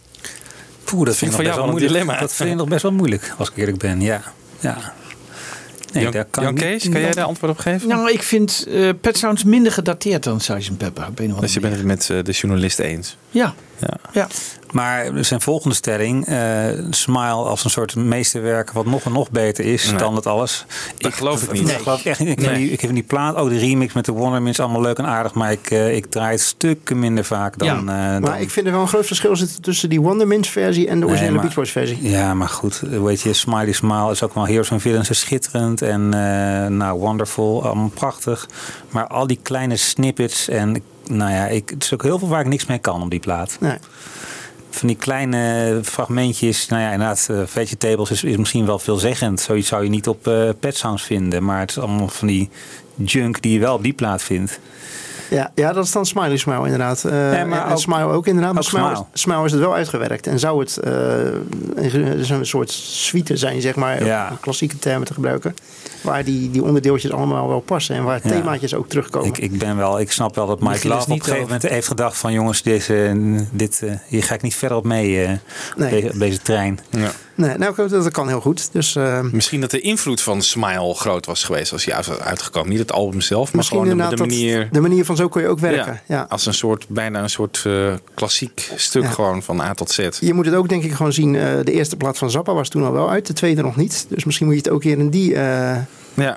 [0.85, 1.93] Poeh, dat vind ik voor jou nog best wel wel een moeilijk.
[1.93, 2.21] dilemma.
[2.21, 4.01] Dat vind ik nog best wel moeilijk, als ik eerlijk ben.
[4.01, 4.23] Ja.
[4.61, 4.95] ja.
[5.93, 7.89] Nee, Jan, daar kan Jan Kees, kan jij daar antwoord op geven?
[7.89, 10.77] Nou, ik vind eh Pet Sounds minder gedateerd dan Sgt.
[10.77, 11.09] Pepper.
[11.41, 13.17] Dus je bent het met eh, de journalist eens?
[13.31, 13.55] Ja.
[13.79, 13.97] ja.
[14.13, 14.29] ja.
[14.73, 16.37] Maar zijn volgende stelling, eh,
[16.91, 19.99] Smile als een soort meesterwerk wat nog en nog beter is Nee.
[19.99, 20.65] dan het alles.
[20.99, 21.67] Dat geloof ik niet.
[21.67, 22.29] Dat geloof ik echt niet.
[22.29, 22.61] Ik, vind Nee.
[22.63, 25.07] die, ik vind die plaat, ook de remix met de Wonderman is allemaal leuk en
[25.07, 27.69] aardig, maar ik, eh, ik draai het stukken minder vaak dan...
[27.79, 30.89] eh, maar dan ik vind er wel een groot verschil zitten tussen die Wondermint versie
[30.89, 32.09] en de originele Nee, maar- Beach Boys versie.
[32.11, 35.83] Ja, maar goed, weet je, Smiley Smile is ook wel Heroes and Villains is schitterend
[35.83, 38.49] en eh, nou, Wonderful, allemaal prachtig.
[38.91, 42.41] Maar al die kleine snippets en nou ja, ik, het is ook heel veel waar
[42.41, 43.57] ik niks mee kan op die plaat.
[43.61, 43.77] Nee.
[44.75, 49.41] Van die kleine fragmentjes, nou ja, inderdaad, uh, Vegetables is, is misschien wel veelzeggend.
[49.41, 52.51] Zoiets zou je niet op eh Pet Sounds vinden, maar het is allemaal van die
[52.95, 54.61] junk die je wel op die plaat vindt.
[55.33, 57.05] Ja, ja, dat is dan Smiley Smile inderdaad.
[57.05, 58.53] Eh, Ja, maar ook- Smile ook inderdaad.
[58.53, 59.05] Maar ook Smile, Smile.
[59.15, 60.27] Is, Smile is het wel uitgewerkt.
[60.27, 60.93] En zou het eh,
[61.75, 64.29] een, een soort suite zijn, zeg maar, Ja.
[64.31, 65.55] om klassieke termen te gebruiken.
[66.03, 67.97] Waar die, die onderdeeltjes allemaal wel passen.
[67.97, 68.31] En waar Ja.
[68.31, 69.29] themaatjes ook terugkomen.
[69.29, 71.43] Ik, ik ben wel, ik snap wel dat Mike is Love op een gegeven over-
[71.53, 73.17] moment heeft gedacht van jongens, deze,
[73.53, 75.31] dit, eh, hier ga ik niet verder op mee, eh,
[75.77, 75.91] Nee.
[75.91, 76.79] deze, op deze trein.
[76.91, 77.11] Ja.
[77.47, 78.69] Nee, nou, dat kan heel goed.
[78.73, 82.19] Dus, eh, Misschien dat de invloed van Smile groot was geweest als hij uit was
[82.19, 82.71] uitgekomen.
[82.71, 84.69] Niet het album zelf, maar gewoon de, de manier...
[84.73, 86.01] de manier van zo kun je ook werken.
[86.09, 86.27] Ja.
[86.29, 89.09] Als een soort, bijna een soort eh, klassiek stuk Ja.
[89.09, 90.09] gewoon van A tot Z.
[90.21, 91.35] Je moet het ook denk ik gewoon zien.
[91.37, 93.27] eh, de eerste plaat van Zappa was toen al wel uit.
[93.27, 94.07] De tweede nog niet.
[94.09, 95.31] Dus misschien moet je het ook weer in die
[96.15, 96.37] Ja.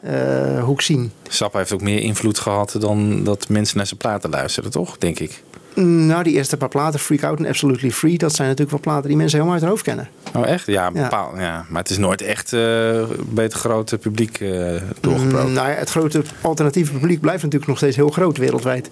[0.61, 1.11] hoek zien.
[1.27, 4.97] Sappa heeft ook meer invloed gehad dan dat mensen naar zijn platen luisteren, toch?
[4.97, 5.43] Denk ik.
[5.83, 9.07] Nou, die eerste paar platen, Freak Out en Absolutely Free, dat zijn natuurlijk wel platen
[9.07, 10.09] die mensen helemaal uit hun hoofd kennen.
[10.35, 10.65] Oh, echt?
[10.67, 11.01] Ja, Ja.
[11.01, 11.65] bepaald, ja.
[11.69, 12.59] maar het is nooit echt eh,
[13.29, 14.49] bij het grote publiek eh,
[14.99, 15.47] doorgebroken.
[15.47, 18.89] Mm, nou ja, het grote alternatieve publiek blijft natuurlijk nog steeds heel groot wereldwijd.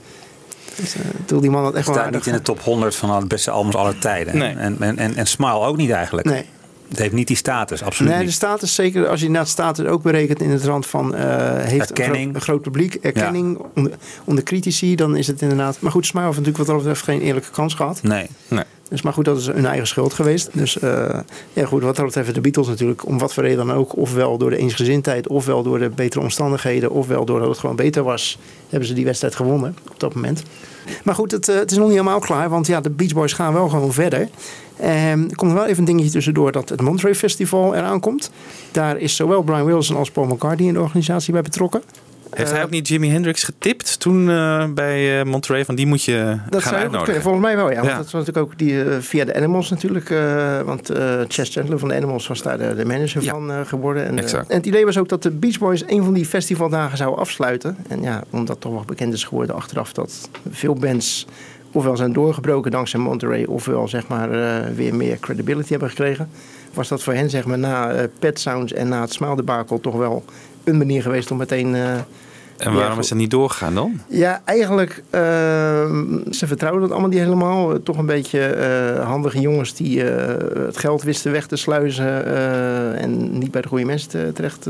[0.76, 2.96] Dus, eh, ik bedoel, die man had echt wel staat niet in de top 100
[2.96, 4.38] van de beste albums aller tijden.
[4.38, 4.56] Nee.
[4.56, 6.28] En, en, en, en Smile ook niet eigenlijk.
[6.28, 6.46] Nee.
[6.94, 10.02] Het heeft niet die status, absoluut Nee, de status zeker, als je inderdaad status ook
[10.02, 13.92] berekent in het rand van eh, heeft een groot, een groot publiek, erkenning onder,
[14.24, 15.78] onder critici, dan is het inderdaad.
[15.80, 18.04] Maar goed, Smile heeft natuurlijk wat dat betreft geen eerlijke kans gehad.
[18.04, 18.28] Nee.
[18.48, 18.64] nee.
[18.90, 20.50] Dus, maar goed, dat is hun eigen schuld geweest.
[20.52, 21.20] Dus eh,
[21.54, 24.38] ja, goed, wat dat betreft de Beatles natuurlijk, om wat voor reden dan ook, ofwel
[24.38, 28.40] door de eensgezindheid, ofwel door de betere omstandigheden, ofwel doordat het gewoon beter was,
[28.70, 30.44] hebben ze die wedstrijd gewonnen op dat moment.
[31.04, 33.34] Maar goed, het, eh, het is nog niet helemaal klaar, want ja, de Beach Boys
[33.34, 34.30] gaan wel gewoon verder.
[34.84, 38.32] En er komt wel even een dingetje tussendoor dat het Monterey Festival eraan komt.
[38.72, 41.82] Daar is zowel Brian Wilson als Paul McCartney in de organisatie bij betrokken.
[42.34, 45.66] Heeft Eh, hij ook niet Jimi Hendrix getipt toen eh, bij eh, Monterey?
[45.66, 47.04] Van die moet je Dat gaan uitnodigen.
[47.04, 47.22] kunnen.
[47.22, 47.76] Volgens mij wel, ja.
[47.76, 47.96] Want Ja.
[47.98, 50.10] dat was natuurlijk ook die, eh, via de Animals natuurlijk.
[50.10, 53.60] eh, want eh Chess Chandler van de Animals was daar de, de manager van eh,
[53.66, 54.06] geworden.
[54.06, 56.98] En, eh, en het idee was ook dat de Beach Boys een van die festivaldagen
[56.98, 57.78] zouden afsluiten.
[57.88, 61.26] En ja, omdat toch wel bekend is geworden achteraf dat veel bands
[61.74, 66.30] ofwel zijn doorgebroken dankzij Monterey, ofwel zeg maar eh, weer meer credibility hebben gekregen.
[66.74, 69.80] Was dat voor hen zeg maar na eh, Pet Sounds en na het Smile debacle
[69.80, 70.24] toch wel
[70.64, 71.76] een manier geweest om meteen...
[71.76, 71.92] eh,
[72.58, 74.00] En waarom ja, is dat niet doorgegaan dan?
[74.08, 77.82] ja, eigenlijk, ehm, ze vertrouwden dat allemaal niet helemaal.
[77.84, 78.56] Toch een beetje
[79.04, 82.26] handige jongens die het geld wisten weg te sluizen
[82.98, 84.68] en niet bij de goede mensen te- terecht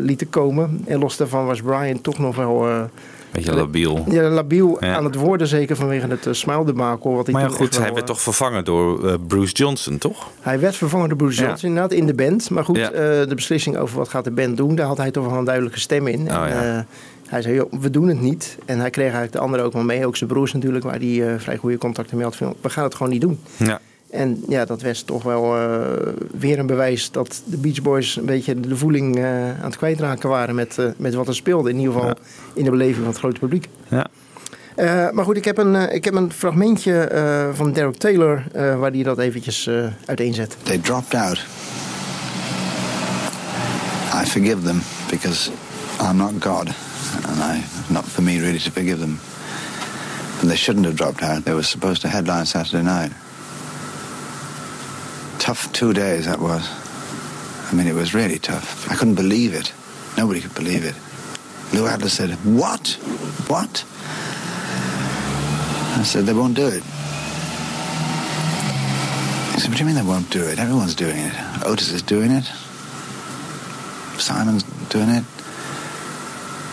[0.00, 0.82] lieten komen.
[0.86, 2.66] En los daarvan was Brian toch nog wel
[3.32, 4.04] Beetje labiel.
[4.08, 4.94] ja, labiel Ja.
[4.94, 7.10] aan het worden, zeker vanwege het uh, smile debacle.
[7.10, 9.98] Wat ik Maar ja, goed, wel, hij werd eh, toch vervangen door eh, Bruce Johnson,
[9.98, 10.28] toch?
[10.40, 11.46] hij werd vervangen door Bruce Ja.
[11.46, 12.50] Johnson inderdaad in de band.
[12.50, 15.26] Maar goed, eh, de beslissing over wat gaat de band doen, daar had hij toch
[15.26, 16.20] wel een duidelijke stem in.
[16.30, 16.80] Oh, En, eh,
[17.26, 18.58] Hij zei, joh, we doen het niet.
[18.64, 20.06] En hij kreeg eigenlijk de anderen ook wel mee.
[20.06, 22.36] Ook zijn broers natuurlijk, waar hij eh, vrij goede contacten mee had.
[22.36, 23.38] Van, We gaan het gewoon niet doen.
[23.56, 23.80] Ja.
[24.12, 28.24] En ja, dat was toch wel eh, weer een bewijs dat de Beach Boys een
[28.26, 31.70] beetje de voeling eh, aan het kwijtraken waren met, eh, met wat er speelde.
[31.70, 32.14] In ieder geval
[32.54, 33.68] in de beleving van het grote publiek.
[33.88, 34.06] Ja.
[34.74, 38.78] Eh, maar goed, ik heb een, ik heb een fragmentje eh, van Derek Taylor eh,
[38.78, 40.56] waar hij dat eventjes eh, uiteenzet.
[40.62, 41.44] They dropped out.
[44.22, 45.50] I forgive them because
[46.00, 46.68] I'm not God,
[47.26, 49.18] and I not for me really to forgive them.
[50.40, 51.44] But they shouldn't have dropped out.
[51.44, 53.12] They were supposed to headline Saturday night.
[55.42, 56.62] Tough two days that was.
[57.68, 58.88] I mean, it was really tough.
[58.88, 59.72] I couldn't believe it.
[60.16, 60.94] Nobody could believe it.
[61.74, 62.90] Lou Adler said, "What?
[63.48, 63.84] What?"
[65.98, 66.84] I said, "They won't do it."
[69.54, 70.60] He said, What do you mean they won't do it?
[70.60, 71.34] Everyone's doing it.
[71.66, 72.44] Otis is doing it.
[74.20, 75.24] Simon's doing it.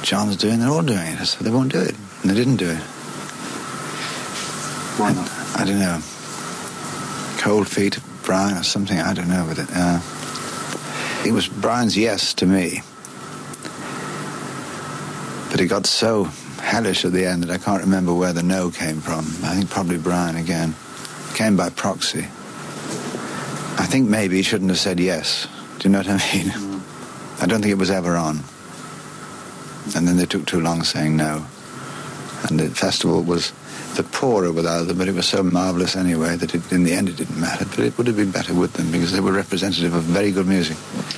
[0.03, 0.57] John's doing it.
[0.57, 1.19] They're all doing it.
[1.19, 1.95] I said, they won't do it.
[2.21, 2.83] And they didn't do it.
[4.99, 5.27] Why not?
[5.57, 5.99] I don't know.
[7.39, 7.99] Cold feet
[8.29, 8.99] Brian or something.
[8.99, 9.43] I don't know.
[9.47, 9.99] But it, uh,
[11.25, 12.83] it was Brian's yes to me.
[15.49, 16.25] But it got so
[16.61, 19.25] hellish at the end that I can't remember where the no came from.
[19.43, 20.75] I think probably Brian again.
[21.33, 22.27] Came by proxy.
[23.79, 25.47] I think maybe he shouldn't have said yes.
[25.79, 26.51] Do you know what I mean?
[27.41, 28.41] I don't think it was ever on.
[29.95, 31.47] And then they took too long saying no.
[32.47, 33.53] And the festival was
[33.95, 37.07] the poorer without them, but it was so marvellous anyway that it, in the end
[37.07, 37.65] it didn't matter.
[37.75, 40.45] But it would have been better with them because they were representative of very good
[40.47, 40.75] music.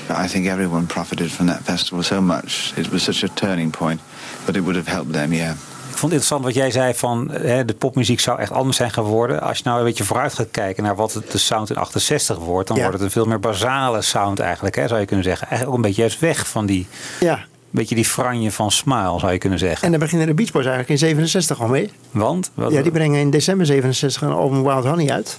[0.10, 2.74] I think everyone profited from that festival so much.
[2.76, 4.00] It was such a turning point,
[4.46, 5.54] but it would have helped them, yeah.
[5.92, 8.92] Ik vond het interessant wat jij zei van hè, de popmuziek zou echt anders zijn
[8.92, 9.42] geworden.
[9.42, 12.38] Als je nou een beetje vooruit gaat kijken naar wat het de sound in 68
[12.38, 12.82] wordt, dan Ja.
[12.84, 15.48] wordt het een veel meer basale sound eigenlijk, hè, zou je kunnen zeggen.
[15.48, 16.88] Eigenlijk ook een beetje juist weg van die,
[17.20, 17.46] Ja.
[17.72, 19.84] Beetje die franje van Smile, zou je kunnen zeggen.
[19.86, 21.92] En daar beginnen de Beach Boys eigenlijk in 67 al mee.
[22.12, 22.52] Want?
[22.54, 25.38] Wat, Ja, die brengen in december 67 een album Wild Honey uit.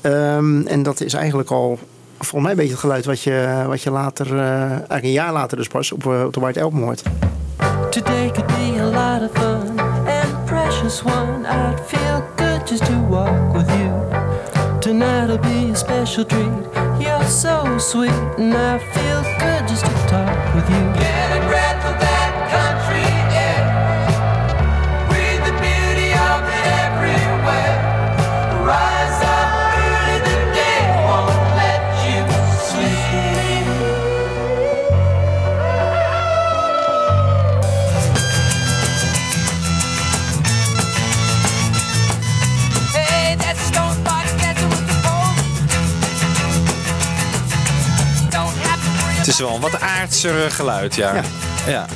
[0.00, 1.78] Ehm, en dat is eigenlijk al
[2.18, 5.32] volgens mij een beetje het geluid wat je, wat je later, eh, eigenlijk een jaar
[5.32, 7.02] later dus pas op, eh, op de White Album hoort.
[7.90, 11.46] Today could be a lot of fun and a precious one.
[11.48, 13.90] I'd feel good just to walk with you.
[14.80, 16.48] Tonight will be a special treat.
[16.98, 20.92] You're so sweet, and I feel good just to talk with you.
[20.92, 21.67] Get a breath
[49.38, 51.14] is wel een wat aardser geluid, ja.
[51.14, 51.22] Ja.
[51.66, 51.86] Ja.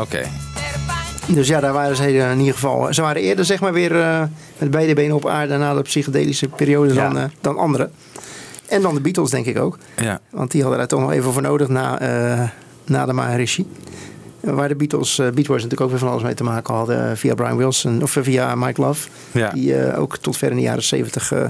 [0.00, 0.22] Oké.
[1.26, 2.94] Dus ja, daar waren ze in ieder geval.
[2.94, 4.22] Ze waren eerder zeg maar weer eh,
[4.58, 7.02] met beide benen op aarde na de psychedelische periode Ja.
[7.02, 7.92] dan, eh, dan anderen.
[8.68, 9.78] En dan de Beatles denk ik ook.
[9.96, 10.20] Ja.
[10.30, 12.48] Want die hadden daar toch nog even voor nodig na, eh,
[12.84, 13.66] na de Maharishi.
[14.40, 17.16] Waar de Beatles, eh, Beat Boys natuurlijk ook weer van alles mee te maken hadden.
[17.16, 19.08] Via Brian Wilson of via Mike Love.
[19.32, 19.50] Ja.
[19.50, 21.44] Die eh, ook tot ver in de jaren zeventig eh,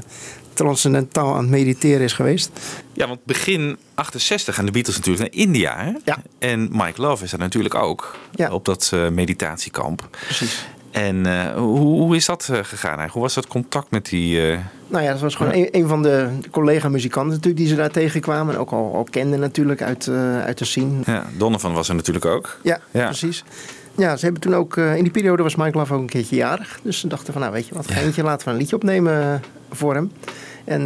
[0.58, 2.50] transcendentaal aan het mediteren is geweest.
[2.92, 5.76] Ja, want begin 68 gaan de Beatles natuurlijk naar India.
[5.76, 5.92] Hè?
[6.04, 6.22] Ja.
[6.38, 8.16] En Mike Love is daar natuurlijk ook.
[8.34, 8.50] Ja.
[8.50, 10.08] Op dat eh, meditatiekamp.
[10.24, 10.66] Precies.
[10.98, 13.12] En eh, hoe, hoe is dat eh, gegaan eigenlijk?
[13.12, 14.50] Hoe was dat contact met die...
[14.50, 14.58] eh,
[14.88, 18.54] Nou ja, dat was gewoon een, een van de collega-muzikanten natuurlijk die ze daar tegenkwamen.
[18.54, 20.08] En ook al, al kenden natuurlijk uit,
[20.44, 20.92] uit de scene.
[21.04, 22.58] ja, Donovan was er natuurlijk ook.
[22.62, 23.04] Ja, Ja.
[23.04, 23.44] precies.
[23.96, 26.80] Ja, ze hebben toen ook, in die periode was Mike Love ook een keertje jarig.
[26.82, 29.94] Dus ze dachten van, nou weet je wat, geintje, laten we een liedje opnemen voor
[29.94, 30.12] hem.
[30.64, 30.82] En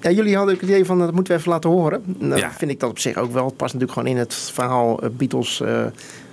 [0.00, 2.02] ja, jullie hadden ook het idee van, dat moeten we even laten horen.
[2.18, 2.50] Nou Ja.
[2.52, 3.44] vind ik dat op zich ook wel.
[3.44, 5.62] Het past natuurlijk gewoon in het verhaal Beatles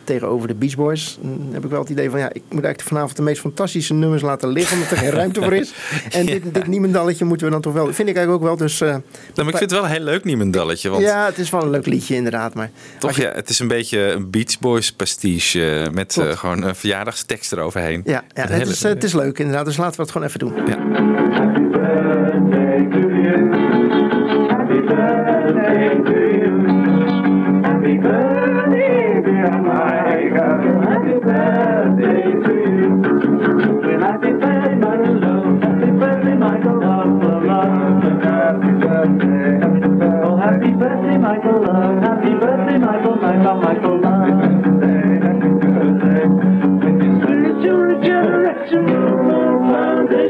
[0.10, 1.18] tegenover de Beach Boys.
[1.22, 3.94] Dan heb ik wel het idee van, ja, ik moet eigenlijk vanavond de meest fantastische
[3.94, 5.73] nummers laten liggen, omdat er geen ruimte voor is.
[6.11, 8.57] En dit, dit niemendalletje moeten we dan toch wel, vind ik eigenlijk ook wel.
[8.57, 9.02] Dus, eh, Nou,
[9.36, 10.90] maar ik vind het wel een heel leuk niemendalletje.
[10.90, 12.53] Want ja, het is wel een leuk liedje inderdaad.
[12.53, 12.69] Maar
[12.99, 15.90] toch, ja, het is een beetje een Beach Boys pastiche.
[15.94, 18.02] Met eh, gewoon een verjaardagstekst eroverheen.
[18.06, 19.65] ja, ja het, hele- is, het is leuk inderdaad.
[19.65, 20.53] Dus laten we het gewoon even doen.
[24.49, 26.18] Happy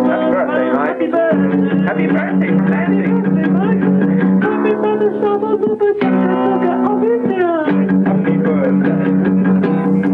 [0.08, 0.88] Happy birthday, Mike.
[0.88, 1.86] Happy birthday.
[1.86, 2.52] Happy birthday
[6.86, 7.52] of India.
[8.06, 9.08] Happy birthday.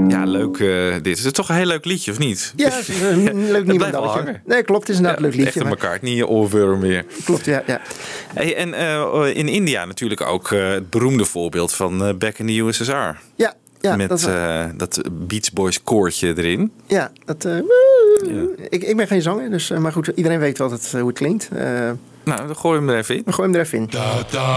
[0.08, 1.18] Ja, leuk eh, dit.
[1.18, 2.54] Is het toch een heel leuk liedje, of niet?
[2.56, 4.24] Ja, is een leuk niemendalsje.
[4.26, 4.88] Ja, nee, klopt.
[4.88, 5.78] Het is een ja, een leuk liedje.
[5.80, 7.06] Echt niet je oorworm weer.
[7.26, 7.64] Klopt, ja.
[8.34, 13.20] en eh, in India natuurlijk ook eh, het beroemde voorbeeld van Back in the USSR.
[13.36, 13.54] Ja,
[13.84, 16.72] ja, Met dat eh, dat Beach Boys koortje erin.
[16.88, 17.58] Ja, dat, eh,
[18.70, 21.08] ik, ik ben geen zanger, dus, eh, maar goed, iedereen weet wat het, eh, hoe
[21.10, 21.50] het klinkt.
[21.56, 21.92] Eh,
[22.24, 23.22] Nou, dan gooi hem er even in.
[23.26, 23.90] we gooien hem er even in.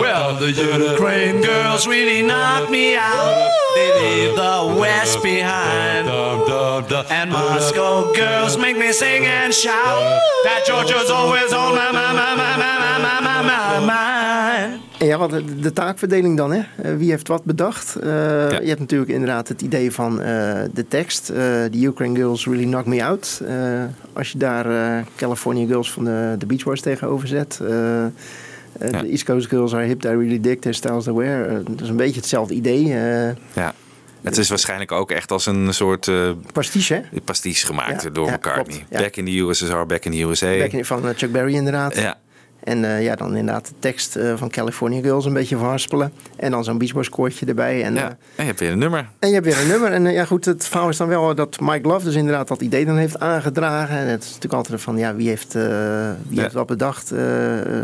[0.01, 3.53] Well, the Ukraine girls really knock me out.
[3.75, 6.09] They leave the West behind.
[7.11, 10.03] And Moscow girls make me sing and shout.
[10.45, 14.16] That Georgia's always on my, my, my, my, my, my, my, my, my
[14.61, 14.81] mind.
[14.99, 16.63] En ja, wat de, de taakverdeling dan, hè?
[16.83, 17.97] Eh, wie heeft wat bedacht?
[17.97, 18.07] Eh,
[18.51, 21.27] Je hebt natuurlijk inderdaad het idee van eh, de tekst.
[21.27, 23.43] The Ukraine Girls Really Knock Me Out.
[24.13, 27.61] Als je daar California Girls van de, de Beach Boys tegenover zet.
[28.79, 31.45] De East Coast Girls are hip, they really dig, their styles aware.
[31.45, 32.87] Eh, dat is een beetje hetzelfde idee.
[33.53, 33.75] Ja.
[34.23, 36.11] Het is waarschijnlijk ook echt als een soort
[36.53, 37.21] pastiche, hè?
[37.25, 38.77] pastiche gemaakt Ja, door ja, McCartney.
[38.77, 39.01] klopt, ja.
[39.01, 40.59] Back in the USSR, back in the USA.
[40.59, 41.97] Back in- van Chuck Berry inderdaad.
[41.97, 42.17] Ja.
[42.67, 46.13] En eh, ja, dan inderdaad de tekst eh, van California Girls een beetje verhaspelen.
[46.37, 47.83] En dan zo'n Beach Boys koortje erbij.
[47.85, 49.09] En, eh, En je hebt weer een nummer.
[49.19, 49.93] En je hebt weer een nummer.
[49.93, 52.85] En ja, goed, het verhaal is dan wel dat Mike Love dus inderdaad dat idee
[52.85, 53.97] dan heeft aangedragen.
[53.97, 55.63] En het is natuurlijk altijd van, ja, wie heeft, wie
[56.29, 56.43] Ja.
[56.43, 57.07] heeft wat bedacht?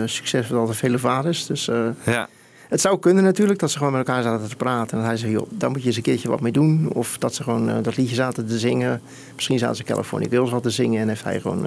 [0.05, 1.47] Succes met altijd vele vaders.
[1.47, 1.65] Dus
[2.05, 2.29] Ja.
[2.69, 4.99] het zou kunnen natuurlijk dat ze gewoon met elkaar zaten te praten.
[4.99, 6.91] En hij zei, joh, daar moet je eens een keertje wat mee doen.
[6.93, 9.01] Of dat ze gewoon dat liedje zaten te zingen.
[9.35, 11.01] Misschien zaten ze California Girls wat te zingen.
[11.01, 11.67] En heeft hij gewoon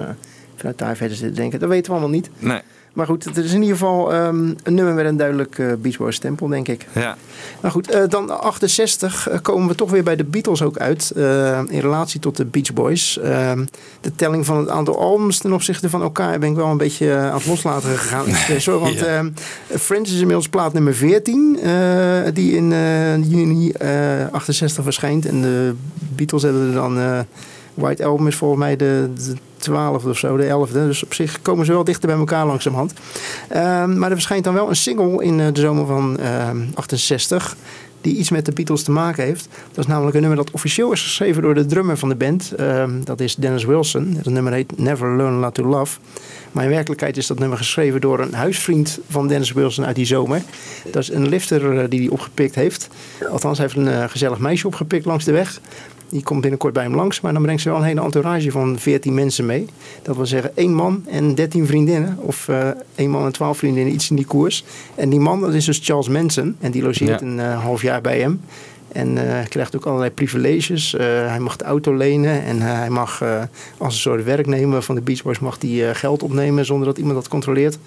[0.56, 1.58] vanuit daar verder zitten denken.
[1.60, 2.30] Dat weten we allemaal niet.
[2.38, 2.60] Nee.
[2.96, 5.96] Maar goed, het is in ieder geval ehm, een nummer met een duidelijk eh, Beach
[5.96, 6.86] Boys stempel, denk ik.
[6.92, 7.16] Ja.
[7.60, 11.12] Nou goed, eh, dan 68 eh, komen we toch weer bij de Beatles ook uit.
[11.68, 13.18] in relatie tot de Beach Boys.
[13.18, 13.64] Ehm,
[14.00, 17.14] de telling van het aantal albums ten opzichte van elkaar ben ik wel een beetje
[17.16, 18.24] aan het loslaten gegaan.
[18.64, 19.04] Hoor, want Ja.
[19.06, 19.30] ehm,
[19.78, 21.58] Friends is inmiddels plaat nummer 14.
[21.62, 21.72] eh,
[22.32, 22.68] die in
[23.28, 23.90] juni eh
[24.30, 25.26] 68 verschijnt.
[25.26, 27.24] En de Beatles hebben er dan...
[27.76, 29.34] White Album is volgens mij de, de
[29.70, 30.72] 12e of zo, de 11e.
[30.72, 32.92] Dus op zich komen ze wel dichter bij elkaar langzamerhand.
[33.48, 37.56] Ehm, maar er verschijnt dan wel een single in eh, de zomer van ehm 68
[38.00, 39.48] die iets met de Beatles te maken heeft.
[39.72, 42.52] Dat is namelijk een nummer dat officieel is geschreven door de drummer van de band.
[42.56, 44.14] Ehm, dat is Dennis Wilson.
[44.16, 45.98] Het nummer heet Never Learn Not to Love.
[46.52, 50.06] Maar in werkelijkheid is dat nummer geschreven door een huisvriend van Dennis Wilson uit die
[50.06, 50.42] zomer.
[50.90, 52.88] Dat is een lifter eh, die hij opgepikt heeft.
[53.30, 55.60] Althans, hij heeft een eh, gezellig meisje opgepikt langs de weg.
[56.08, 58.78] Die komt binnenkort bij hem langs, maar dan brengt ze wel een hele entourage van
[58.78, 59.66] 14 mensen mee.
[60.02, 62.16] Dat wil zeggen één man en 13 vriendinnen.
[62.20, 64.64] Of eh één man en 12 vriendinnen, iets in die koers.
[64.94, 66.56] En die man, dat is dus Charles Manson.
[66.60, 67.26] En die logeert Ja.
[67.26, 68.40] een eh, half jaar bij hem.
[68.92, 70.94] En eh, krijgt ook allerlei privileges.
[70.98, 73.22] Hij mag de auto lenen en hij mag
[73.78, 77.14] als een soort werknemer van de Beach Boys mag eh, geld opnemen zonder dat iemand
[77.14, 77.78] dat controleert.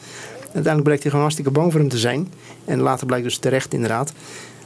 [0.42, 2.28] Uiteindelijk blijkt hij gewoon hartstikke bang voor hem te zijn.
[2.66, 4.14] En later blijkt dus terecht inderdaad.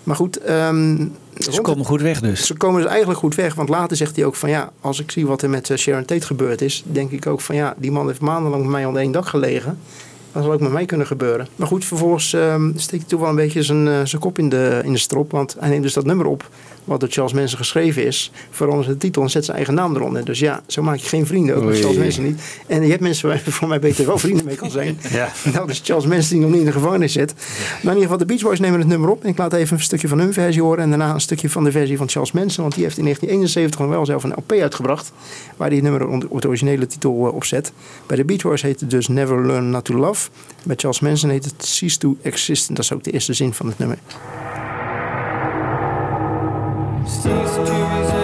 [0.03, 1.05] Maar goed, ehm,
[1.38, 2.45] Ze komen goed weg dus.
[2.45, 3.55] ze komen dus eigenlijk goed weg.
[3.55, 6.05] Want later zegt hij ook van ja, als ik zie wat er met eh, Sharon
[6.05, 9.01] Tate gebeurd is, denk ik ook van ja, die man heeft maandenlang met mij onder
[9.01, 9.80] één dak gelegen.
[10.31, 11.47] Dat zal ook met mij kunnen gebeuren.
[11.55, 14.49] Maar goed, vervolgens ehm, steekt hij toch wel een beetje zijn, eh, zijn kop in
[14.49, 15.31] de, in de strop.
[15.31, 16.49] Want hij neemt dus dat nummer op,
[16.85, 18.31] wat door Charles Manson geschreven is.
[18.49, 20.26] Verandert de titel en zet zijn eigen naam eronder.
[20.26, 21.80] Dus ja, zo maak je geen vrienden, ook met.
[21.80, 22.41] Charles Manson niet.
[22.68, 24.99] En je hebt mensen waar je voor mij beter wel vrienden mee kan zijn.
[25.14, 25.31] Ja.
[25.53, 27.34] Nou, dus Charles Manson die nog niet in de gevangenis zit.
[27.34, 29.23] Maar in ieder geval, de Beach Boys nemen het nummer op.
[29.23, 30.84] En ik laat even een stukje van hun versie horen.
[30.84, 32.61] En daarna een stukje van de versie van Charles Manson.
[32.64, 35.11] Want die heeft in 1971 nog wel zelf een LP uitgebracht.
[35.57, 37.72] Waar hij het nummer onder op de originele titel eh, op zet.
[38.07, 40.30] Bij de Beach Boys heet het dus Never Learn Not To Love.
[40.64, 42.68] Bij Charles Manson heet het Cease To Exist.
[42.69, 43.97] En dat is ook de eerste zin van het nummer.
[47.05, 48.22] Cease to resist.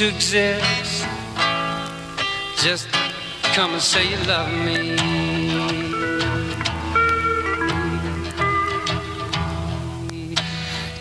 [0.00, 1.06] To exist.
[2.56, 2.88] Just
[3.52, 4.96] come and say you love me.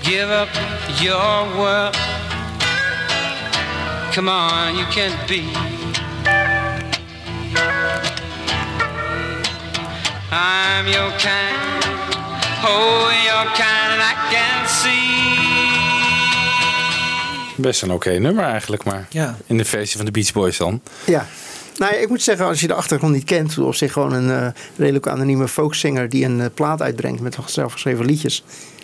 [0.04, 0.50] give up
[1.00, 1.96] your world.
[4.12, 5.48] Come on, you can't be.
[10.30, 11.84] I'm your kind,
[12.68, 14.59] oh, your kind, and I can
[17.62, 19.38] Best een oké nummer eigenlijk, maar Ja.
[19.46, 20.82] in de versie van de Beach Boys dan.
[21.06, 21.26] Ja.
[21.78, 24.48] Nou, ik moet zeggen, als je de achtergrond niet kent, of zich gewoon een eh,
[24.78, 28.44] redelijk anonieme folkzanger die een eh, plaat uitbrengt met zelfgeschreven liedjes.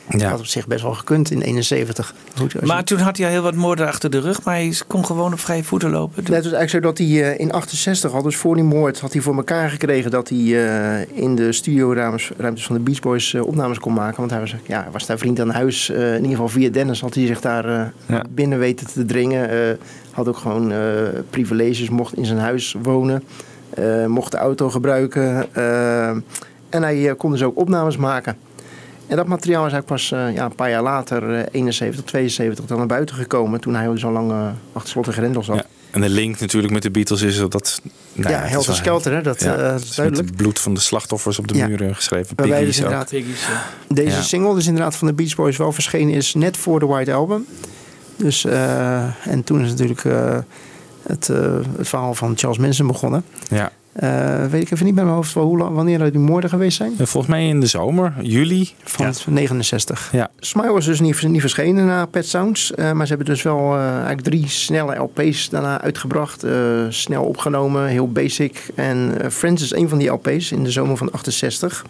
[0.09, 0.29] Ja.
[0.29, 2.13] had op zich best wel gekund in 71.
[2.37, 4.53] Goed, als je- Maar toen had hij al heel wat moorden achter de rug, maar
[4.55, 6.15] hij kon gewoon op vrije voeten lopen.
[6.23, 9.13] Het was eigenlijk zo dat hij eh, in 68 al, dus voor die moord, had
[9.13, 13.33] hij voor elkaar gekregen dat hij eh, in de studioruimtes ruimtes van de Beach Boys
[13.33, 14.17] eh, opnames kon maken.
[14.19, 15.89] Want hij was, ja, was daar vriend aan huis.
[15.89, 18.23] Eh, in ieder geval via Dennis had hij zich daar eh, Ja.
[18.29, 19.49] binnen weten te dringen.
[19.49, 19.57] Eh,
[20.11, 20.79] had ook gewoon eh,
[21.29, 23.23] privileges, mocht in zijn huis wonen.
[23.69, 25.53] eh, mocht de auto gebruiken.
[26.69, 28.37] en hij kon dus ook opnames maken.
[29.07, 32.65] En dat materiaal is eigenlijk pas eh, ja, een paar jaar later, eh, 71, 72,
[32.65, 33.59] dan naar buiten gekomen.
[33.61, 35.55] Toen hij al zo lang eh, achter slot en grendel zat.
[35.55, 35.65] Ja.
[35.91, 37.81] En de link natuurlijk met de Beatles is dat...
[38.13, 40.27] Nou Ja, is Helter wel- Skelter, hè, dat, Ja, eh, het is is duidelijk.
[40.27, 41.67] Het bloed van de slachtoffers op de Ja.
[41.67, 42.35] muren geschreven.
[42.35, 43.09] Piggy's dus inderdaad
[43.87, 44.21] deze Ja.
[44.21, 47.45] single dus inderdaad van de Beach Boys wel verschenen is net voor de White Album.
[48.15, 50.37] Dus, eh, en toen is natuurlijk eh,
[51.03, 53.23] het, eh, het verhaal van Charles Manson begonnen.
[53.49, 53.71] Ja.
[53.95, 56.77] Eh, weet ik even niet bij mijn hoofd wel hoe lang, wanneer die moorden geweest
[56.77, 56.93] zijn.
[56.97, 58.69] En Volgens mij in de zomer, juli.
[58.83, 60.09] Van 69.
[60.11, 60.29] Ja.
[60.39, 62.73] Smile was dus niet, niet verschenen na Pet Sounds.
[62.73, 66.43] eh, maar ze hebben dus wel eh, eigenlijk drie snelle LP's daarna uitgebracht.
[66.43, 66.51] eh,
[66.89, 68.67] snel opgenomen, heel basic.
[68.75, 71.85] En eh, Friends is een van die LP's in de zomer van 68.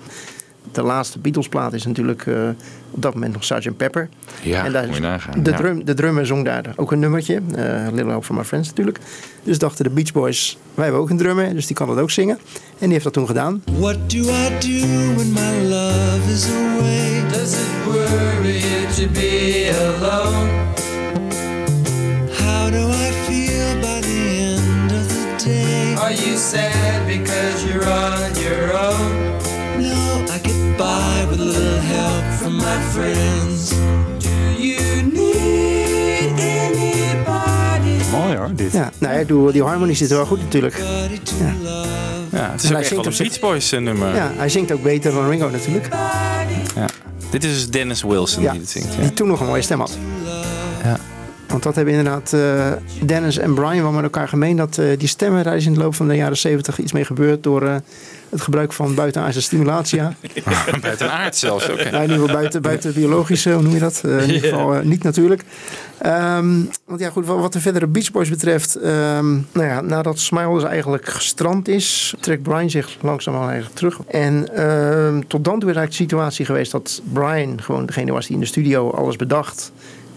[0.72, 2.50] De laatste Beatles-plaat is natuurlijk eh,
[2.92, 3.78] op dat moment nog Sgt.
[3.78, 4.10] Pepper.
[4.42, 5.58] Ja, en daar moet is- je nagaan, De, ja.
[5.58, 7.42] drum, de drummer zong daar ook een nummertje.
[7.56, 9.00] eh Little Help from My Friends natuurlijk.
[9.44, 11.54] Dus dachten de Beach Boys, wij hebben ook een drummer.
[11.54, 12.38] Dus die kan dat ook zingen.
[12.64, 13.64] En die heeft dat toen gedaan.
[13.80, 17.22] What do I do when my love is away?
[17.32, 20.50] Does it worry you to be alone?
[22.40, 25.96] How do I feel by the end of the day?
[25.96, 29.25] Are you sad because you're on your own?
[32.66, 33.70] My friends.
[34.18, 38.10] Do you need anybody?
[38.12, 38.72] Mooi hoor, dit.
[38.72, 40.78] Ja, nou ja, doe- die harmonie zit er wel goed natuurlijk.
[41.40, 41.54] Ja.
[42.32, 44.16] Ja, het is En ook hij echt wel een Beach Boys eh, nummer.
[44.16, 45.88] Ja, hij zingt ook beter dan Ringo natuurlijk.
[46.76, 46.86] Ja.
[47.30, 48.94] Dit is dus Dennis Wilson Ja, die het zingt.
[48.94, 49.02] Ja.
[49.02, 49.98] die toen nog een mooie stem had.
[50.84, 50.98] Ja.
[51.48, 52.72] Want dat hebben inderdaad eh,
[53.06, 54.56] Dennis en Brian wel met elkaar gemeen.
[54.56, 57.06] Dat eh, die stemmen, daar is in de loop van de jaren 70 iets mee
[57.06, 57.76] gebeurd door eh,
[58.30, 60.14] het gebruik van buitenaardse stimulatia.
[60.82, 61.78] Buiten aard zelfs ook.
[61.78, 64.02] Nou, in ieder geval buiten, buiten biologische, hoe noem je dat?
[64.06, 65.44] Eh, in ieder geval eh, niet natuurlijk.
[65.98, 68.76] Ehm, want ja, goed, wat de verdere Beach Boys betreft.
[68.76, 74.00] ehm, nou ja, nadat Smile dus eigenlijk gestrand is, trekt Brian zich langzaam eigenlijk terug.
[74.08, 78.26] En ehm, tot dan toe is eigenlijk de situatie geweest dat Brian gewoon degene was
[78.26, 79.72] die in de studio alles bedacht.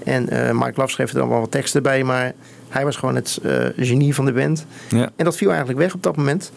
[0.04, 2.32] En eh Mike Love schreef er dan wel wat teksten bij, maar
[2.68, 3.38] hij was gewoon het
[3.76, 4.66] genie van de band.
[4.88, 5.10] Ja.
[5.16, 6.52] En dat viel eigenlijk weg op dat moment.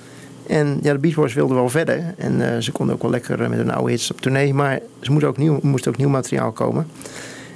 [0.48, 2.14] En ja, de Beach Boys wilden wel verder.
[2.18, 4.54] En eh, ze konden ook wel lekker eh, met hun oude hits op tournee.
[4.54, 6.88] Maar ze moest ook nieuw, moest ook nieuw materiaal komen.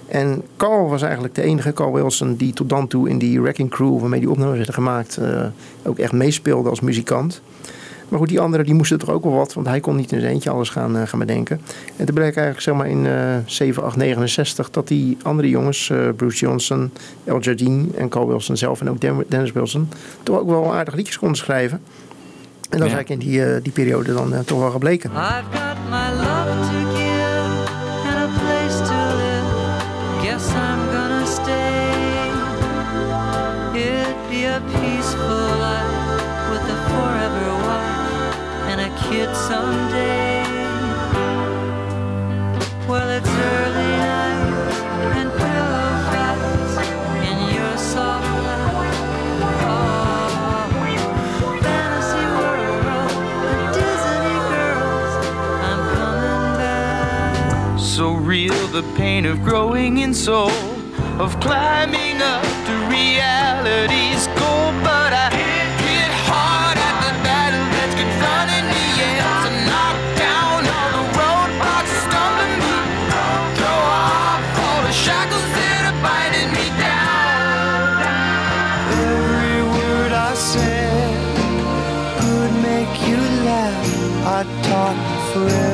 [0.08, 3.70] En Carl was eigenlijk de enige, Carl Wilson, die tot dan toe in die Wrecking
[3.70, 5.46] Crew, waarmee die opnames werden gemaakt, eh,
[5.84, 7.42] ook echt meespeelde als muzikant.
[8.10, 10.20] Maar goed, die anderen die moesten toch ook wel wat, want hij kon niet in
[10.20, 11.62] zijn eentje alles gaan, gaan bedenken.
[11.96, 15.92] En toen bleek eigenlijk zeg maar in eh 7, 8, 69 dat die andere jongens,
[16.16, 16.92] Bruce Johnson,
[17.24, 19.90] El Jardine en Carl Wilson zelf en ook Den- Dennis Wilson,
[20.24, 21.82] toch ook wel aardig liedjes konden schrijven.
[22.70, 25.10] En dat is eigenlijk in die, eh, die periode dan eh, toch wel gebleken.
[25.12, 26.95] I've got my love to
[58.76, 60.52] the pain of growing in soul,
[61.18, 64.68] of climbing up to reality's goal.
[64.84, 68.84] But I hit hard at the battle that's confronting me.
[69.48, 72.76] To knock down all the roadblocks stumbling me,
[73.56, 77.96] throw off all the shackles that are binding me down.
[78.92, 81.16] Every word I said
[82.20, 83.88] could make you laugh.
[84.36, 84.98] I'd talk
[85.32, 85.65] forever.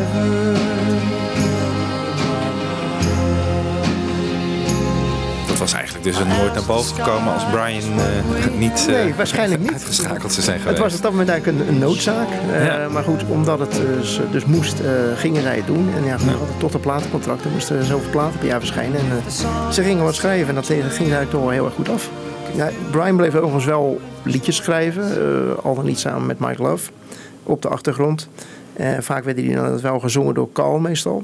[6.01, 9.71] Dus nooit naar boven gekomen als Brian eh, niet eh, Nee, waarschijnlijk niet.
[9.71, 10.81] uitgeschakeld zou zijn Het geweest.
[10.83, 12.27] was op dat moment eigenlijk een, een noodzaak.
[12.53, 12.87] Eh, Ja.
[12.89, 15.89] Maar goed, omdat het dus, dus moest, eh, gingen zij het doen.
[15.97, 17.43] En ja, we hadden toch platencontract.
[17.45, 18.99] Er moesten zoveel platen per jaar verschijnen.
[18.99, 21.89] En eh, ze gingen wat schrijven en dat ging eigenlijk toch wel heel erg goed
[21.89, 22.09] af.
[22.55, 25.03] Ja, Brian bleef overigens wel liedjes schrijven.
[25.03, 26.91] eh, al dan niet samen met Mike Love.
[27.43, 28.27] Op de achtergrond.
[28.73, 31.23] Eh, vaak werden die dan wel gezongen door Carl meestal.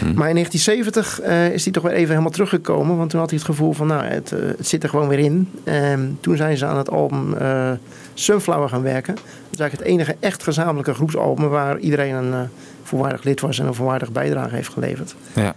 [0.00, 2.96] Maar in 1970 eh, is hij toch weer even helemaal teruggekomen.
[2.96, 5.18] Want toen had hij het gevoel van, nou, het, eh, het zit er gewoon weer
[5.18, 5.50] in.
[5.64, 7.72] En toen zijn ze aan het album eh,
[8.14, 9.14] Sunflower gaan werken.
[9.14, 11.48] Dat is eigenlijk het enige echt gezamenlijke groepsalbum...
[11.48, 12.48] waar iedereen een
[12.82, 15.14] volwaardig lid was en een volwaardige bijdrage heeft geleverd.
[15.32, 15.54] Ja.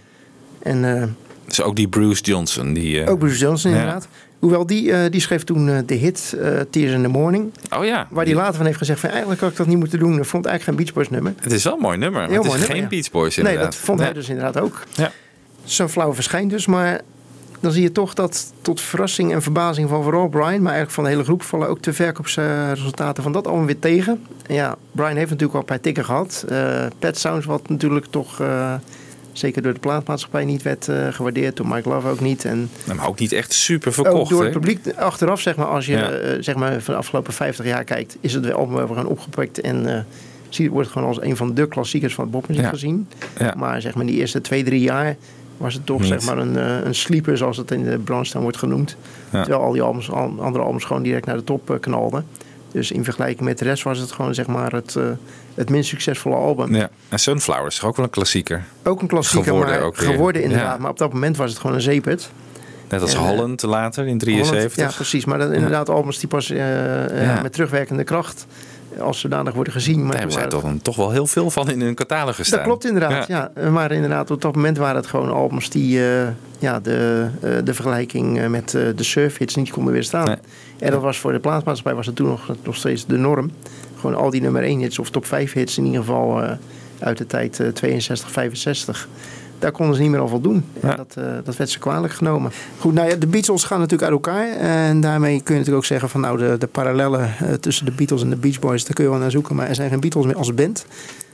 [0.62, 1.16] En
[1.46, 2.72] Dus ook die Bruce Johnson.
[2.72, 4.00] Die, ook Bruce Johnson ja.
[4.42, 7.52] Hoewel die, eh, die schreef toen eh, de hit eh, Tears in the Morning.
[7.76, 8.06] Oh ja.
[8.10, 10.18] Waar hij later van heeft gezegd van eigenlijk had ik dat niet moeten doen.
[10.18, 11.34] Ik vond eigenlijk geen Beach Boys nummer.
[11.40, 12.20] Het is wel een mooi nummer.
[12.20, 13.00] Maar Heel het is mooi geen nummer, ja.
[13.00, 13.72] Beach Boys Nee, inderdaad.
[13.72, 14.18] dat vond hij Nee.
[14.18, 14.82] dus inderdaad ook.
[14.90, 15.10] Ja.
[15.64, 17.00] Sunflower verschijnt dus, maar
[17.60, 21.04] dan zie je toch dat tot verrassing en verbazing van vooral Brian, maar eigenlijk van
[21.04, 24.26] de hele groep, vallen ook de verkoopsresultaten van dat allemaal weer tegen.
[24.46, 26.44] En ja, Brian heeft natuurlijk al een paar tikken gehad.
[26.48, 28.42] Eh Pet Sounds, wat natuurlijk toch
[29.32, 32.44] zeker door de plaatmaatschappij niet werd eh, gewaardeerd, door Mike Love ook niet.
[32.44, 34.16] En Maar ook niet echt super verkocht.
[34.20, 36.10] ook door het publiek achteraf, zeg maar, als je Ja.
[36.10, 39.60] eh, zeg maar, van de afgelopen 50 jaar kijkt, is het album wel gewoon opgepikt
[39.60, 40.00] en eh,
[40.48, 42.70] zie- wordt het gewoon als een van de klassiekers van het popmuziek Ja.
[42.70, 43.08] gezien.
[43.38, 43.54] Ja.
[43.56, 45.16] Maar zeg maar die eerste twee, drie jaar
[45.56, 46.08] was het toch Niet.
[46.08, 46.56] zeg maar een,
[46.86, 48.96] een sleeper, zoals het in de branche dan wordt genoemd.
[49.30, 52.24] Terwijl al die albums, al- andere albums gewoon direct naar de top knalden.
[52.72, 54.96] Dus in vergelijking met de rest was het gewoon zeg maar het,
[55.54, 56.74] het minst succesvolle album.
[56.74, 56.90] Ja.
[57.08, 58.64] En Sunflower is toch ook wel een klassieker.
[58.82, 60.10] Ook een klassieker, Geworden maar ook weer.
[60.10, 60.76] geworden inderdaad.
[60.76, 60.80] Ja.
[60.80, 62.30] Maar op dat moment was het gewoon een zeepert.
[62.88, 64.74] Net als En, eh, Holland later in 73.
[64.74, 65.24] Holland, ja, precies.
[65.24, 68.46] Maar dat, inderdaad, albums die pas eh, eh, met terugwerkende kracht
[68.98, 70.00] als zodanig worden gezien.
[70.00, 72.58] Maar Daar hebben zij toch, toch wel heel veel van in hun catalogus staan.
[72.58, 73.52] dat klopt inderdaad, ja.
[73.70, 76.00] Maar inderdaad, op dat moment waren het gewoon albums die
[76.62, 77.28] ja, de,
[77.64, 80.38] de vergelijking met eh, de surfhits niet konden weerstaan.
[80.78, 83.50] En dat was voor de plaatsmaatschappij was het toen nog, nog steeds de norm.
[84.02, 86.52] Gewoon al die nummer 1 hits of top 5 hits in ieder geval eh,
[86.98, 89.08] uit de tijd eh, 62, 65.
[89.62, 90.64] Daar konden ze niet meer aan voldoen.
[90.80, 92.52] En dat, eh, dat werd ze kwalijk genomen.
[92.78, 94.48] Goed, nou ja, de Beatles gaan natuurlijk uit elkaar.
[94.48, 97.92] En daarmee kun je natuurlijk ook zeggen van nou de, de parallellen eh, tussen de
[97.92, 99.56] Beatles en de Beach Boys, daar kun je wel naar zoeken.
[99.56, 100.86] Maar er zijn geen Beatles meer als band.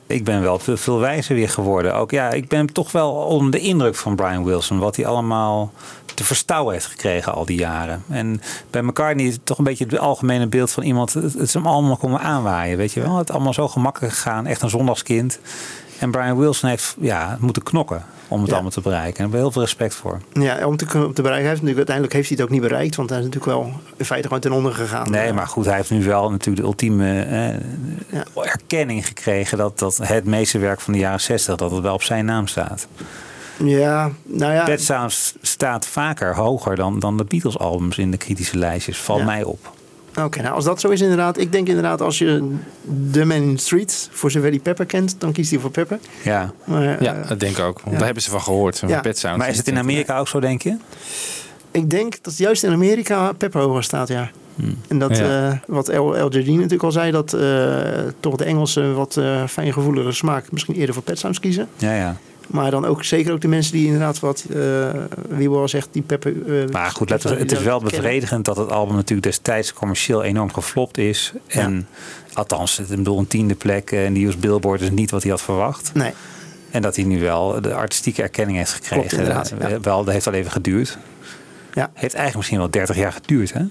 [0.07, 1.95] Ik ben wel veel, veel wijzer weer geworden.
[1.95, 4.79] Ook ja, ik ben toch wel onder de indruk van Brian Wilson.
[4.79, 5.73] Wat hij allemaal
[6.19, 8.03] te verstouwen heeft gekregen al die jaren.
[8.09, 8.41] En
[8.71, 11.13] bij McCartney is toch een beetje het algemene beeld van iemand.
[11.15, 13.17] Het, het is hem allemaal komen aanwaaien, weet je wel.
[13.17, 14.47] Het is allemaal zo gemakkelijk gegaan.
[14.47, 15.39] Echt een zondagskind.
[15.99, 18.53] En Brian Wilson heeft ja, moeten knokken om het Ja.
[18.55, 19.09] allemaal te bereiken.
[19.09, 20.21] En daar heb ik heel veel respect voor.
[20.33, 21.25] Ja, om te, om te bereiken.
[21.25, 22.97] Hij heeft natuurlijk, uiteindelijk heeft hij het ook niet bereikt.
[22.97, 25.11] Want hij is natuurlijk wel in feite gewoon ten onder gegaan.
[25.11, 29.97] Nee, maar goed, hij heeft nu wel natuurlijk de ultieme eh, erkenning gekregen dat, dat
[30.03, 32.87] het meeste werk van de jaren 60 dat het wel op zijn naam staat.
[33.65, 34.65] Ja, nou ja.
[34.65, 38.99] Pet Sounds staat vaker hoger dan, dan de Beatles albums in de kritische lijstjes.
[38.99, 39.25] Valt Ja.
[39.25, 39.73] mij op.
[40.23, 41.39] Oké, nou als dat zo is inderdaad.
[41.39, 42.55] Ik denk inderdaad als je
[43.13, 45.99] The Man in the Street voor zover die Pepper kent, dan kiest hij voor Pepper.
[46.25, 47.75] Ja, Maar, Ja, eh, dat denk ik ook.
[47.75, 47.97] Want ja.
[47.97, 48.79] daar hebben ze van gehoord.
[48.79, 49.01] Van Ja.
[49.01, 49.39] Pet Sounds.
[49.39, 50.77] maar is het in Amerika ook zo, denk je?
[51.71, 54.31] Ik denk dat juist in Amerika Pepper hoger staat, ja.
[54.89, 55.51] En dat, Ja.
[55.51, 56.15] eh, wat L.
[56.25, 57.79] LJD natuurlijk al zei, dat eh,
[58.21, 61.69] toch de Engelsen wat eh fijngevoeligere smaak misschien eerder voor Pet Sounds kiezen.
[61.77, 62.17] Ja, ja.
[62.49, 64.89] Maar dan ook zeker ook de mensen die inderdaad wat, eh
[65.29, 66.63] wie wel zegt, die Pepper...
[66.63, 70.53] eh, Maar goed, we- het is wel bevredigend dat het album natuurlijk destijds commercieel enorm
[70.53, 71.33] geflopt is.
[71.47, 71.89] En
[72.33, 75.31] althans, ik bedoel, een tiende plek eh, in de US Billboard is niet wat hij
[75.31, 75.91] had verwacht.
[75.95, 76.13] Nee.
[76.71, 79.25] En dat hij nu wel de artistieke erkenning heeft gekregen.
[79.25, 79.81] Klopt, Eh, ja.
[79.81, 80.99] Wel, dat heeft al even geduurd.
[81.75, 81.91] Ja.
[81.95, 83.63] Heeft eigenlijk misschien wel 30 jaar geduurd, hè?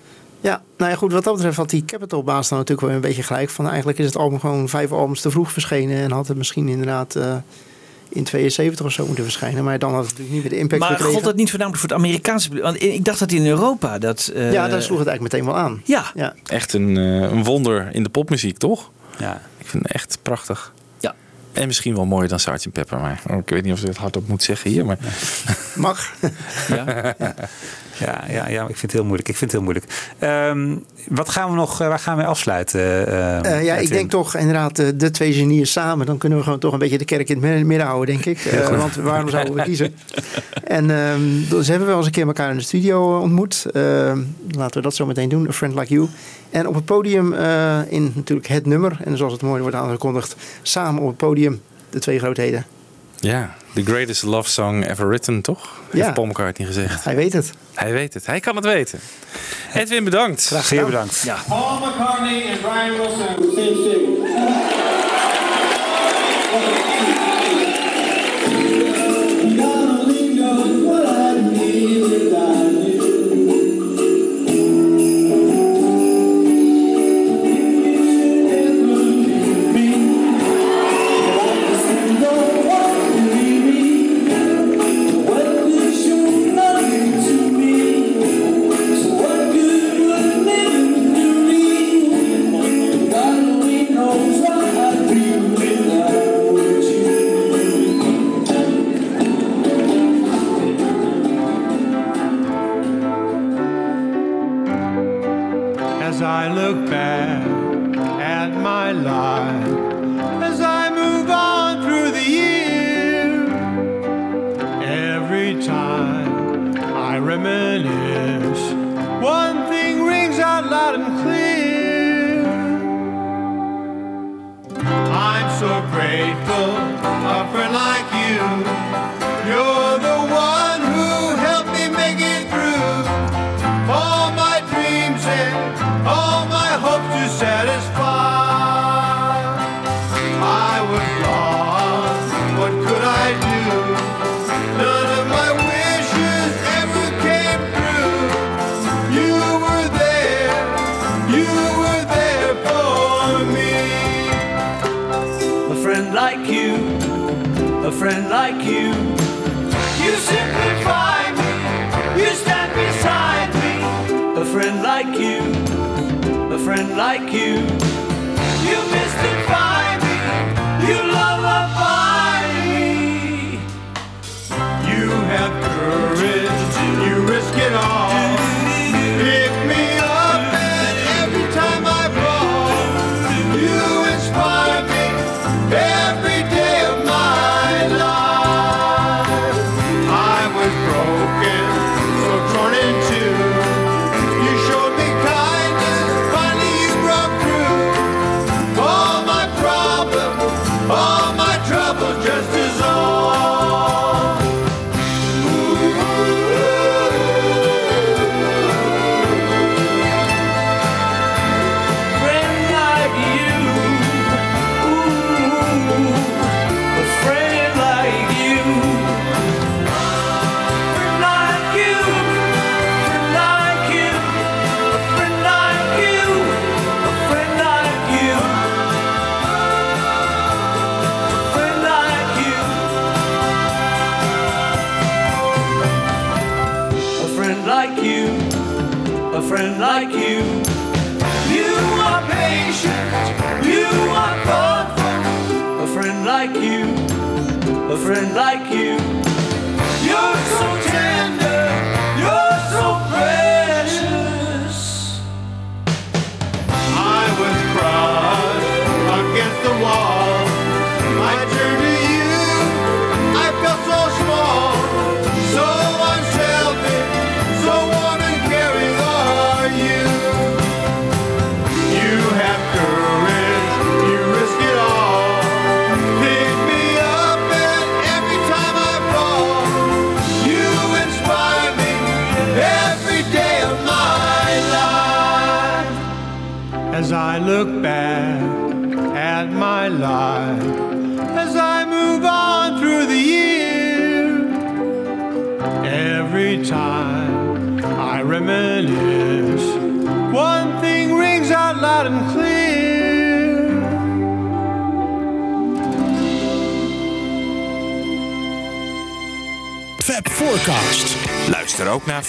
[0.42, 3.24] Ja, nou ja, goed, wat dat betreft had die Capital-baas dan natuurlijk wel een beetje
[3.24, 3.50] gelijk.
[3.50, 5.98] Van eigenlijk is het album gewoon vijf albums te vroeg verschenen.
[5.98, 7.36] En had het misschien inderdaad eh,
[8.10, 9.64] in 72 of zo moeten verschijnen.
[9.64, 11.14] Maar dan had het natuurlijk niet meer de impact Maar gekregen.
[11.14, 12.66] gold dat niet voornamelijk voor het Amerikaanse publiek?
[12.66, 14.32] Want ik dacht dat in Europa dat...
[14.36, 15.82] eh, Ja, daar sloeg het eigenlijk meteen wel aan.
[15.86, 16.12] Ja.
[16.16, 16.34] ja.
[16.46, 18.92] Echt een, eh, een wonder in de popmuziek, toch?
[19.20, 19.42] Ja.
[19.58, 20.74] Ik vind het echt prachtig.
[21.58, 22.72] En misschien wel mooier dan Sgt.
[22.72, 23.00] Pepper.
[23.00, 24.86] Maar ik weet niet of ik het hardop moet zeggen hier.
[24.86, 24.98] Maar...
[25.76, 26.14] Mag.
[26.70, 27.16] Ja.
[28.00, 29.30] Ja, ja, ja, ik vind het heel moeilijk.
[29.30, 30.14] Ik vind het heel moeilijk.
[30.20, 30.76] Ehm,
[31.08, 32.82] wat gaan we nog, eh, waar gaan we afsluiten?
[33.08, 36.06] eh, Eh, ja, ik denk toch inderdaad eh, de twee genieën samen.
[36.06, 38.46] Dan kunnen we gewoon toch een beetje de kerk in het midden- houden, denk ik.
[38.46, 39.96] Eh, want waarom zouden we kiezen?
[40.64, 43.66] En ehm, dus hebben we wel eens een keer elkaar in de studio ontmoet.
[43.74, 44.20] Ehm,
[44.50, 45.48] laten we dat zo meteen doen.
[45.48, 46.08] A Friend Like You.
[46.50, 48.98] En op het podium eh, in natuurlijk het nummer.
[49.04, 50.36] En zoals het mooi wordt aangekondigd.
[50.62, 52.66] Samen op het podium de twee grootheden.
[53.20, 55.70] Ja, the greatest love song ever written, toch?
[55.90, 56.12] Heeft Ja.
[56.12, 57.04] Paul McCartney gezegd.
[57.04, 57.52] Hij weet het.
[57.74, 58.26] Hij weet het.
[58.26, 59.00] Hij kan het weten.
[59.74, 60.46] Edwin, bedankt.
[60.46, 61.22] Graag zeer bedankt.
[61.22, 61.38] Ja.
[61.48, 64.07] Paul McCartney and Brian Wilson.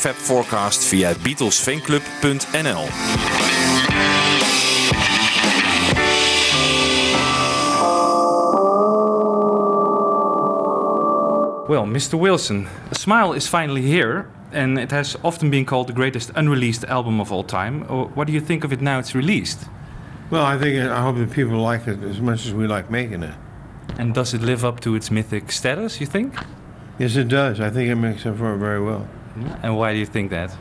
[0.09, 2.89] Fab Forecast via BeatlesFanclub.nl.
[11.69, 12.19] Well, Mr.
[12.19, 17.21] Wilson, Smile is finally here, and it has often been called the greatest unreleased album
[17.21, 17.83] of all time.
[17.83, 19.67] Uh, What do you think of it now it's released?
[20.31, 23.23] Well, I think I hope that people like it as much as we like making
[23.25, 23.35] it.
[23.99, 26.35] And does it live up to its mythic status, you think?
[26.99, 27.61] Yes, it does.
[27.61, 29.07] I think it makes up for it very well.
[29.63, 30.55] And why do you think that?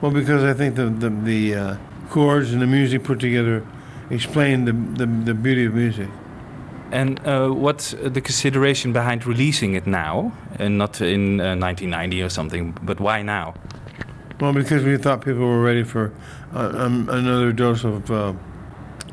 [0.00, 1.76] Well, because I think the the, the uh,
[2.10, 3.64] chords and the music put together
[4.10, 6.08] explain the, the, the beauty of music.
[6.90, 12.28] And uh, what's the consideration behind releasing it now and not in uh, 1990 or
[12.28, 12.76] something?
[12.82, 13.54] But why now?
[14.40, 16.12] Well, because we thought people were ready for
[16.54, 18.34] uh, um, another dose of uh,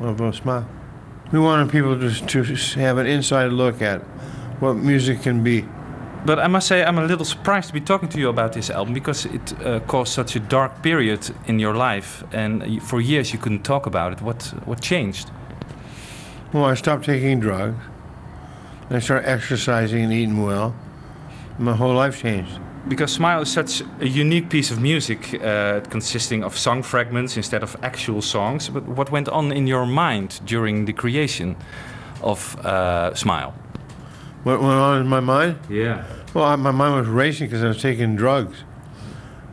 [0.00, 0.68] of a smile.
[1.32, 2.44] We wanted people to to
[2.80, 4.02] have an inside look at
[4.60, 5.64] what music can be.
[6.24, 8.70] But I must say, I'm a little surprised to be talking to you about this
[8.70, 13.32] album because it uh, caused such a dark period in your life, and for years
[13.32, 14.20] you couldn't talk about it.
[14.20, 15.30] What what changed?
[16.52, 17.76] Well, I stopped taking drugs.
[18.90, 20.74] I started exercising and eating well.
[21.58, 22.58] My whole life changed.
[22.88, 27.62] Because Smile is such a unique piece of music, uh, consisting of song fragments instead
[27.62, 28.68] of actual songs.
[28.68, 31.56] But what went on in your mind during the creation
[32.22, 33.54] of uh, Smile?
[34.42, 35.58] What went on in my mind?
[35.68, 36.04] Yeah.
[36.32, 38.64] Well, I, my mind was racing because I was taking drugs.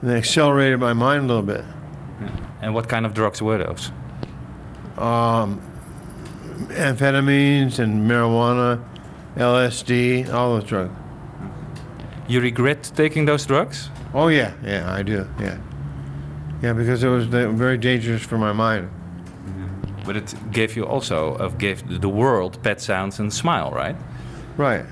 [0.01, 1.65] And they accelerated my mind a little bit.
[2.61, 3.91] And what kind of drugs were those?
[4.97, 5.61] um,
[6.69, 8.83] amphetamines and marijuana,
[9.35, 10.93] LSD, all those drugs.
[12.27, 13.89] You regret taking those drugs?
[14.13, 15.27] Oh yeah, yeah, I do.
[15.39, 15.57] Yeah,
[16.61, 18.89] yeah, because it was very dangerous for my mind.
[20.05, 23.95] But it gave you also, uh, gave the world Pet Sounds and Smile, right?
[24.57, 24.85] Right.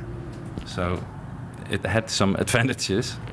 [0.65, 1.03] So
[1.69, 3.17] it had some advantages.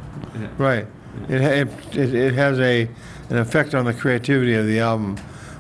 [0.56, 0.86] Right.
[1.28, 2.88] It, it, it, has a
[3.28, 5.18] an effect on the creativity of the album.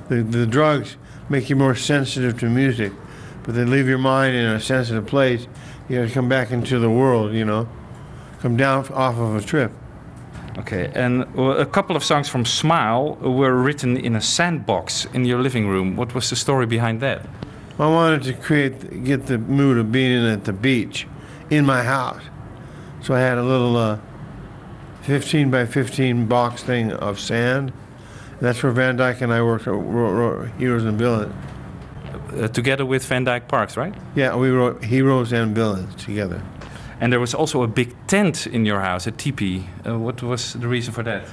[0.08, 0.96] The, the drugs
[1.28, 2.92] make you more sensitive to music,
[3.42, 5.46] but they leave your mind in a sensitive place.
[5.88, 7.68] You got to come back into the world, you know,
[8.40, 9.72] come down off of a trip.
[10.58, 15.40] Okay, and a couple of songs from Smile were written in a sandbox in your
[15.40, 15.96] living room.
[15.96, 17.26] What was the story behind that?
[17.78, 21.06] I wanted to create, get the mood of being at the beach,
[21.50, 22.22] in my house.
[23.02, 23.98] So I had a little uh,
[25.02, 27.72] 15 by 15 box thing of sand.
[28.40, 31.34] That's where Van Dyke and I worked, wrote, wrote Heroes and Villains.
[32.32, 33.94] Uh, together with Van Dyke Parks, right?
[34.14, 36.42] Yeah, we wrote Heroes and Villains together.
[37.00, 39.66] And there was also a big tent in your house, a teepee.
[39.86, 41.26] Uh, what was the reason for that?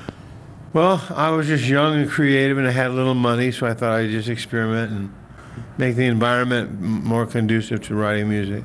[0.74, 3.74] Well, I was just young and creative, and I had a little money, so I
[3.74, 5.14] thought I'd just experiment and
[5.78, 8.64] make the environment more conducive to writing music.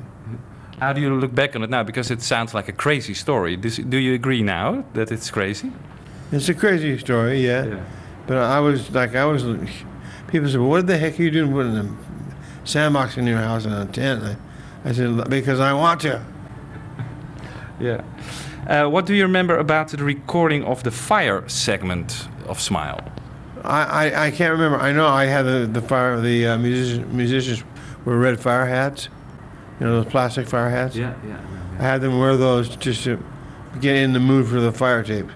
[0.79, 1.83] How do you look back on it now?
[1.83, 3.55] Because it sounds like a crazy story.
[3.55, 5.71] Do you agree now that it's crazy?
[6.31, 7.79] It's a crazy story, yeah.
[8.27, 9.43] But I was like, I was.
[10.27, 11.95] People said, well, "What the heck are you doing putting a
[12.65, 14.37] sandbox in your house and a tent?" And
[14.83, 16.21] I, I said, "Because I want to."
[17.77, 18.05] Yeah.
[18.67, 23.01] Uh, what do you remember about the recording of the fire segment of Smile?
[23.65, 24.79] I, I, I can't remember.
[24.79, 26.19] I know I had the the fire.
[26.19, 27.63] The uh, musicians, musicians
[28.05, 29.09] wear red fire hats.
[29.79, 30.95] You know those plastic fire hats.
[30.95, 31.39] Yeah, yeah.
[31.79, 33.23] I had them wear those just to
[33.81, 35.29] get in the mood for the fire tape.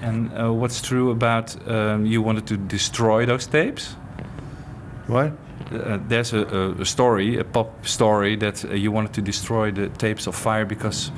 [0.00, 3.96] And uh, what's true about um, you wanted to destroy those tapes?
[5.06, 5.32] What?
[5.72, 9.70] Uh, there's a, a, a story, a pop story, that uh, you wanted to destroy
[9.70, 11.10] the tapes of fire because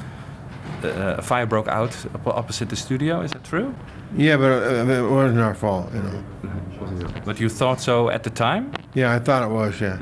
[0.82, 1.95] uh, a fire broke out
[2.27, 3.20] opposite the studio.
[3.20, 3.74] Is that true?
[4.16, 6.24] Yeah, but uh, it wasn't our fault, you know.
[7.24, 8.73] But you thought so at the time?
[8.95, 9.81] Yeah, I thought it was.
[9.81, 9.99] Yeah.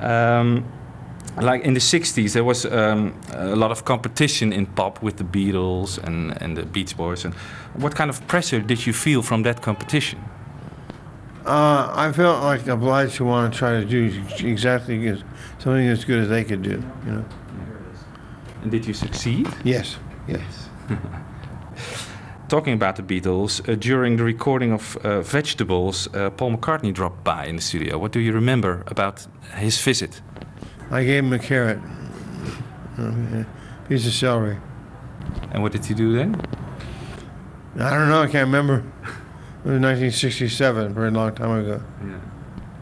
[0.00, 0.64] Um,
[1.40, 5.24] like in the 60s, there was um, a lot of competition in pop with the
[5.24, 7.24] Beatles and, and the Beach Boys.
[7.24, 7.34] And
[7.74, 10.22] what kind of pressure did you feel from that competition?
[11.46, 15.22] Uh, I felt like obliged to want to try to do exactly as,
[15.58, 16.82] something as good as they could do.
[17.06, 17.24] You know.
[18.62, 19.48] And did you succeed?
[19.62, 19.96] Yes.
[20.26, 20.68] Yes.
[22.54, 27.24] Talking about the Beatles, uh, during the recording of uh, Vegetables, uh, Paul McCartney dropped
[27.24, 27.98] by in the studio.
[27.98, 29.26] What do you remember about
[29.56, 30.22] his visit?
[30.88, 31.80] I gave him a carrot,
[32.96, 33.44] a
[33.88, 34.58] piece of celery.
[35.50, 36.40] And what did he do then?
[37.74, 38.22] I don't know.
[38.22, 38.84] I can't remember.
[39.64, 41.82] It was 1967, very long time ago.
[42.06, 42.20] Yeah.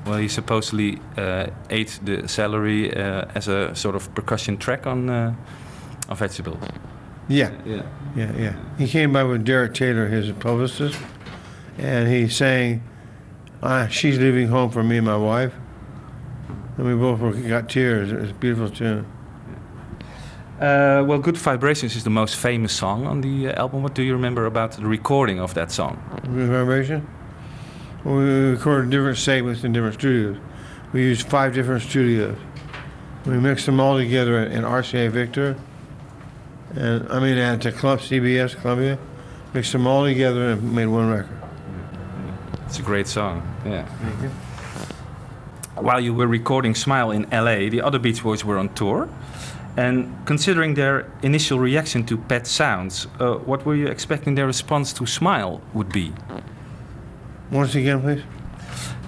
[0.05, 5.09] Well, he supposedly uh, ate the celery uh, as a sort of percussion track on,
[5.09, 5.35] uh,
[6.11, 6.63] on Vegetables.
[7.29, 7.53] Yeah.
[7.65, 7.83] Yeah.
[8.15, 8.57] Yeah, yeah.
[8.79, 10.99] He came by with Derek Taylor, his publicist,
[11.79, 12.83] and he sang,
[13.63, 15.55] uh, She's Leaving Home for Me and My Wife.
[16.77, 18.13] And we both were, got tears.
[18.13, 19.07] It was a beautiful tune.
[20.61, 23.83] Uh, well, Good Vibrations is the most famous song on the uh, album.
[23.83, 26.01] What do you remember about the recording of that song?
[26.23, 27.09] Good Vibration?
[28.05, 30.39] Well, we recorded different segments in different studios.
[30.93, 32.37] We used five different studios.
[33.27, 35.57] We mixed them all together in RCA Victor,
[36.77, 38.99] and I mean at the club CBS Columbia.
[39.55, 41.39] Mixed them all together and made one record.
[42.67, 43.43] It's a great song.
[43.67, 43.85] Yeah.
[43.85, 44.29] Thank you.
[45.83, 49.11] While you were recording Smile in LA, the other Beach Boys were on tour.
[49.77, 54.93] And considering their initial reaction to Pet Sounds, uh, what were you expecting their response
[54.95, 56.13] to Smile would be?
[57.51, 58.23] Once again, please.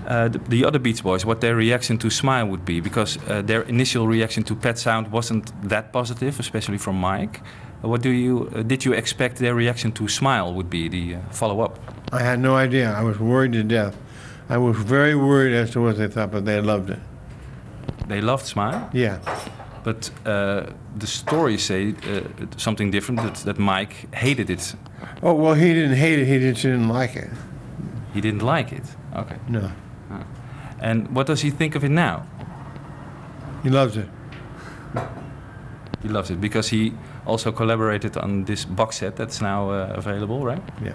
[0.06, 3.42] Uh, the, the other Beach Boys, what their reaction to Smile would be, because uh,
[3.42, 7.40] their initial reaction to Pet Sound wasn't that positive, especially from Mike.
[7.82, 11.14] Uh, what do you uh, did you expect their reaction to Smile would be the
[11.16, 11.78] uh, follow up?
[12.12, 12.92] I had no idea.
[12.92, 13.96] I was worried to death.
[14.48, 17.00] I was very worried as to what they thought, but they loved it.
[18.08, 18.90] They loved Smile.
[18.92, 19.18] Yeah.
[19.82, 22.20] But uh, the stories say uh,
[22.56, 23.22] something different.
[23.22, 24.74] That, that Mike hated it.
[25.22, 26.26] Oh well, he didn't hate it.
[26.26, 27.30] He just didn't like it.
[28.12, 28.84] He didn't like it.
[29.16, 29.36] Okay.
[29.48, 29.70] No.
[30.84, 32.26] And what does he think of it now?
[33.62, 34.08] He loves it.
[36.02, 36.92] He loves it because he
[37.26, 40.62] also collaborated on this box set that's now uh, available, right?
[40.84, 40.92] Yeah.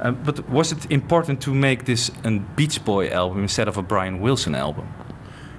[0.00, 3.82] Uh, but was it important to make this a Beach Boy album instead of a
[3.82, 4.86] Brian Wilson album?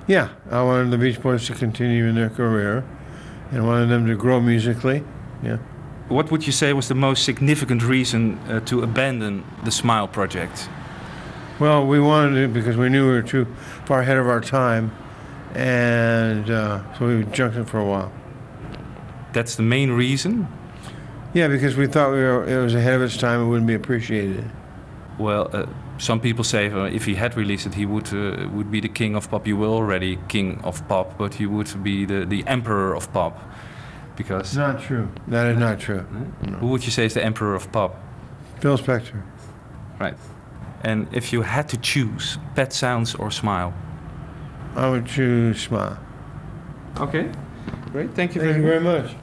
[0.07, 2.83] Yeah, I wanted the Beach Boys to continue in their career,
[3.51, 5.03] and wanted them to grow musically.
[5.43, 5.57] Yeah.
[6.07, 10.67] What would you say was the most significant reason uh, to abandon the Smile project?
[11.59, 13.45] Well, we wanted it because we knew we were too
[13.85, 14.91] far ahead of our time,
[15.53, 18.11] and uh, so we junked it for a while.
[19.33, 20.47] That's the main reason.
[21.33, 23.73] Yeah, because we thought we were, it was ahead of its time it wouldn't be
[23.73, 24.49] appreciated.
[25.17, 25.65] Well, uh,
[25.97, 28.89] some people say uh, if he had released it, he would uh, would be the
[28.89, 29.47] king of pop.
[29.47, 33.39] You were already king of pop, but he would be the, the emperor of pop,
[34.15, 35.09] because Not true.
[35.27, 35.99] That is not true.
[36.59, 37.95] who would you say is the emperor of pop?
[38.59, 39.21] Phil Spector.
[39.99, 40.15] Right.
[40.83, 43.73] And if you had to choose, Pet Sounds or Smile?
[44.75, 45.97] I would choose Smile.
[46.99, 47.31] Okay.
[47.91, 48.13] Great.
[48.13, 49.15] Thank you Thank very you very much.